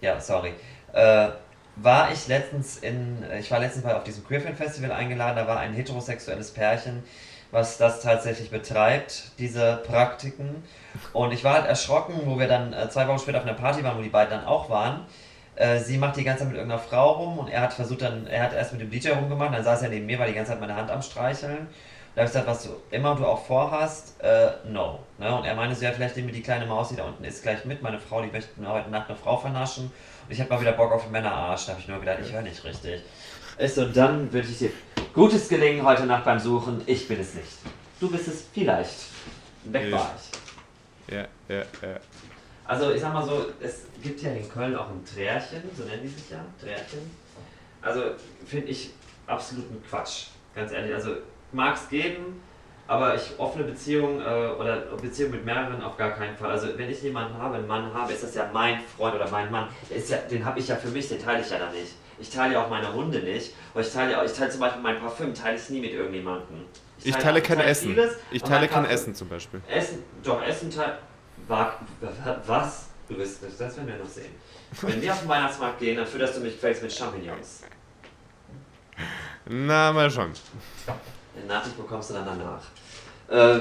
Ja, 0.00 0.20
sorry. 0.20 0.52
Äh, 0.92 1.28
war 1.76 2.10
ich 2.12 2.26
letztens 2.26 2.78
in, 2.78 3.24
ich 3.38 3.50
war 3.52 3.60
letztens 3.60 3.84
mal 3.84 3.94
auf 3.94 4.02
diesem 4.02 4.26
Queerfan 4.26 4.56
Festival 4.56 4.90
eingeladen, 4.90 5.36
da 5.36 5.46
war 5.46 5.60
ein 5.60 5.72
heterosexuelles 5.74 6.50
Pärchen, 6.50 7.04
was 7.52 7.78
das 7.78 8.02
tatsächlich 8.02 8.50
betreibt, 8.50 9.30
diese 9.38 9.76
Praktiken. 9.86 10.64
Und 11.12 11.32
ich 11.32 11.44
war 11.44 11.54
halt 11.54 11.66
erschrocken, 11.66 12.14
wo 12.24 12.38
wir 12.38 12.48
dann 12.48 12.72
äh, 12.72 12.90
zwei 12.90 13.06
Wochen 13.06 13.20
später 13.20 13.38
auf 13.38 13.44
einer 13.44 13.54
Party 13.54 13.84
waren, 13.84 13.96
wo 13.96 14.02
die 14.02 14.08
beiden 14.08 14.30
dann 14.38 14.44
auch 14.44 14.68
waren. 14.68 15.06
Äh, 15.58 15.80
sie 15.80 15.98
macht 15.98 16.16
die 16.16 16.22
ganze 16.22 16.44
Zeit 16.44 16.48
mit 16.48 16.56
irgendeiner 16.56 16.80
Frau 16.80 17.14
rum 17.14 17.38
und 17.38 17.48
er 17.48 17.62
hat 17.62 17.72
versucht 17.72 18.02
dann, 18.02 18.28
er 18.28 18.44
hat 18.44 18.52
erst 18.52 18.72
mit 18.72 18.80
dem 18.80 18.90
DJ 18.90 19.10
rumgemacht, 19.10 19.52
dann 19.52 19.64
saß 19.64 19.82
er 19.82 19.88
neben 19.88 20.06
mir, 20.06 20.16
war 20.16 20.26
die 20.28 20.32
ganze 20.32 20.52
Zeit 20.52 20.60
meine 20.60 20.76
Hand 20.76 20.88
am 20.88 21.02
Streicheln. 21.02 21.66
Da 22.14 22.22
habe 22.22 22.26
ich 22.26 22.32
gesagt, 22.32 22.46
was 22.46 22.62
du 22.62 22.70
immer 22.92 23.16
du 23.16 23.26
auch 23.26 23.44
vorhast, 23.44 24.22
äh, 24.22 24.50
no. 24.68 25.00
Ne? 25.18 25.36
Und 25.36 25.44
er 25.44 25.56
meinte 25.56 25.74
so, 25.74 25.84
ja, 25.84 25.90
vielleicht 25.90 26.14
nehmen 26.14 26.28
wir 26.28 26.34
die 26.34 26.42
kleine 26.42 26.64
Maus, 26.64 26.90
die 26.90 26.96
da 26.96 27.04
unten 27.04 27.24
ist, 27.24 27.42
gleich 27.42 27.64
mit. 27.64 27.82
Meine 27.82 27.98
Frau, 27.98 28.22
die 28.22 28.30
möchte 28.30 28.60
mir 28.60 28.68
heute 28.68 28.88
Nacht 28.88 29.08
eine 29.08 29.18
Frau 29.18 29.36
vernaschen. 29.36 29.86
Und 29.86 30.32
ich 30.32 30.40
habe 30.40 30.48
mal 30.48 30.60
wieder 30.60 30.72
Bock 30.72 30.92
auf 30.92 31.10
Männerarsch. 31.10 31.66
Da 31.66 31.72
habe 31.72 31.80
ich 31.80 31.88
nur 31.88 31.98
gedacht, 31.98 32.18
ich 32.24 32.32
höre 32.32 32.42
nicht 32.42 32.62
richtig. 32.62 33.02
Ist 33.58 33.74
so, 33.74 33.84
dann 33.84 34.32
wünsche 34.32 34.50
ich 34.50 34.58
dir 34.58 34.70
gutes 35.12 35.48
Gelingen 35.48 35.84
heute 35.84 36.06
Nacht 36.06 36.24
beim 36.24 36.38
Suchen. 36.38 36.82
Ich 36.86 37.08
bin 37.08 37.20
es 37.20 37.34
nicht. 37.34 37.48
Du 37.98 38.08
bist 38.08 38.28
es 38.28 38.46
vielleicht. 38.52 38.94
Weg 39.64 39.90
war 39.90 40.14
ich. 40.16 41.14
Ja, 41.14 41.26
ja, 41.48 41.62
ja. 41.82 42.00
Also 42.68 42.92
ich 42.92 43.00
sag 43.00 43.14
mal 43.14 43.24
so, 43.24 43.46
es 43.60 43.86
gibt 44.02 44.20
ja 44.20 44.30
in 44.30 44.46
Köln 44.48 44.76
auch 44.76 44.90
ein 44.90 45.02
Trärchen, 45.02 45.62
so 45.74 45.84
nennen 45.84 46.02
die 46.02 46.08
sich 46.08 46.28
ja, 46.30 46.44
Trärchen. 46.60 47.00
Also 47.80 48.02
finde 48.46 48.68
ich 48.68 48.90
absoluten 49.26 49.82
Quatsch, 49.88 50.26
ganz 50.54 50.70
ehrlich. 50.72 50.92
Also 50.94 51.12
mag 51.52 51.76
es 51.76 51.88
geben, 51.88 52.42
aber 52.86 53.14
ich 53.14 53.32
offene 53.38 53.64
Beziehungen 53.64 54.20
äh, 54.20 54.24
oder 54.58 54.80
Beziehungen 55.00 55.32
mit 55.36 55.46
mehreren 55.46 55.82
auf 55.82 55.96
gar 55.96 56.10
keinen 56.10 56.36
Fall. 56.36 56.50
Also 56.50 56.68
wenn 56.76 56.90
ich 56.90 57.02
jemanden 57.02 57.38
habe, 57.38 57.56
einen 57.56 57.66
Mann 57.66 57.92
habe, 57.94 58.12
ist 58.12 58.22
das 58.22 58.34
ja 58.34 58.50
mein 58.52 58.80
Freund 58.96 59.14
oder 59.14 59.30
mein 59.30 59.50
Mann. 59.50 59.68
Ist 59.88 60.10
ja, 60.10 60.18
den 60.18 60.44
habe 60.44 60.58
ich 60.58 60.68
ja 60.68 60.76
für 60.76 60.88
mich, 60.88 61.08
den 61.08 61.22
teile 61.22 61.40
ich 61.40 61.48
ja 61.50 61.58
dann 61.58 61.72
nicht. 61.72 61.92
Ich 62.18 62.28
teile 62.28 62.52
ja 62.54 62.62
auch 62.64 62.68
meine 62.68 62.92
Hunde 62.92 63.20
nicht. 63.20 63.54
Oder 63.74 63.82
ich 63.86 63.92
teile 63.92 64.12
ja, 64.12 64.22
ich 64.24 64.32
teile 64.34 64.50
zum 64.50 64.60
Beispiel 64.60 64.82
mein 64.82 64.98
Parfüm, 65.00 65.32
teile 65.32 65.56
ich 65.56 65.70
nie 65.70 65.80
mit 65.80 65.92
irgendjemandem. 65.92 66.66
Ich 67.02 67.16
teile 67.16 67.40
kein 67.40 67.56
teile 67.58 67.70
Essen. 67.70 67.94
vieles, 67.94 68.16
Ich 68.30 68.42
teile 68.42 68.68
kein 68.68 68.84
Parfüm- 68.84 68.88
Essen 68.90 69.14
zum 69.14 69.28
Beispiel. 69.30 69.62
Essen, 69.70 70.02
doch, 70.22 70.42
Essen 70.42 70.70
teil. 70.70 70.98
Wa- 71.48 71.72
wa- 72.00 72.36
Was? 72.46 72.86
Du 73.08 73.16
bist, 73.16 73.42
das 73.42 73.58
werden 73.76 73.86
wir 73.88 73.96
noch 73.96 74.06
sehen. 74.06 74.34
Wenn 74.82 75.00
wir 75.00 75.12
auf 75.12 75.20
den 75.20 75.28
Weihnachtsmarkt 75.28 75.78
gehen, 75.80 75.96
dann 75.96 76.06
fütterst 76.06 76.36
du 76.36 76.40
mich 76.40 76.52
gefälligst 76.54 76.82
mit 76.82 76.92
Champignons. 76.92 77.62
Na, 79.46 79.92
mal 79.92 80.10
schauen. 80.10 80.32
Den 81.34 81.46
Nachricht 81.46 81.76
bekommst 81.76 82.10
du 82.10 82.14
dann 82.14 82.26
danach. 82.26 82.60
Äh, 83.30 83.60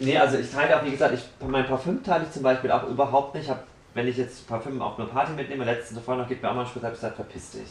nee, 0.00 0.18
also 0.18 0.38
ich 0.38 0.50
teile 0.50 0.78
auch, 0.80 0.84
wie 0.84 0.90
gesagt, 0.90 1.14
ich, 1.14 1.22
mein 1.46 1.64
Parfüm 1.66 2.02
teile 2.02 2.24
ich 2.24 2.32
zum 2.32 2.42
Beispiel 2.42 2.72
auch 2.72 2.88
überhaupt 2.88 3.34
nicht. 3.36 3.48
Hab, 3.48 3.64
wenn 3.94 4.08
ich 4.08 4.16
jetzt 4.16 4.48
Parfüm 4.48 4.82
auf 4.82 4.98
eine 4.98 5.06
Party 5.08 5.32
mitnehme, 5.32 5.64
letztens 5.64 6.00
vorhin 6.00 6.22
noch 6.22 6.28
gibt 6.28 6.42
mir 6.42 6.50
auch 6.50 6.54
mal 6.54 6.62
einen 6.62 6.68
Spruch, 6.70 6.82
hab 6.82 6.90
ich 6.92 6.96
gesagt, 6.98 7.16
verpiss 7.16 7.50
dich. 7.52 7.68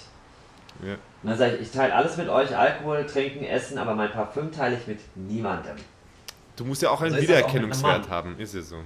Ja. 0.84 0.94
Und 0.94 1.30
dann 1.30 1.38
sage 1.38 1.56
ich, 1.56 1.62
ich 1.64 1.72
teile 1.72 1.94
alles 1.94 2.16
mit 2.16 2.30
euch, 2.30 2.56
Alkohol, 2.56 3.06
Trinken, 3.06 3.44
Essen, 3.44 3.78
aber 3.78 3.96
mein 3.96 4.12
Parfüm 4.12 4.50
teile 4.52 4.78
ich 4.78 4.88
mit 4.88 5.00
niemandem. 5.16 5.76
Du 6.56 6.64
musst 6.64 6.82
ja 6.82 6.90
auch 6.90 7.02
einen 7.02 7.12
So 7.12 7.18
ist 7.18 7.30
das 7.30 7.44
auch 7.44 8.10
haben, 8.10 8.40
ist 8.40 8.54
ja 8.56 8.62
so. 8.62 8.78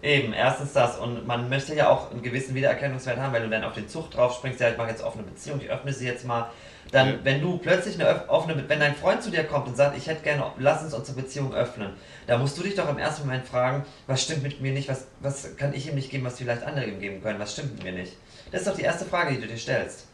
Eben, 0.00 0.32
erstens 0.32 0.72
das. 0.72 0.96
Und 0.96 1.26
man 1.26 1.48
möchte 1.48 1.74
ja 1.74 1.88
auch 1.88 2.10
einen 2.12 2.22
gewissen 2.22 2.54
Wiedererkennungswert 2.54 3.18
haben, 3.18 3.32
wenn 3.32 3.42
du 3.42 3.50
dann 3.50 3.64
auf 3.64 3.74
den 3.74 3.88
Zug 3.88 4.10
drauf 4.12 4.34
springst, 4.36 4.60
ja, 4.60 4.70
ich 4.70 4.76
mache 4.76 4.90
jetzt 4.90 5.02
offene 5.02 5.24
Beziehung, 5.24 5.60
ich 5.60 5.68
öffne 5.70 5.92
sie 5.92 6.06
jetzt 6.06 6.24
mal. 6.24 6.50
Dann, 6.92 7.08
Ja. 7.08 7.14
wenn 7.24 7.42
du 7.42 7.58
plötzlich 7.58 8.00
eine 8.00 8.28
offene, 8.30 8.64
wenn 8.68 8.80
dein 8.80 8.94
Freund 8.94 9.22
zu 9.22 9.30
dir 9.30 9.44
kommt 9.44 9.66
und 9.66 9.76
sagt, 9.76 9.96
ich 9.98 10.06
hätte 10.06 10.22
gerne, 10.22 10.44
lass 10.58 10.82
uns 10.84 10.94
unsere 10.94 11.20
Beziehung 11.20 11.52
öffnen, 11.52 11.90
da 12.26 12.38
musst 12.38 12.56
du 12.56 12.62
dich 12.62 12.76
doch 12.76 12.88
im 12.88 12.96
ersten 12.98 13.26
Moment 13.26 13.46
fragen, 13.46 13.84
was 14.06 14.22
stimmt 14.22 14.42
mit 14.44 14.60
mir 14.60 14.72
nicht, 14.72 14.88
was, 14.88 15.06
was 15.20 15.56
kann 15.56 15.74
ich 15.74 15.86
ihm 15.88 15.96
nicht 15.96 16.10
geben, 16.10 16.24
was 16.24 16.38
vielleicht 16.38 16.62
andere 16.62 16.86
ihm 16.86 17.00
geben 17.00 17.20
können, 17.20 17.38
was 17.40 17.52
stimmt 17.52 17.74
mit 17.74 17.84
mir 17.84 17.92
nicht. 17.92 18.14
Das 18.52 18.62
ist 18.62 18.68
doch 18.68 18.76
die 18.76 18.82
erste 18.82 19.04
Frage, 19.04 19.34
die 19.34 19.40
du 19.40 19.46
dir 19.48 19.58
stellst. 19.58 20.06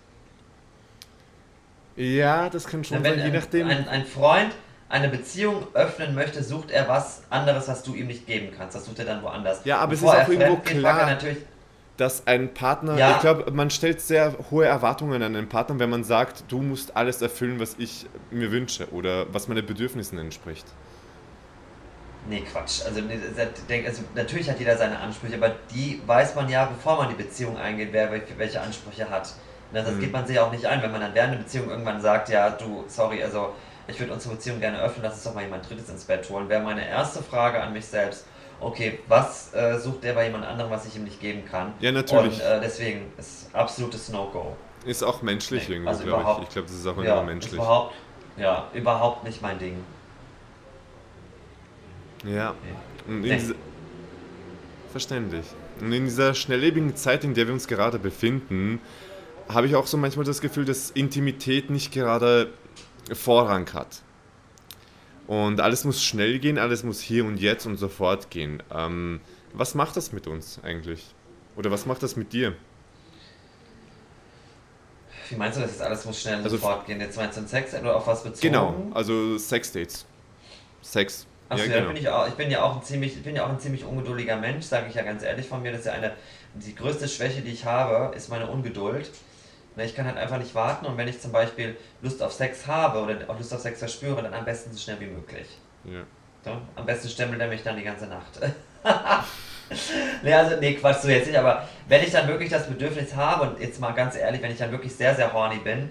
Ja, 1.97 2.51
das 2.51 2.67
kann 2.67 2.83
schon 2.83 3.05
Wenn 3.05 3.19
sein, 3.21 3.31
je 3.33 3.39
nachdem. 3.39 3.69
ein, 3.69 3.87
ein 3.89 4.05
Freund 4.05 4.51
eine 4.95 5.09
Beziehung 5.09 5.67
öffnen 5.75 6.15
möchte, 6.15 6.45
sucht 6.45 6.71
er 6.71 6.89
was 6.89 7.23
anderes, 7.29 7.67
was 7.67 7.83
du 7.83 7.95
ihm 7.95 8.07
nicht 8.07 8.29
geben 8.29 8.55
kannst. 8.57 8.77
Das 8.77 8.85
sucht 8.85 9.01
er 9.01 9.05
dann 9.05 9.23
woanders. 9.25 9.61
Ja, 9.65 9.79
aber 9.79 9.93
es 9.95 10.01
Bevor 10.01 10.15
ist 10.15 10.21
er 10.21 10.25
auch 10.25 10.29
irgendwo 10.31 10.57
klar. 10.63 11.19
dass 11.97 12.27
ein 12.29 12.55
Partner, 12.55 12.97
Ja. 12.97 13.11
ich 13.17 13.21
glaube, 13.21 13.51
man 13.51 13.71
stellt 13.71 14.01
sehr 14.01 14.37
hohe 14.53 14.67
Erwartungen 14.67 15.21
an 15.21 15.35
einen 15.35 15.49
Partner, 15.49 15.81
wenn 15.81 15.91
man 15.91 16.05
sagt, 16.05 16.45
du 16.49 16.63
musst 16.63 16.97
alles 16.97 17.21
erfüllen, 17.23 17.59
was 17.59 17.75
ich 17.79 18.07
mir 18.31 18.53
wünsche 18.53 18.89
oder 18.93 19.27
was 19.33 19.49
meine 19.49 19.65
Bedürfnissen 19.65 20.17
entspricht. 20.19 20.65
Nee, 22.29 22.43
Quatsch. 22.51 22.83
Also, 22.87 23.01
also 23.87 24.03
natürlich 24.15 24.49
hat 24.49 24.59
jeder 24.61 24.77
seine 24.79 24.99
Ansprüche, 24.99 25.35
aber 25.35 25.57
die 25.75 26.01
weiß 26.07 26.37
man 26.37 26.49
ja, 26.49 26.67
bevor 26.67 26.99
man 26.99 27.09
die 27.09 27.21
Beziehung 27.23 27.57
eingeht, 27.59 27.89
wer 27.93 28.11
welche, 28.39 28.61
Ansprüche 28.61 29.11
hat. 29.11 29.29
Na, 29.73 29.83
das 29.83 29.95
Mhm. 29.95 30.01
geht 30.01 30.13
man 30.13 30.25
sich 30.27 30.39
auch 30.39 30.53
nicht 30.53 30.65
ein, 30.67 30.81
wenn 30.83 30.93
man 30.93 31.01
dann 31.01 31.15
während 31.15 31.35
der 31.35 31.39
Beziehung 31.39 31.69
irgendwann 31.69 32.01
sagt, 32.01 32.29
ja, 32.29 32.51
du, 32.51 32.85
sorry, 32.87 33.23
also 33.25 33.53
ich 33.89 34.01
würde 34.01 34.13
unsere 34.13 34.35
Beziehung 34.35 34.61
gerne 34.61 34.81
öffnen, 34.81 35.05
lass 35.05 35.15
uns 35.15 35.25
doch 35.25 35.35
mal 35.35 35.45
jemand 35.45 35.69
Drittes 35.69 35.89
ins 35.89 36.05
Bett 36.05 36.29
holen. 36.31 36.49
Wäre 36.49 36.63
meine 36.63 36.87
erste 36.87 37.23
Frage 37.23 37.61
an 37.61 37.73
mich 37.73 37.85
selbst, 37.87 38.27
okay, 38.61 38.99
was 39.09 39.53
äh, 39.55 39.79
sucht 39.79 40.05
der 40.05 40.15
bei 40.15 40.27
jemand 40.27 40.45
anderem, 40.45 40.71
was 40.71 40.87
ich 40.87 40.97
ihm 40.97 41.05
nicht 41.05 41.21
geben 41.21 41.45
kann? 41.45 41.73
Ja, 41.81 41.93
natürlich. 41.93 42.35
Und 42.35 42.47
äh, 42.47 42.61
deswegen 42.61 43.13
ist 43.19 43.55
absolutes 43.55 44.09
No-Go. 44.09 44.57
Ist 44.85 45.03
auch 45.03 45.23
menschlich 45.23 45.69
Nee, 45.69 45.75
irgendwo, 45.75 45.91
also 45.91 46.05
glaube 46.05 46.41
ich. 46.43 46.49
Ich 46.49 46.53
glaube, 46.55 46.69
das 46.69 46.77
ist 46.77 46.87
auch 46.87 47.03
Ja, 47.03 47.21
ist 47.21 47.27
menschlich. 47.27 47.55
überhaupt, 47.55 47.95
ja, 48.37 48.69
überhaupt 48.75 49.25
nicht 49.25 49.41
mein 49.43 49.59
Ding. 49.59 49.77
Ja. 52.25 52.55
In 53.07 53.23
diese, 53.23 53.55
verständlich. 54.91 55.45
Und 55.81 55.93
in 55.93 56.05
dieser 56.05 56.35
schnelllebigen 56.35 56.97
Zeit, 56.97 57.25
in 57.25 57.35
der 57.35 57.47
wir 57.47 57.55
uns 57.55 57.67
gerade 57.67 57.99
befinden, 57.99 58.81
habe 59.49 59.67
ich 59.67 59.75
auch 59.77 59.87
so 59.87 59.97
manchmal 59.97 60.25
das 60.25 60.41
Gefühl, 60.41 60.65
dass 60.65 60.91
Intimität 60.91 61.69
nicht 61.69 61.93
gerade 61.93 62.51
Vorrang 63.13 63.73
hat. 63.73 64.03
Und 65.27 65.61
alles 65.61 65.85
muss 65.85 66.03
schnell 66.03 66.39
gehen, 66.39 66.59
alles 66.59 66.83
muss 66.85 67.01
hier 67.01 67.25
und 67.25 67.39
jetzt 67.39 67.67
und 67.67 67.77
sofort 67.77 68.31
gehen. 68.31 68.63
Ähm, 68.75 69.21
was 69.53 69.75
macht 69.75 69.97
das 69.97 70.13
mit 70.13 70.27
uns 70.27 70.61
eigentlich? 70.63 71.15
Oder 71.57 71.71
was 71.71 71.87
macht 71.87 72.03
das 72.03 72.17
mit 72.17 72.33
dir? 72.33 72.55
Wie 75.31 75.37
meinst 75.37 75.57
du 75.57 75.63
das 75.63 75.71
jetzt 75.73 75.83
alles 75.83 76.05
muss 76.05 76.21
schnell 76.21 76.37
und 76.39 76.45
Also- 76.45 76.57
sofort 76.57 76.87
gehen? 76.87 77.01
Jetzt 77.01 77.17
meinst 77.17 77.39
du 77.39 77.47
Sex 77.47 77.75
oder 77.75 77.97
auf 77.97 78.07
was 78.07 78.23
bezogen? 78.23 78.41
Genau, 78.53 78.75
also 78.93 79.39
Sexdates. 79.39 80.05
Sex. 80.83 81.27
Achso, 81.49 81.65
ja, 81.65 81.71
ja, 81.71 81.77
genau. 81.81 81.89
bin 81.93 81.97
ich, 81.99 82.09
auch, 82.09 82.29
ich 82.29 82.35
bin 82.35 82.51
ja 82.51 82.63
auch 82.63 82.77
ein 82.77 82.83
ziemlich, 82.83 83.17
ich 83.17 83.23
bin 83.23 83.37
ja 83.37 83.45
auch 83.47 83.51
ein 83.51 83.61
ziemlich 83.61 83.85
ungeduldiger 83.85 84.37
Mensch, 84.37 84.67
sage 84.67 84.87
ich 84.89 84.95
ja 84.95 85.03
ganz 85.03 85.23
ehrlich 85.23 85.47
von 85.47 85.63
mir. 85.63 85.71
Das 85.73 85.81
ist 85.81 85.87
ja 85.87 85.93
eine, 85.93 86.13
die 86.55 86.75
größte 86.75 87.09
Schwäche, 87.09 87.41
die 87.43 87.53
ich 87.53 87.65
habe, 87.65 88.15
ist 88.15 88.29
meine 88.29 88.47
Ungeduld. 88.49 89.11
Ne, 89.77 89.85
Ich 89.85 89.95
kann 89.95 90.07
halt 90.07 90.17
einfach 90.17 90.39
nicht 90.39 90.55
warten 90.55 90.87
und 90.87 90.97
wenn 90.97 91.09
ich 91.09 91.21
zum 91.21 91.33
Beispiel 91.33 91.77
Lust 92.01 92.23
auf 92.23 92.33
Sex 92.33 92.67
habe 92.67 93.01
oder 93.01 93.17
auch 93.29 93.37
Lust 93.37 93.53
auf 93.53 93.61
Sex 93.61 93.81
verspüre, 93.81 94.23
dann 94.23 94.35
am 94.35 94.45
besten 94.45 94.73
so 94.73 94.79
schnell 94.79 95.01
wie 95.01 95.07
möglich. 95.07 95.49
Ja. 95.85 96.03
So, 96.45 96.51
am 96.77 96.87
besten 96.87 97.09
stemmelt 97.09 97.41
er 97.41 97.49
mich 97.49 97.63
dann 97.63 97.77
die 97.77 97.83
ganze 97.83 98.07
Nacht. 98.07 98.39
nee, 100.23 100.35
also, 100.35 100.57
nee, 100.61 100.75
Quatsch, 100.75 101.01
so 101.03 101.09
jetzt 101.09 101.27
nicht, 101.27 101.39
aber 101.39 101.67
wenn 101.89 102.03
ich 102.03 102.11
dann 102.11 102.29
wirklich 102.29 102.51
das 102.51 102.67
Bedürfnis 102.67 103.15
habe, 103.17 103.49
und 103.49 103.61
jetzt 103.61 103.81
mal 103.81 103.93
ganz 103.93 104.17
ehrlich, 104.17 104.43
wenn 104.43 104.53
ich 104.53 104.59
dann 104.59 104.71
wirklich 104.71 104.95
sehr, 104.95 105.15
sehr 105.15 105.33
horny 105.33 105.57
bin, 105.57 105.91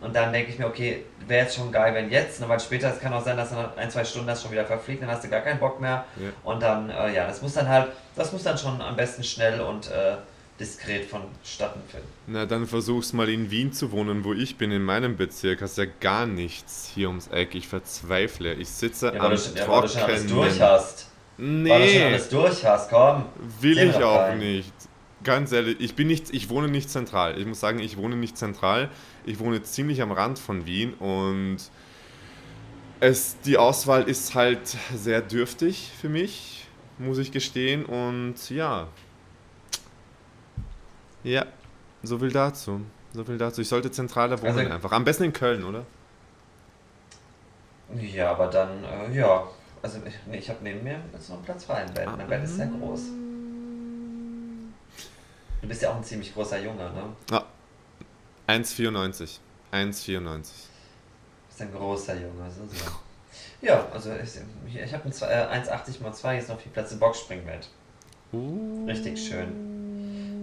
und 0.00 0.14
dann 0.14 0.32
denke 0.32 0.52
ich 0.52 0.58
mir, 0.58 0.66
okay, 0.66 1.04
wäre 1.26 1.44
jetzt 1.44 1.56
schon 1.56 1.72
geil, 1.72 1.92
wenn 1.92 2.08
jetzt, 2.10 2.40
ne, 2.40 2.48
weil 2.48 2.60
später, 2.60 2.90
es 2.90 3.00
kann 3.00 3.12
auch 3.12 3.24
sein, 3.24 3.36
dass 3.36 3.50
nach 3.50 3.76
ein, 3.76 3.90
zwei 3.90 4.04
Stunden 4.04 4.28
das 4.28 4.40
schon 4.40 4.52
wieder 4.52 4.64
verfliegt, 4.64 5.02
dann 5.02 5.10
hast 5.10 5.24
du 5.24 5.28
gar 5.28 5.40
keinen 5.40 5.58
Bock 5.58 5.80
mehr. 5.80 6.04
Ja. 6.16 6.28
Und 6.44 6.62
dann, 6.62 6.88
äh, 6.90 7.12
ja, 7.12 7.26
das 7.26 7.42
muss 7.42 7.54
dann 7.54 7.68
halt, 7.68 7.88
das 8.14 8.32
muss 8.32 8.44
dann 8.44 8.56
schon 8.56 8.80
am 8.80 8.94
besten 8.94 9.24
schnell 9.24 9.60
und 9.60 9.90
äh, 9.90 10.16
diskret 10.60 11.04
vonstatten 11.06 11.80
finden. 11.88 12.06
Na, 12.26 12.44
dann 12.46 12.66
versuch's 12.66 13.12
mal 13.12 13.28
in 13.28 13.50
Wien 13.50 13.72
zu 13.72 13.92
wohnen, 13.92 14.24
wo 14.24 14.32
ich 14.34 14.56
bin, 14.56 14.70
in 14.72 14.82
meinem 14.82 15.16
Bezirk. 15.16 15.62
Hast 15.62 15.78
ja 15.78 15.84
gar 16.00 16.26
nichts 16.26 16.90
hier 16.94 17.08
ums 17.08 17.28
Eck. 17.28 17.54
Ich 17.54 17.68
verzweifle. 17.68 18.54
Ich 18.54 18.68
sitze 18.68 19.12
Ja, 19.14 19.20
am 19.22 19.30
du, 19.30 19.38
schon- 19.38 19.54
ja, 19.56 19.68
weil 19.68 19.82
du 19.82 19.88
schon 19.88 20.02
alles 20.02 20.26
Trockenen. 20.26 20.28
durch 20.48 20.60
hast. 20.60 21.06
Weil 21.36 21.46
du 21.46 21.48
schon 21.48 21.62
Nee, 21.62 22.02
alles 22.04 22.28
durch 22.28 22.64
hast, 22.64 22.90
komm. 22.90 23.24
will 23.60 23.78
ich 23.78 23.94
auch 23.96 24.18
rein. 24.18 24.38
nicht. 24.38 24.72
Ganz 25.24 25.50
ehrlich, 25.52 25.76
ich 25.80 25.94
bin 25.94 26.06
nicht, 26.08 26.32
ich 26.32 26.48
wohne 26.48 26.68
nicht 26.68 26.90
zentral. 26.90 27.38
Ich 27.38 27.46
muss 27.46 27.60
sagen, 27.60 27.78
ich 27.80 27.96
wohne 27.96 28.16
nicht 28.16 28.36
zentral. 28.38 28.88
Ich 29.26 29.38
wohne 29.40 29.62
ziemlich 29.62 30.00
am 30.02 30.10
Rand 30.12 30.38
von 30.38 30.64
Wien 30.66 30.94
und 30.94 31.58
es, 33.00 33.36
die 33.44 33.56
Auswahl 33.58 34.04
ist 34.08 34.34
halt 34.34 34.60
sehr 34.94 35.20
dürftig 35.22 35.90
für 36.00 36.08
mich, 36.08 36.66
muss 36.98 37.18
ich 37.18 37.30
gestehen. 37.32 37.84
Und 37.84 38.50
ja, 38.50 38.88
ja, 41.24 41.46
so 42.02 42.18
viel 42.18 42.30
dazu. 42.32 42.80
So 43.12 43.24
viel 43.24 43.38
dazu. 43.38 43.60
Ich 43.62 43.68
sollte 43.68 43.90
zentraler 43.90 44.40
wohnen 44.42 44.58
Also- 44.58 44.70
einfach. 44.70 44.92
Am 44.92 45.04
besten 45.04 45.24
in 45.24 45.32
Köln, 45.32 45.64
oder? 45.64 45.84
Ja, 47.94 48.32
aber 48.32 48.48
dann, 48.48 48.84
äh, 48.84 49.16
ja. 49.16 49.44
Also, 49.80 49.98
ich, 50.06 50.14
nee, 50.26 50.38
ich 50.38 50.48
habe 50.50 50.58
neben 50.62 50.82
mir 50.82 51.00
ist 51.16 51.30
noch 51.30 51.38
ein 51.38 51.42
Platz 51.44 51.64
frei 51.64 51.82
im 51.82 51.94
Bett. 51.94 52.06
Mein 52.06 52.26
Bett 52.28 52.44
ist 52.44 52.56
sehr 52.56 52.66
groß. 52.66 53.00
Du 55.62 55.68
bist 55.68 55.82
ja 55.82 55.90
auch 55.90 55.96
ein 55.96 56.04
ziemlich 56.04 56.34
großer 56.34 56.58
Junge, 56.60 56.90
ne? 56.90 57.42
1,94. 58.46 59.38
1,94. 59.72 60.22
Du 60.22 60.38
bist 61.48 61.60
ein 61.60 61.72
großer 61.72 62.14
Junge, 62.14 62.50
so, 62.50 62.66
so. 62.66 62.84
Ja, 63.60 63.86
also 63.92 64.10
ich, 64.14 64.76
ich 64.76 64.92
habe 64.94 65.04
ein 65.04 65.12
zwei- 65.12 65.28
äh, 65.28 65.46
1,80 65.46 66.00
mal 66.02 66.12
2, 66.12 66.38
ist 66.38 66.48
noch 66.48 66.60
viel 66.60 66.70
Platz 66.72 66.92
im 66.92 66.98
Boxspringbett. 67.00 67.68
Richtig 68.86 69.18
schön. 69.26 69.77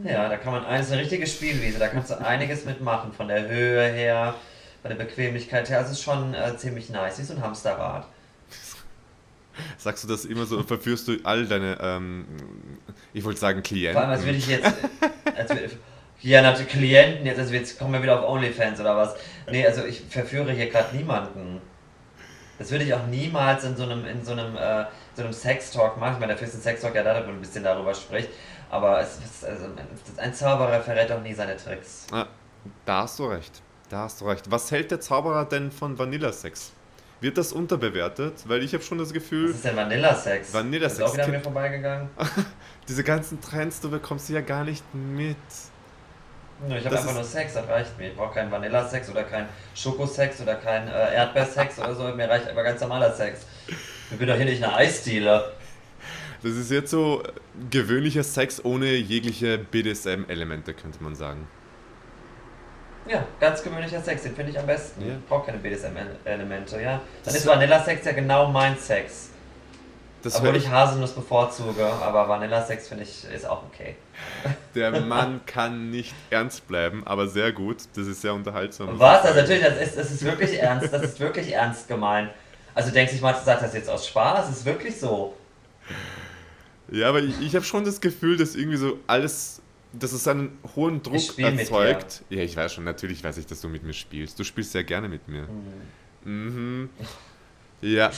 Ja, 0.05 0.29
da 0.29 0.37
kann 0.37 0.53
man, 0.53 0.63
das 0.63 0.85
ist 0.85 0.91
eine 0.91 1.01
richtige 1.01 1.25
Spielwiese, 1.25 1.79
da 1.79 1.87
kannst 1.87 2.11
du 2.11 2.23
einiges 2.23 2.65
mitmachen, 2.65 3.11
von 3.11 3.27
der 3.27 3.47
Höhe 3.47 3.91
her, 3.91 4.35
von 4.83 4.89
der 4.89 5.03
Bequemlichkeit 5.03 5.67
her. 5.69 5.79
Also 5.79 5.91
es 5.91 5.97
ist 5.97 6.03
schon 6.03 6.35
äh, 6.35 6.55
ziemlich 6.57 6.89
nice, 6.91 7.17
wie 7.17 7.23
so 7.23 7.33
ein 7.33 7.41
Hamsterrad. 7.41 8.05
Sagst 9.77 10.03
du 10.03 10.07
das 10.07 10.25
immer 10.25 10.45
so, 10.45 10.61
verführst 10.61 11.07
du 11.07 11.17
all 11.23 11.47
deine, 11.47 11.77
ähm, 11.81 12.25
ich 13.13 13.23
wollte 13.23 13.39
sagen 13.39 13.63
Klienten. 13.63 13.93
Vor 13.93 14.03
allem, 14.03 14.11
als 14.11 14.25
würde 14.25 14.37
ich 14.37 14.47
jetzt. 14.47 14.73
Als 15.35 15.49
würde, 15.49 15.71
ja, 16.21 16.41
natürlich 16.43 16.71
Klienten, 16.71 17.25
jetzt, 17.25 17.39
also 17.39 17.53
jetzt 17.53 17.79
kommen 17.79 17.93
wir 17.93 18.03
wieder 18.03 18.19
auf 18.19 18.29
OnlyFans 18.29 18.79
oder 18.79 18.95
was. 18.95 19.15
Nee, 19.49 19.65
also 19.65 19.85
ich 19.85 20.01
verführe 20.01 20.51
hier 20.51 20.69
gerade 20.69 20.95
niemanden. 20.95 21.61
Das 22.57 22.71
würde 22.71 22.85
ich 22.85 22.93
auch 22.93 23.05
niemals 23.07 23.63
in 23.63 23.75
so 23.75 23.83
einem, 23.83 24.05
in 24.05 24.23
so 24.23 24.31
einem, 24.31 24.55
äh, 24.55 24.85
so 25.15 25.23
einem 25.23 25.33
Sextalk 25.33 25.97
machen. 25.97 26.13
Ich 26.13 26.19
meine, 26.19 26.33
dafür 26.33 26.47
ist 26.47 26.55
ein 26.55 26.61
Sextalk 26.61 26.95
ja 26.95 27.03
da, 27.03 27.15
dass 27.15 27.25
man 27.25 27.35
ein 27.35 27.41
bisschen 27.41 27.63
darüber 27.63 27.93
spricht. 27.93 28.29
Aber 28.69 28.99
es 28.99 29.17
ist, 29.17 29.45
also, 29.45 29.65
ein 30.17 30.33
Zauberer 30.33 30.81
verrät 30.81 31.09
doch 31.09 31.21
nie 31.21 31.33
seine 31.33 31.55
Tricks. 31.57 32.07
Ah, 32.11 32.27
da 32.85 33.03
hast 33.03 33.19
du 33.19 33.25
recht. 33.25 33.61
Da 33.89 33.99
hast 33.99 34.21
du 34.21 34.25
recht. 34.25 34.49
Was 34.49 34.71
hält 34.71 34.91
der 34.91 34.99
Zauberer 34.99 35.45
denn 35.45 35.71
von 35.71 35.97
Vanillasex? 35.97 36.71
Wird 37.21 37.37
das 37.37 37.53
unterbewertet? 37.53 38.33
Weil 38.45 38.63
ich 38.63 38.73
habe 38.73 38.83
schon 38.83 38.97
das 38.97 39.09
Was 39.09 39.13
Gefühl, 39.13 39.49
ist 39.51 39.63
denn 39.63 39.75
Vanillasex? 39.75 40.53
Vanillasex, 40.53 40.99
Ist 40.99 41.05
auch 41.05 41.13
wieder 41.13 41.25
an 41.25 41.31
mir 41.31 41.39
vorbeigegangen? 41.39 42.09
diese 42.87 43.03
ganzen 43.03 43.39
Trends, 43.39 43.79
du 43.79 43.89
bekommst 43.89 44.27
sie 44.27 44.33
ja 44.33 44.41
gar 44.41 44.63
nicht 44.63 44.83
mit. 44.93 45.37
Ich 46.69 46.85
habe 46.85 46.97
einfach 46.97 47.13
nur 47.13 47.23
Sex, 47.23 47.53
das 47.53 47.67
reicht 47.67 47.97
mir. 47.97 48.09
Ich 48.09 48.15
brauche 48.15 48.33
keinen 48.33 48.51
Vanillasex 48.51 49.09
oder 49.09 49.23
keinen 49.23 49.47
Schokosex 49.75 50.41
oder 50.41 50.55
keinen 50.55 50.87
äh, 50.87 51.15
Erdbeersex 51.15 51.79
oder 51.79 51.93
so. 51.93 52.03
Mir 52.15 52.29
reicht 52.29 52.47
einfach 52.47 52.63
ganz 52.63 52.79
normaler 52.81 53.13
Sex. 53.13 53.41
Ich 54.09 54.17
bin 54.17 54.27
doch 54.27 54.35
hier 54.35 54.45
nicht 54.45 54.63
eine 54.63 54.73
Eisdiele. 54.73 55.51
Das 56.43 56.53
ist 56.53 56.71
jetzt 56.71 56.91
so 56.91 57.23
äh, 57.23 57.31
gewöhnlicher 57.69 58.23
Sex 58.23 58.63
ohne 58.63 58.93
jegliche 58.95 59.57
BDSM-Elemente, 59.57 60.73
könnte 60.73 61.03
man 61.03 61.15
sagen. 61.15 61.47
Ja, 63.07 63.23
ganz 63.39 63.61
gewöhnlicher 63.61 64.01
Sex, 64.01 64.23
den 64.23 64.35
finde 64.35 64.51
ich 64.51 64.59
am 64.59 64.65
besten. 64.65 65.01
Ja. 65.01 65.13
Ich 65.13 65.25
brauche 65.27 65.45
keine 65.45 65.59
BDSM-Elemente, 65.59 66.81
ja. 66.81 66.93
Dann 66.93 67.01
Das 67.23 67.35
ist 67.35 67.45
Vanillasex 67.45 68.05
ja 68.05 68.13
genau 68.13 68.47
mein 68.47 68.77
Sex. 68.77 69.29
Das 70.23 70.37
Obwohl 70.37 70.55
ich 70.55 70.67
Haselnuss 70.67 71.11
bevorzuge, 71.11 71.85
aber 71.85 72.27
Vanillasex 72.27 72.87
finde 72.87 73.03
ich 73.03 73.25
ist 73.31 73.47
auch 73.47 73.61
okay. 73.71 73.95
Der 74.73 74.99
Mann 75.01 75.41
kann 75.45 75.91
nicht 75.91 76.15
ernst 76.31 76.67
bleiben, 76.67 77.03
aber 77.05 77.27
sehr 77.27 77.51
gut. 77.51 77.77
Das 77.95 78.07
ist 78.07 78.21
sehr 78.21 78.33
unterhaltsam. 78.33 78.99
Was? 78.99 79.21
ich 79.21 79.27
Also 79.27 79.41
natürlich, 79.41 79.63
das 79.63 79.77
ist, 79.79 79.97
das 79.99 80.09
ist 80.09 80.23
wirklich 80.23 80.59
ernst, 80.59 80.91
das 80.91 81.03
ist 81.03 81.19
wirklich 81.19 81.53
ernst 81.53 81.87
gemeint. 81.87 82.31
Also 82.73 82.89
denkst 82.89 83.11
du, 83.11 83.17
ich 83.17 83.21
mal, 83.21 83.35
sagt 83.35 83.61
das 83.61 83.75
jetzt 83.75 83.87
aus 83.87 84.07
Spaß? 84.07 84.47
Das 84.47 84.57
ist 84.57 84.65
wirklich 84.65 84.99
so. 84.99 85.35
Ja, 86.91 87.09
aber 87.09 87.21
ich, 87.21 87.39
ich 87.41 87.55
habe 87.55 87.65
schon 87.65 87.83
das 87.83 87.99
Gefühl, 88.01 88.37
dass 88.37 88.55
irgendwie 88.55 88.77
so 88.77 88.99
alles, 89.07 89.61
dass 89.93 90.11
es 90.11 90.27
einen 90.27 90.57
hohen 90.75 91.01
Druck 91.01 91.37
erzeugt. 91.39 92.23
Ja, 92.29 92.41
ich 92.41 92.55
weiß 92.55 92.73
schon, 92.73 92.83
natürlich 92.83 93.23
weiß 93.23 93.37
ich, 93.37 93.45
dass 93.47 93.61
du 93.61 93.69
mit 93.69 93.83
mir 93.83 93.93
spielst. 93.93 94.37
Du 94.39 94.43
spielst 94.43 94.71
sehr 94.71 94.83
gerne 94.83 95.09
mit 95.09 95.27
mir. 95.27 95.47
Mhm. 96.23 96.89
Ja. 97.81 98.11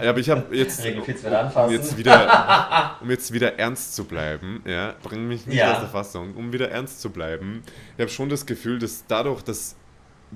Ja, 0.00 0.10
aber 0.10 0.20
ich 0.20 0.30
habe 0.30 0.54
jetzt, 0.56 0.78
um 0.86 1.70
jetzt 1.72 1.98
wieder, 1.98 2.96
um 3.00 3.10
jetzt 3.10 3.32
wieder 3.32 3.58
ernst 3.58 3.96
zu 3.96 4.04
bleiben, 4.04 4.62
ja, 4.64 4.94
bring 5.02 5.26
mich 5.26 5.44
nicht 5.46 5.56
Ja. 5.58 5.72
aus 5.74 5.80
der 5.80 5.88
Fassung, 5.88 6.34
um 6.36 6.52
wieder 6.52 6.70
ernst 6.70 7.00
zu 7.00 7.10
bleiben. 7.10 7.64
Ich 7.96 8.00
habe 8.02 8.10
schon 8.10 8.28
das 8.28 8.46
Gefühl, 8.46 8.78
dass 8.78 9.04
dadurch, 9.08 9.42
dass 9.42 9.74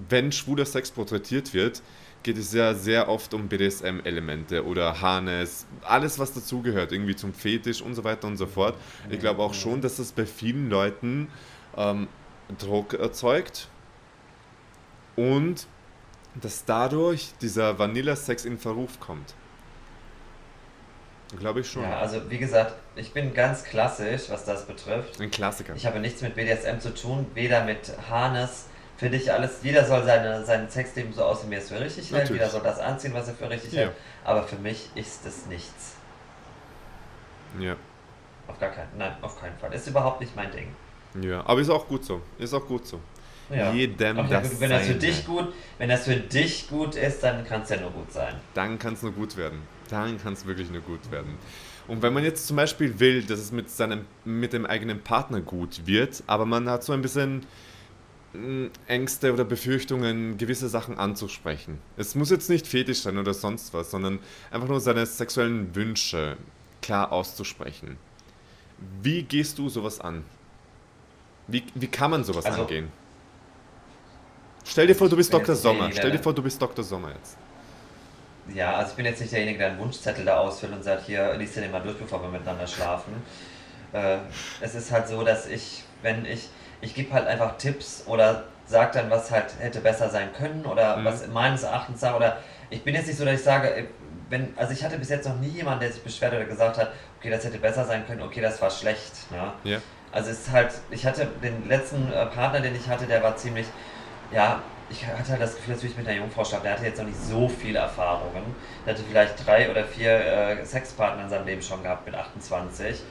wenn 0.08 0.32
schwuler 0.32 0.64
Sex 0.66 0.90
porträtiert 0.90 1.54
wird, 1.54 1.80
geht 2.22 2.38
es 2.38 2.52
ja 2.52 2.74
sehr 2.74 3.08
oft 3.08 3.35
um 3.35 3.48
BDSM-Elemente 3.48 4.64
oder 4.64 5.00
Harness, 5.00 5.66
alles 5.82 6.18
was 6.18 6.32
dazugehört, 6.32 6.92
irgendwie 6.92 7.16
zum 7.16 7.35
Fetisch 7.35 7.82
und 7.82 7.94
so 7.94 8.04
weiter 8.04 8.26
und 8.26 8.37
so 8.37 8.46
fort. 8.46 8.76
Ich 9.11 9.18
glaube 9.18 9.42
auch 9.42 9.54
schon, 9.54 9.80
dass 9.80 9.96
das 9.96 10.12
bei 10.12 10.26
vielen 10.26 10.70
Leuten 10.70 11.28
ähm, 11.76 12.08
Druck 12.58 12.94
erzeugt 12.94 13.68
und 15.16 15.66
dass 16.35 16.64
dadurch 16.64 17.32
dieser 17.40 17.78
Vanilla-Sex 17.78 18.44
in 18.44 18.58
Verruf 18.58 18.98
kommt. 19.00 19.35
Glaube 21.38 21.61
ich 21.61 21.70
schon. 21.70 21.82
Ja, 21.82 21.98
also 21.98 22.30
wie 22.30 22.38
gesagt, 22.38 22.74
ich 22.94 23.12
bin 23.12 23.32
ganz 23.32 23.64
klassisch, 23.64 24.22
was 24.28 24.44
das 24.44 24.66
betrifft. 24.66 25.18
Ein 25.20 25.30
Klassiker. 25.30 25.74
Ich 25.74 25.87
habe 25.87 25.98
nichts 25.98 26.20
mit 26.20 26.35
BDSM 26.35 26.78
zu 26.78 26.94
tun, 26.94 27.26
weder 27.35 27.64
mit 27.64 27.92
Harness. 28.11 28.66
Finde 29.02 29.16
ich 29.18 29.32
alles, 29.32 29.58
jeder 29.64 29.84
soll 29.84 30.04
seine, 30.04 30.44
sein 30.44 30.70
Sexleben 30.70 31.12
so 31.12 31.24
aussehen, 31.24 31.50
wie 31.50 31.56
er 31.56 31.60
es 31.60 31.68
für 31.70 31.80
richtig 31.80 32.04
hält. 32.12 32.22
Natürlich. 32.22 32.40
Jeder 32.40 32.48
soll 32.52 32.62
das 32.62 32.78
anziehen, 32.78 33.12
was 33.12 33.26
er 33.26 33.34
für 33.34 33.50
richtig 33.50 33.72
Ja. 33.72 33.80
hält. 33.80 33.92
Aber 34.22 34.44
für 34.44 34.54
mich 34.54 34.90
ist 34.94 35.26
es 35.26 35.46
nichts. 35.46 35.96
Ja. 37.58 37.74
Auf 38.46 38.60
gar 38.60 38.70
keinen, 38.70 38.96
nein, 38.96 39.16
auf 39.20 39.40
keinen 39.40 39.58
Fall. 39.58 39.72
Ist 39.74 39.88
überhaupt 39.88 40.20
nicht 40.20 40.36
mein 40.36 40.52
Ding. 40.52 40.68
ja, 41.20 41.44
aber 41.44 41.60
ist 41.60 41.68
auch 41.68 41.88
gut 41.88 42.04
so. 42.04 42.20
Ist 42.38 42.54
auch 42.54 42.64
gut 42.64 42.86
so. 42.86 43.00
Ja. 43.50 43.72
Jedem 43.72 44.18
ja, 44.18 44.22
das 44.22 44.50
gut, 44.50 44.60
wenn 44.60 44.70
das 44.70 44.86
für 44.86 44.94
dich 44.94 45.26
gut, 45.26 45.52
wenn 45.78 45.88
das 45.88 46.04
für 46.04 46.14
dich 46.14 46.68
gut 46.68 46.94
ist, 46.94 47.24
dann 47.24 47.44
kann 47.44 47.62
es 47.62 47.70
ja 47.70 47.80
nur 47.80 47.90
gut 47.90 48.12
sein. 48.12 48.36
Dann 48.54 48.78
kann 48.78 48.94
es 48.94 49.02
nur 49.02 49.10
gut 49.10 49.36
werden. 49.36 49.62
Dann 49.90 50.16
kann 50.22 50.34
es 50.34 50.46
wirklich 50.46 50.70
nur 50.70 50.82
gut 50.82 51.11
werden. 51.11 51.36
Und 51.88 52.03
wenn 52.03 52.12
man 52.12 52.22
jetzt 52.22 52.46
zum 52.46 52.57
Beispiel 52.57 53.00
will, 53.00 53.24
dass 53.24 53.40
es 53.40 53.50
mit, 53.50 53.68
seinem, 53.68 54.07
mit 54.24 54.53
dem 54.53 54.64
eigenen 54.64 55.03
Partner 55.03 55.40
gut 55.40 55.88
wird, 55.88 56.22
aber 56.28 56.46
man 56.46 56.70
hat 56.70 56.84
so 56.84 56.92
ein 56.92 57.03
bisschen 57.03 57.44
Ängste 58.87 59.33
oder 59.33 59.45
Befürchtungen, 59.45 60.39
gewisse 60.39 60.68
Sachen 60.68 60.99
anzusprechen. 60.99 61.78
Es 61.99 62.14
muss 62.14 62.30
jetzt 62.30 62.49
nicht 62.49 62.66
fetisch 62.66 63.01
sein 63.03 63.18
oder 63.18 63.35
sonst 63.35 63.74
was, 63.74 63.91
sondern 63.91 64.20
einfach 64.51 64.68
nur 64.68 64.80
seine 64.80 65.05
sexuellen 65.05 65.74
Wünsche 65.74 66.37
klar 66.80 67.12
auszusprechen. 67.12 67.99
Wie 69.03 69.22
gehst 69.22 69.59
du 69.59 69.68
sowas 69.68 70.01
an? 70.01 70.24
Wie, 71.47 71.62
wie 71.74 71.87
kann 71.89 72.11
man 72.11 72.24
sowas 72.24 72.47
also, 72.47 72.62
angehen? 72.62 72.91
Stell 74.64 74.87
dir 74.87 74.95
vor, 74.95 75.09
du 75.09 75.16
bist 75.16 75.33
Dr. 75.33 75.55
Sommer. 75.55 75.91
Stell 75.93 76.11
dir 76.11 76.18
vor, 76.18 76.35
du 76.35 76.43
bist 76.43 76.61
Dr. 76.61 76.85
Sommer 76.85 77.11
jetzt. 77.11 77.37
Ja, 78.55 78.74
also 78.76 78.91
ich 78.91 78.97
bin 78.97 79.05
jetzt 79.05 79.20
nicht 79.20 79.33
derjenige, 79.33 79.59
der 79.59 79.68
einen 79.68 79.78
Wunschzettel 79.78 80.24
da 80.24 80.39
ausfüllt 80.39 80.72
und 80.72 80.83
sagt, 80.83 81.07
hier, 81.07 81.35
liest 81.35 81.57
dir 81.57 81.61
den 81.61 81.70
mal 81.70 81.80
durch, 81.80 81.97
bevor 81.97 82.22
wir 82.22 82.28
miteinander 82.28 82.66
schlafen. 82.66 83.12
Äh, 83.93 84.18
es 84.61 84.74
ist 84.74 84.91
halt 84.91 85.07
so, 85.07 85.22
dass 85.22 85.47
ich, 85.47 85.85
wenn 86.03 86.24
ich, 86.24 86.49
ich 86.83 86.95
gebe 86.95 87.12
halt 87.14 87.26
einfach 87.26 87.57
Tipps 87.57 88.05
oder 88.07 88.45
sage 88.66 88.99
dann, 88.99 89.11
was 89.11 89.30
halt 89.30 89.47
hätte 89.59 89.80
besser 89.80 90.11
sein 90.11 90.33
können 90.33 90.66
oder 90.66 90.99
mhm. 90.99 91.05
was 91.05 91.26
meines 91.28 91.62
Erachtens 91.62 92.01
sage 92.01 92.16
oder 92.16 92.37
ich 92.70 92.83
bin 92.85 92.95
jetzt 92.95 93.07
nicht 93.07 93.16
so, 93.16 93.24
dass 93.24 93.35
ich 93.35 93.43
sage, 93.43 93.89
wenn, 94.28 94.53
also 94.57 94.72
ich 94.72 94.83
hatte 94.85 94.99
bis 94.99 95.11
jetzt 95.11 95.28
noch 95.28 95.39
nie 95.39 95.49
jemanden, 95.49 95.80
der 95.80 95.93
sich 95.93 96.03
beschwert 96.03 96.33
oder 96.33 96.45
gesagt 96.45 96.78
hat, 96.78 96.93
okay, 97.18 97.30
das 97.30 97.45
hätte 97.45 97.59
besser 97.59 97.85
sein 97.85 98.07
können, 98.07 98.22
okay, 98.22 98.41
das 98.41 98.61
war 98.62 98.70
schlecht. 98.70 99.30
Ne? 99.30 99.53
Ja. 99.64 99.78
Also 100.11 100.30
es 100.30 100.41
ist 100.41 100.53
halt, 100.53 100.72
ich 100.91 101.07
hatte 101.07 101.26
den 101.43 101.68
letzten 101.68 102.11
äh, 102.12 102.26
Partner, 102.26 102.61
den 102.61 102.74
ich 102.74 102.89
hatte, 102.89 103.07
der 103.07 103.22
war 103.22 103.37
ziemlich, 103.37 103.66
ja, 104.30 104.62
ich 104.91 105.07
hatte 105.07 105.33
halt 105.33 105.43
das 105.43 105.57
Gefühl, 105.57 105.74
dass 105.74 105.85
ich 105.85 105.97
mit 105.97 106.07
einer 106.07 106.18
Jungfrau 106.18 106.45
schlafe. 106.45 106.64
Der 106.64 106.72
hatte 106.72 106.85
jetzt 106.85 106.99
noch 106.99 107.07
nicht 107.07 107.18
so 107.18 107.49
viele 107.49 107.78
Erfahrungen. 107.78 108.55
Der 108.85 108.95
hatte 108.95 109.05
vielleicht 109.09 109.47
drei 109.47 109.70
oder 109.70 109.85
vier 109.85 110.12
äh, 110.12 110.64
Sexpartner 110.64 111.24
in 111.24 111.30
seinem 111.30 111.47
Leben 111.47 111.62
schon 111.62 111.83
gehabt 111.83 112.05
mit 112.05 112.14
28. 112.14 113.03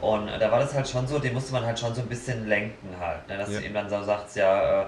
Und 0.00 0.26
da 0.26 0.50
war 0.50 0.60
das 0.60 0.74
halt 0.74 0.88
schon 0.88 1.06
so, 1.06 1.18
den 1.18 1.32
musste 1.32 1.52
man 1.52 1.64
halt 1.64 1.78
schon 1.78 1.94
so 1.94 2.02
ein 2.02 2.08
bisschen 2.08 2.46
lenken 2.48 2.88
halt. 2.98 3.26
Ne? 3.28 3.38
Dass 3.38 3.50
ja. 3.50 3.60
du 3.60 3.66
ihm 3.66 3.74
dann 3.74 3.88
so 3.88 4.02
sagst, 4.02 4.36
ja, 4.36 4.82
äh, 4.82 4.86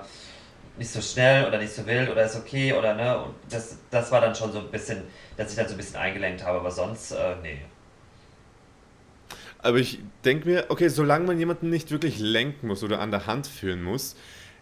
nicht 0.78 0.90
so 0.90 1.00
schnell 1.00 1.46
oder 1.46 1.58
nicht 1.58 1.72
so 1.72 1.86
wild 1.86 2.10
oder 2.10 2.24
ist 2.24 2.36
okay 2.36 2.72
oder 2.72 2.94
ne. 2.94 3.18
Und 3.18 3.34
das, 3.50 3.78
das 3.90 4.10
war 4.12 4.20
dann 4.20 4.34
schon 4.34 4.52
so 4.52 4.60
ein 4.60 4.70
bisschen, 4.70 5.02
dass 5.36 5.50
ich 5.50 5.56
dann 5.56 5.66
so 5.66 5.74
ein 5.74 5.76
bisschen 5.76 5.96
eingelenkt 5.96 6.44
habe, 6.44 6.60
aber 6.60 6.70
sonst, 6.70 7.12
äh, 7.12 7.34
nee. 7.42 7.58
Aber 9.60 9.78
ich 9.78 9.98
denke 10.24 10.48
mir, 10.48 10.66
okay, 10.68 10.88
solange 10.88 11.26
man 11.26 11.38
jemanden 11.38 11.68
nicht 11.68 11.90
wirklich 11.90 12.18
lenken 12.18 12.68
muss 12.68 12.84
oder 12.84 13.00
an 13.00 13.10
der 13.10 13.26
Hand 13.26 13.46
führen 13.48 13.82
muss, 13.82 14.14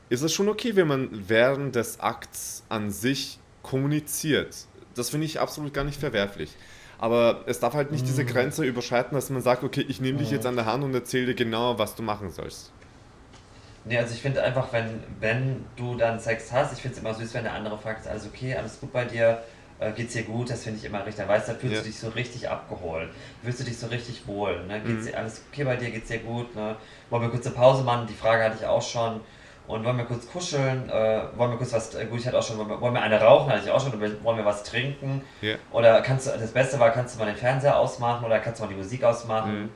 ist 0.08 0.22
es 0.22 0.32
schon 0.32 0.48
okay, 0.48 0.74
wenn 0.76 0.88
man 0.88 1.10
während 1.28 1.74
des 1.74 2.00
Akts 2.00 2.64
an 2.68 2.90
sich 2.90 3.38
kommuniziert. 3.62 4.54
Das 4.94 5.10
finde 5.10 5.26
ich 5.26 5.40
absolut 5.40 5.74
gar 5.74 5.84
nicht 5.84 6.00
verwerflich. 6.00 6.50
Aber 6.98 7.42
es 7.46 7.60
darf 7.60 7.74
halt 7.74 7.92
nicht 7.92 8.06
diese 8.06 8.24
Grenze 8.24 8.64
überschreiten, 8.64 9.14
dass 9.14 9.28
man 9.30 9.42
sagt, 9.42 9.64
okay, 9.64 9.84
ich 9.86 10.00
nehme 10.00 10.18
dich 10.18 10.30
jetzt 10.30 10.46
an 10.46 10.56
der 10.56 10.66
Hand 10.66 10.82
und 10.82 10.94
erzähle 10.94 11.26
dir 11.26 11.34
genau, 11.34 11.78
was 11.78 11.94
du 11.94 12.02
machen 12.02 12.30
sollst. 12.30 12.72
Nee, 13.84 13.98
also 13.98 14.14
ich 14.14 14.22
finde 14.22 14.42
einfach, 14.42 14.72
wenn, 14.72 15.02
wenn 15.20 15.64
du 15.76 15.94
dann 15.94 16.18
Sex 16.18 16.50
hast, 16.52 16.72
ich 16.72 16.80
finde 16.80 16.96
es 16.96 17.00
immer 17.02 17.14
süß, 17.14 17.34
wenn 17.34 17.44
der 17.44 17.52
andere 17.52 17.78
fragt, 17.78 18.00
ist 18.00 18.08
alles 18.08 18.26
okay, 18.26 18.54
alles 18.56 18.80
gut 18.80 18.92
bei 18.92 19.04
dir, 19.04 19.42
äh, 19.78 19.92
geht's 19.92 20.14
dir 20.14 20.24
gut, 20.24 20.50
das 20.50 20.64
finde 20.64 20.78
ich 20.78 20.84
immer 20.86 21.00
richtig. 21.00 21.16
Dann 21.16 21.28
weißt 21.28 21.48
du, 21.48 21.52
da 21.52 21.58
fühlst 21.58 21.76
ja. 21.76 21.80
du 21.82 21.86
dich 21.86 21.98
so 21.98 22.08
richtig 22.08 22.48
abgeholt. 22.48 23.10
Fühlst 23.42 23.60
du 23.60 23.64
dich 23.64 23.78
so 23.78 23.86
richtig 23.88 24.26
wohl. 24.26 24.64
Ne? 24.66 24.80
Geht's 24.80 25.04
mhm. 25.04 25.08
dir 25.08 25.18
alles 25.18 25.42
okay 25.52 25.64
bei 25.64 25.76
dir, 25.76 25.90
geht's 25.90 26.08
dir 26.08 26.18
gut? 26.18 26.54
Ne? 26.56 26.76
Wollen 27.10 27.22
wir 27.22 27.28
kurz 27.28 27.46
eine 27.46 27.54
Pause 27.54 27.84
machen? 27.84 28.06
Die 28.08 28.14
Frage 28.14 28.42
hatte 28.42 28.56
ich 28.58 28.66
auch 28.66 28.82
schon. 28.82 29.20
Und 29.68 29.84
wollen 29.84 29.96
wir 29.96 30.04
kurz 30.04 30.30
kuscheln? 30.30 30.88
Äh, 30.88 31.22
wollen 31.36 31.50
wir 31.50 31.58
kurz 31.58 31.72
was, 31.72 31.94
äh, 31.94 32.06
gut, 32.06 32.20
ich 32.20 32.26
hatte 32.26 32.38
auch 32.38 32.42
schon, 32.42 32.56
wollen 32.58 32.68
wir, 32.68 32.80
wollen 32.80 32.94
wir 32.94 33.02
eine 33.02 33.20
rauchen? 33.20 33.50
Hatte 33.50 33.64
ich 33.64 33.70
auch 33.70 33.80
schon, 33.80 34.00
wollen 34.00 34.36
wir 34.36 34.44
was 34.44 34.62
trinken? 34.62 35.22
Yeah. 35.42 35.58
Oder 35.72 36.00
kannst 36.02 36.28
du, 36.28 36.30
das 36.38 36.52
Beste 36.52 36.78
war, 36.78 36.90
kannst 36.90 37.14
du 37.14 37.18
mal 37.18 37.26
den 37.26 37.36
Fernseher 37.36 37.76
ausmachen 37.76 38.24
oder 38.24 38.38
kannst 38.38 38.60
du 38.60 38.64
mal 38.64 38.70
die 38.70 38.76
Musik 38.76 39.02
ausmachen? 39.02 39.62
Mhm. 39.62 39.70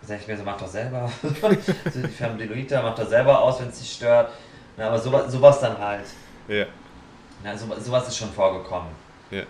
Da 0.00 0.08
sag 0.08 0.20
ich 0.20 0.28
mir 0.28 0.36
so, 0.36 0.44
mach 0.44 0.56
doch 0.56 0.68
selber. 0.68 1.10
die 1.22 2.08
Fernbedienung 2.08 2.84
mach 2.84 2.94
doch 2.94 3.08
selber 3.08 3.40
aus, 3.40 3.60
wenn 3.60 3.68
es 3.68 3.80
dich 3.80 3.92
stört. 3.92 4.30
Na, 4.76 4.86
aber 4.86 4.98
sowas, 4.98 5.32
sowas 5.32 5.60
dann 5.60 5.76
halt. 5.78 6.06
Ja. 6.46 6.54
Yeah. 6.54 6.66
Na, 7.42 7.56
so, 7.56 7.66
sowas 7.80 8.06
ist 8.06 8.16
schon 8.16 8.30
vorgekommen. 8.30 8.90
Ja. 9.32 9.42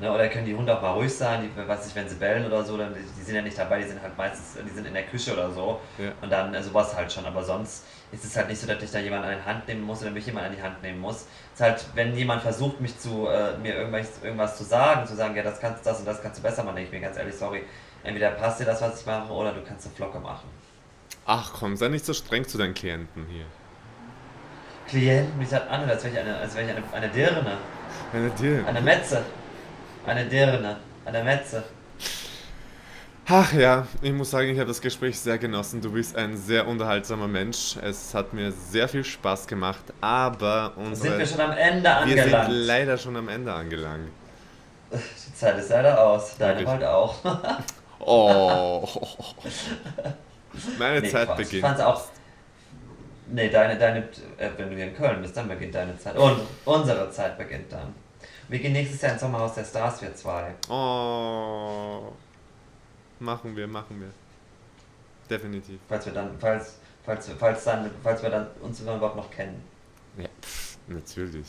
Ne, 0.00 0.10
oder 0.10 0.28
können 0.28 0.46
die 0.46 0.54
Hunde 0.54 0.76
auch 0.76 0.80
mal 0.80 0.92
ruhig 0.92 1.14
sein, 1.14 1.42
die, 1.42 1.68
was 1.68 1.86
ich, 1.86 1.94
wenn 1.94 2.08
sie 2.08 2.16
bellen 2.16 2.46
oder 2.46 2.64
so, 2.64 2.76
dann, 2.76 2.94
die, 2.94 3.22
sind 3.22 3.34
ja 3.34 3.42
nicht 3.42 3.56
dabei, 3.56 3.78
die 3.78 3.88
sind 3.88 4.02
halt 4.02 4.16
meistens, 4.16 4.60
die 4.64 4.70
sind 4.70 4.86
in 4.86 4.94
der 4.94 5.04
Küche 5.04 5.32
oder 5.34 5.50
so. 5.50 5.80
Ja. 5.98 6.12
Und 6.22 6.30
dann 6.30 6.54
äh, 6.54 6.62
sowas 6.62 6.96
halt 6.96 7.12
schon. 7.12 7.26
Aber 7.26 7.42
sonst 7.44 7.84
ist 8.10 8.24
es 8.24 8.36
halt 8.36 8.48
nicht 8.48 8.60
so, 8.60 8.66
dass 8.66 8.82
ich 8.82 8.90
da 8.90 8.98
jemanden 8.98 9.28
an 9.28 9.36
die 9.36 9.44
Hand 9.44 9.68
nehmen 9.68 9.82
muss 9.82 10.02
oder 10.02 10.10
mich 10.10 10.26
jemand 10.26 10.46
an 10.46 10.56
die 10.56 10.62
Hand 10.62 10.82
nehmen 10.82 11.00
muss. 11.00 11.26
Es 11.54 11.54
ist 11.54 11.60
halt, 11.60 11.84
wenn 11.94 12.16
jemand 12.16 12.42
versucht, 12.42 12.80
mich 12.80 12.98
zu, 12.98 13.28
äh, 13.28 13.56
mir 13.58 13.74
irgendwas, 13.74 14.22
irgendwas 14.22 14.56
zu 14.56 14.64
sagen, 14.64 15.06
zu 15.06 15.14
sagen, 15.14 15.36
ja, 15.36 15.42
das 15.42 15.60
kannst 15.60 15.84
das 15.86 16.00
und 16.00 16.06
das 16.06 16.22
kannst 16.22 16.38
du 16.38 16.42
besser 16.42 16.64
machen, 16.64 16.76
denke 16.76 16.88
ich 16.88 17.00
mir 17.00 17.06
ganz 17.06 17.18
ehrlich, 17.18 17.34
sorry, 17.34 17.64
entweder 18.02 18.30
passt 18.32 18.60
dir 18.60 18.64
das, 18.64 18.80
was 18.80 19.00
ich 19.00 19.06
mache, 19.06 19.32
oder 19.32 19.52
du 19.52 19.62
kannst 19.62 19.86
eine 19.86 19.94
Flocke 19.94 20.18
machen. 20.18 20.48
Ach 21.26 21.52
komm, 21.52 21.76
sei 21.76 21.88
nicht 21.88 22.04
so 22.04 22.14
streng 22.14 22.46
zu 22.46 22.58
deinen 22.58 22.74
Klienten 22.74 23.26
hier. 23.26 23.44
Klienten, 24.88 25.38
mich 25.38 25.52
hat 25.52 25.68
an, 25.70 25.88
als 25.88 26.02
wäre 26.02 26.14
ich 26.14 26.20
eine, 26.20 26.36
als 26.36 26.54
wäre 26.54 26.66
ich 26.66 26.76
eine, 26.76 26.82
eine 26.92 27.08
Dirne. 27.08 27.56
Eine 28.12 28.30
Dirne? 28.30 28.66
Eine 28.66 28.80
Metze. 28.80 29.22
Eine 30.06 30.24
Dirne. 30.24 30.76
Eine 31.04 31.22
Metze. 31.22 31.62
Ach 33.28 33.52
ja, 33.52 33.86
ich 34.02 34.12
muss 34.12 34.32
sagen, 34.32 34.48
ich 34.48 34.58
habe 34.58 34.66
das 34.66 34.80
Gespräch 34.80 35.18
sehr 35.18 35.38
genossen. 35.38 35.80
Du 35.80 35.92
bist 35.92 36.16
ein 36.16 36.36
sehr 36.36 36.66
unterhaltsamer 36.66 37.28
Mensch. 37.28 37.76
Es 37.80 38.12
hat 38.14 38.32
mir 38.32 38.50
sehr 38.50 38.88
viel 38.88 39.04
Spaß 39.04 39.46
gemacht, 39.46 39.84
aber 40.00 40.72
unsere... 40.76 41.08
Sind 41.08 41.18
wir 41.18 41.26
schon 41.26 41.40
am 41.40 41.52
Ende 41.52 41.88
angelangt? 41.88 42.30
Wir 42.30 42.44
sind 42.44 42.66
leider 42.66 42.98
schon 42.98 43.16
am 43.16 43.28
Ende 43.28 43.52
angelangt. 43.52 44.10
Die 44.92 45.34
Zeit 45.34 45.56
ist 45.56 45.70
leider 45.70 46.00
aus. 46.00 46.36
Deine 46.36 46.58
Wirklich? 46.58 46.68
heute 46.68 46.90
auch. 46.90 47.14
oh. 48.00 48.88
Meine 50.78 51.00
nee, 51.00 51.08
Zeit 51.08 51.28
Quatsch. 51.28 51.36
beginnt. 51.36 51.54
Ich 51.54 51.60
fand's 51.60 51.80
auch... 51.80 52.02
Nee, 53.28 53.48
deine, 53.48 53.78
deine, 53.78 54.00
äh, 54.36 54.50
wenn 54.56 54.68
du 54.68 54.76
hier 54.76 54.86
in 54.86 54.96
Köln 54.96 55.22
bist, 55.22 55.36
dann 55.36 55.48
beginnt 55.48 55.74
deine 55.74 55.96
Zeit. 55.96 56.16
Und 56.18 56.40
unsere 56.64 57.08
Zeit 57.10 57.38
beginnt 57.38 57.72
dann. 57.72 57.94
Wir 58.52 58.58
gehen 58.58 58.74
nächstes 58.74 59.00
Jahr 59.00 59.12
ins 59.12 59.22
Sommerhaus 59.22 59.54
der 59.54 59.64
Stars, 59.64 60.02
wir 60.02 60.14
zwei. 60.14 60.52
Oh. 60.68 62.12
Machen 63.18 63.56
wir, 63.56 63.66
machen 63.66 63.98
wir. 63.98 64.10
Definitiv. 65.30 65.80
Falls 65.88 66.04
wir 66.04 66.12
dann, 66.12 66.38
falls, 66.38 66.76
falls, 67.02 67.30
falls 67.38 67.64
dann, 67.64 67.90
falls 68.02 68.22
wir 68.22 68.28
dann 68.28 68.46
uns 68.60 68.78
überhaupt 68.80 69.16
noch 69.16 69.30
kennen. 69.30 69.64
Ja, 70.18 70.28
pff, 70.42 70.76
natürlich. 70.86 71.46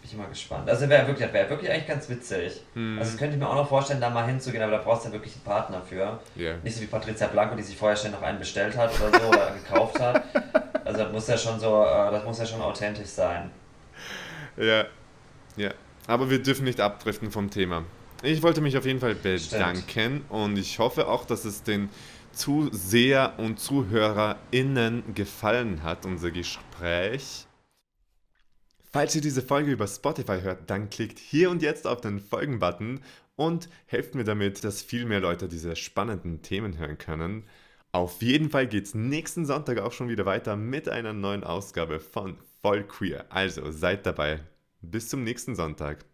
Bin 0.00 0.10
ich 0.10 0.16
mal 0.16 0.28
gespannt. 0.28 0.70
Also 0.70 0.88
wäre 0.88 1.06
wirklich, 1.06 1.30
wäre 1.30 1.50
wirklich 1.50 1.70
eigentlich 1.70 1.86
ganz 1.86 2.08
witzig. 2.08 2.62
Hm. 2.72 2.98
Also 2.98 3.10
das 3.10 3.18
könnte 3.18 3.34
ich 3.36 3.42
mir 3.42 3.46
auch 3.50 3.56
noch 3.56 3.68
vorstellen, 3.68 4.00
da 4.00 4.08
mal 4.08 4.24
hinzugehen, 4.24 4.62
aber 4.62 4.78
da 4.78 4.82
brauchst 4.82 5.04
du 5.04 5.08
ja 5.08 5.12
wirklich 5.12 5.34
einen 5.34 5.44
Partner 5.44 5.82
für. 5.82 6.18
Yeah. 6.34 6.56
Nicht 6.62 6.76
so 6.76 6.80
wie 6.80 6.86
Patricia 6.86 7.26
Blanco, 7.26 7.56
die 7.56 7.62
sich 7.62 7.76
vorher 7.76 7.98
schon 7.98 8.12
noch 8.12 8.22
einen 8.22 8.38
bestellt 8.38 8.74
hat 8.74 8.90
oder 8.98 9.20
so 9.20 9.28
oder 9.28 9.50
gekauft 9.50 10.00
hat. 10.00 10.22
Also 10.84 11.04
das 11.04 11.12
muss 11.12 11.28
ja 11.28 11.38
schon 11.38 11.60
so, 11.60 11.84
äh, 11.84 12.10
das 12.10 12.24
muss 12.24 12.38
ja 12.40 12.44
schon 12.44 12.60
authentisch 12.60 13.06
sein. 13.06 13.50
Ja, 14.56 14.84
ja. 15.56 15.72
Aber 16.06 16.30
wir 16.30 16.42
dürfen 16.42 16.64
nicht 16.64 16.80
abdriften 16.80 17.30
vom 17.30 17.50
Thema. 17.50 17.84
Ich 18.22 18.42
wollte 18.42 18.60
mich 18.60 18.76
auf 18.76 18.86
jeden 18.86 19.00
Fall 19.00 19.14
bedanken 19.14 19.88
Stimmt. 19.88 20.30
und 20.30 20.56
ich 20.56 20.78
hoffe 20.78 21.08
auch, 21.08 21.24
dass 21.24 21.44
es 21.44 21.62
den 21.62 21.88
Zuseher 22.32 23.34
und 23.38 23.58
ZuhörerInnen 23.58 25.14
gefallen 25.14 25.82
hat, 25.82 26.06
unser 26.06 26.30
Gespräch. 26.30 27.46
Falls 28.92 29.14
ihr 29.14 29.22
diese 29.22 29.42
Folge 29.42 29.72
über 29.72 29.86
Spotify 29.86 30.40
hört, 30.40 30.68
dann 30.70 30.90
klickt 30.90 31.18
hier 31.18 31.50
und 31.50 31.62
jetzt 31.62 31.86
auf 31.86 32.00
den 32.00 32.20
Folgen-Button 32.20 33.00
und 33.36 33.68
helft 33.86 34.14
mir 34.14 34.24
damit, 34.24 34.64
dass 34.64 34.82
viel 34.82 35.06
mehr 35.06 35.20
Leute 35.20 35.48
diese 35.48 35.76
spannenden 35.76 36.42
Themen 36.42 36.78
hören 36.78 36.98
können. 36.98 37.44
Auf 37.90 38.22
jeden 38.22 38.50
Fall 38.50 38.66
geht 38.66 38.86
es 38.86 38.94
nächsten 38.94 39.46
Sonntag 39.46 39.78
auch 39.78 39.92
schon 39.92 40.08
wieder 40.08 40.26
weiter 40.26 40.56
mit 40.56 40.88
einer 40.88 41.12
neuen 41.12 41.44
Ausgabe 41.44 42.00
von 42.00 42.38
Voll 42.60 42.84
Queer. 42.84 43.26
Also 43.30 43.70
seid 43.70 44.06
dabei. 44.06 44.40
Bis 44.82 45.08
zum 45.08 45.22
nächsten 45.22 45.54
Sonntag. 45.54 46.04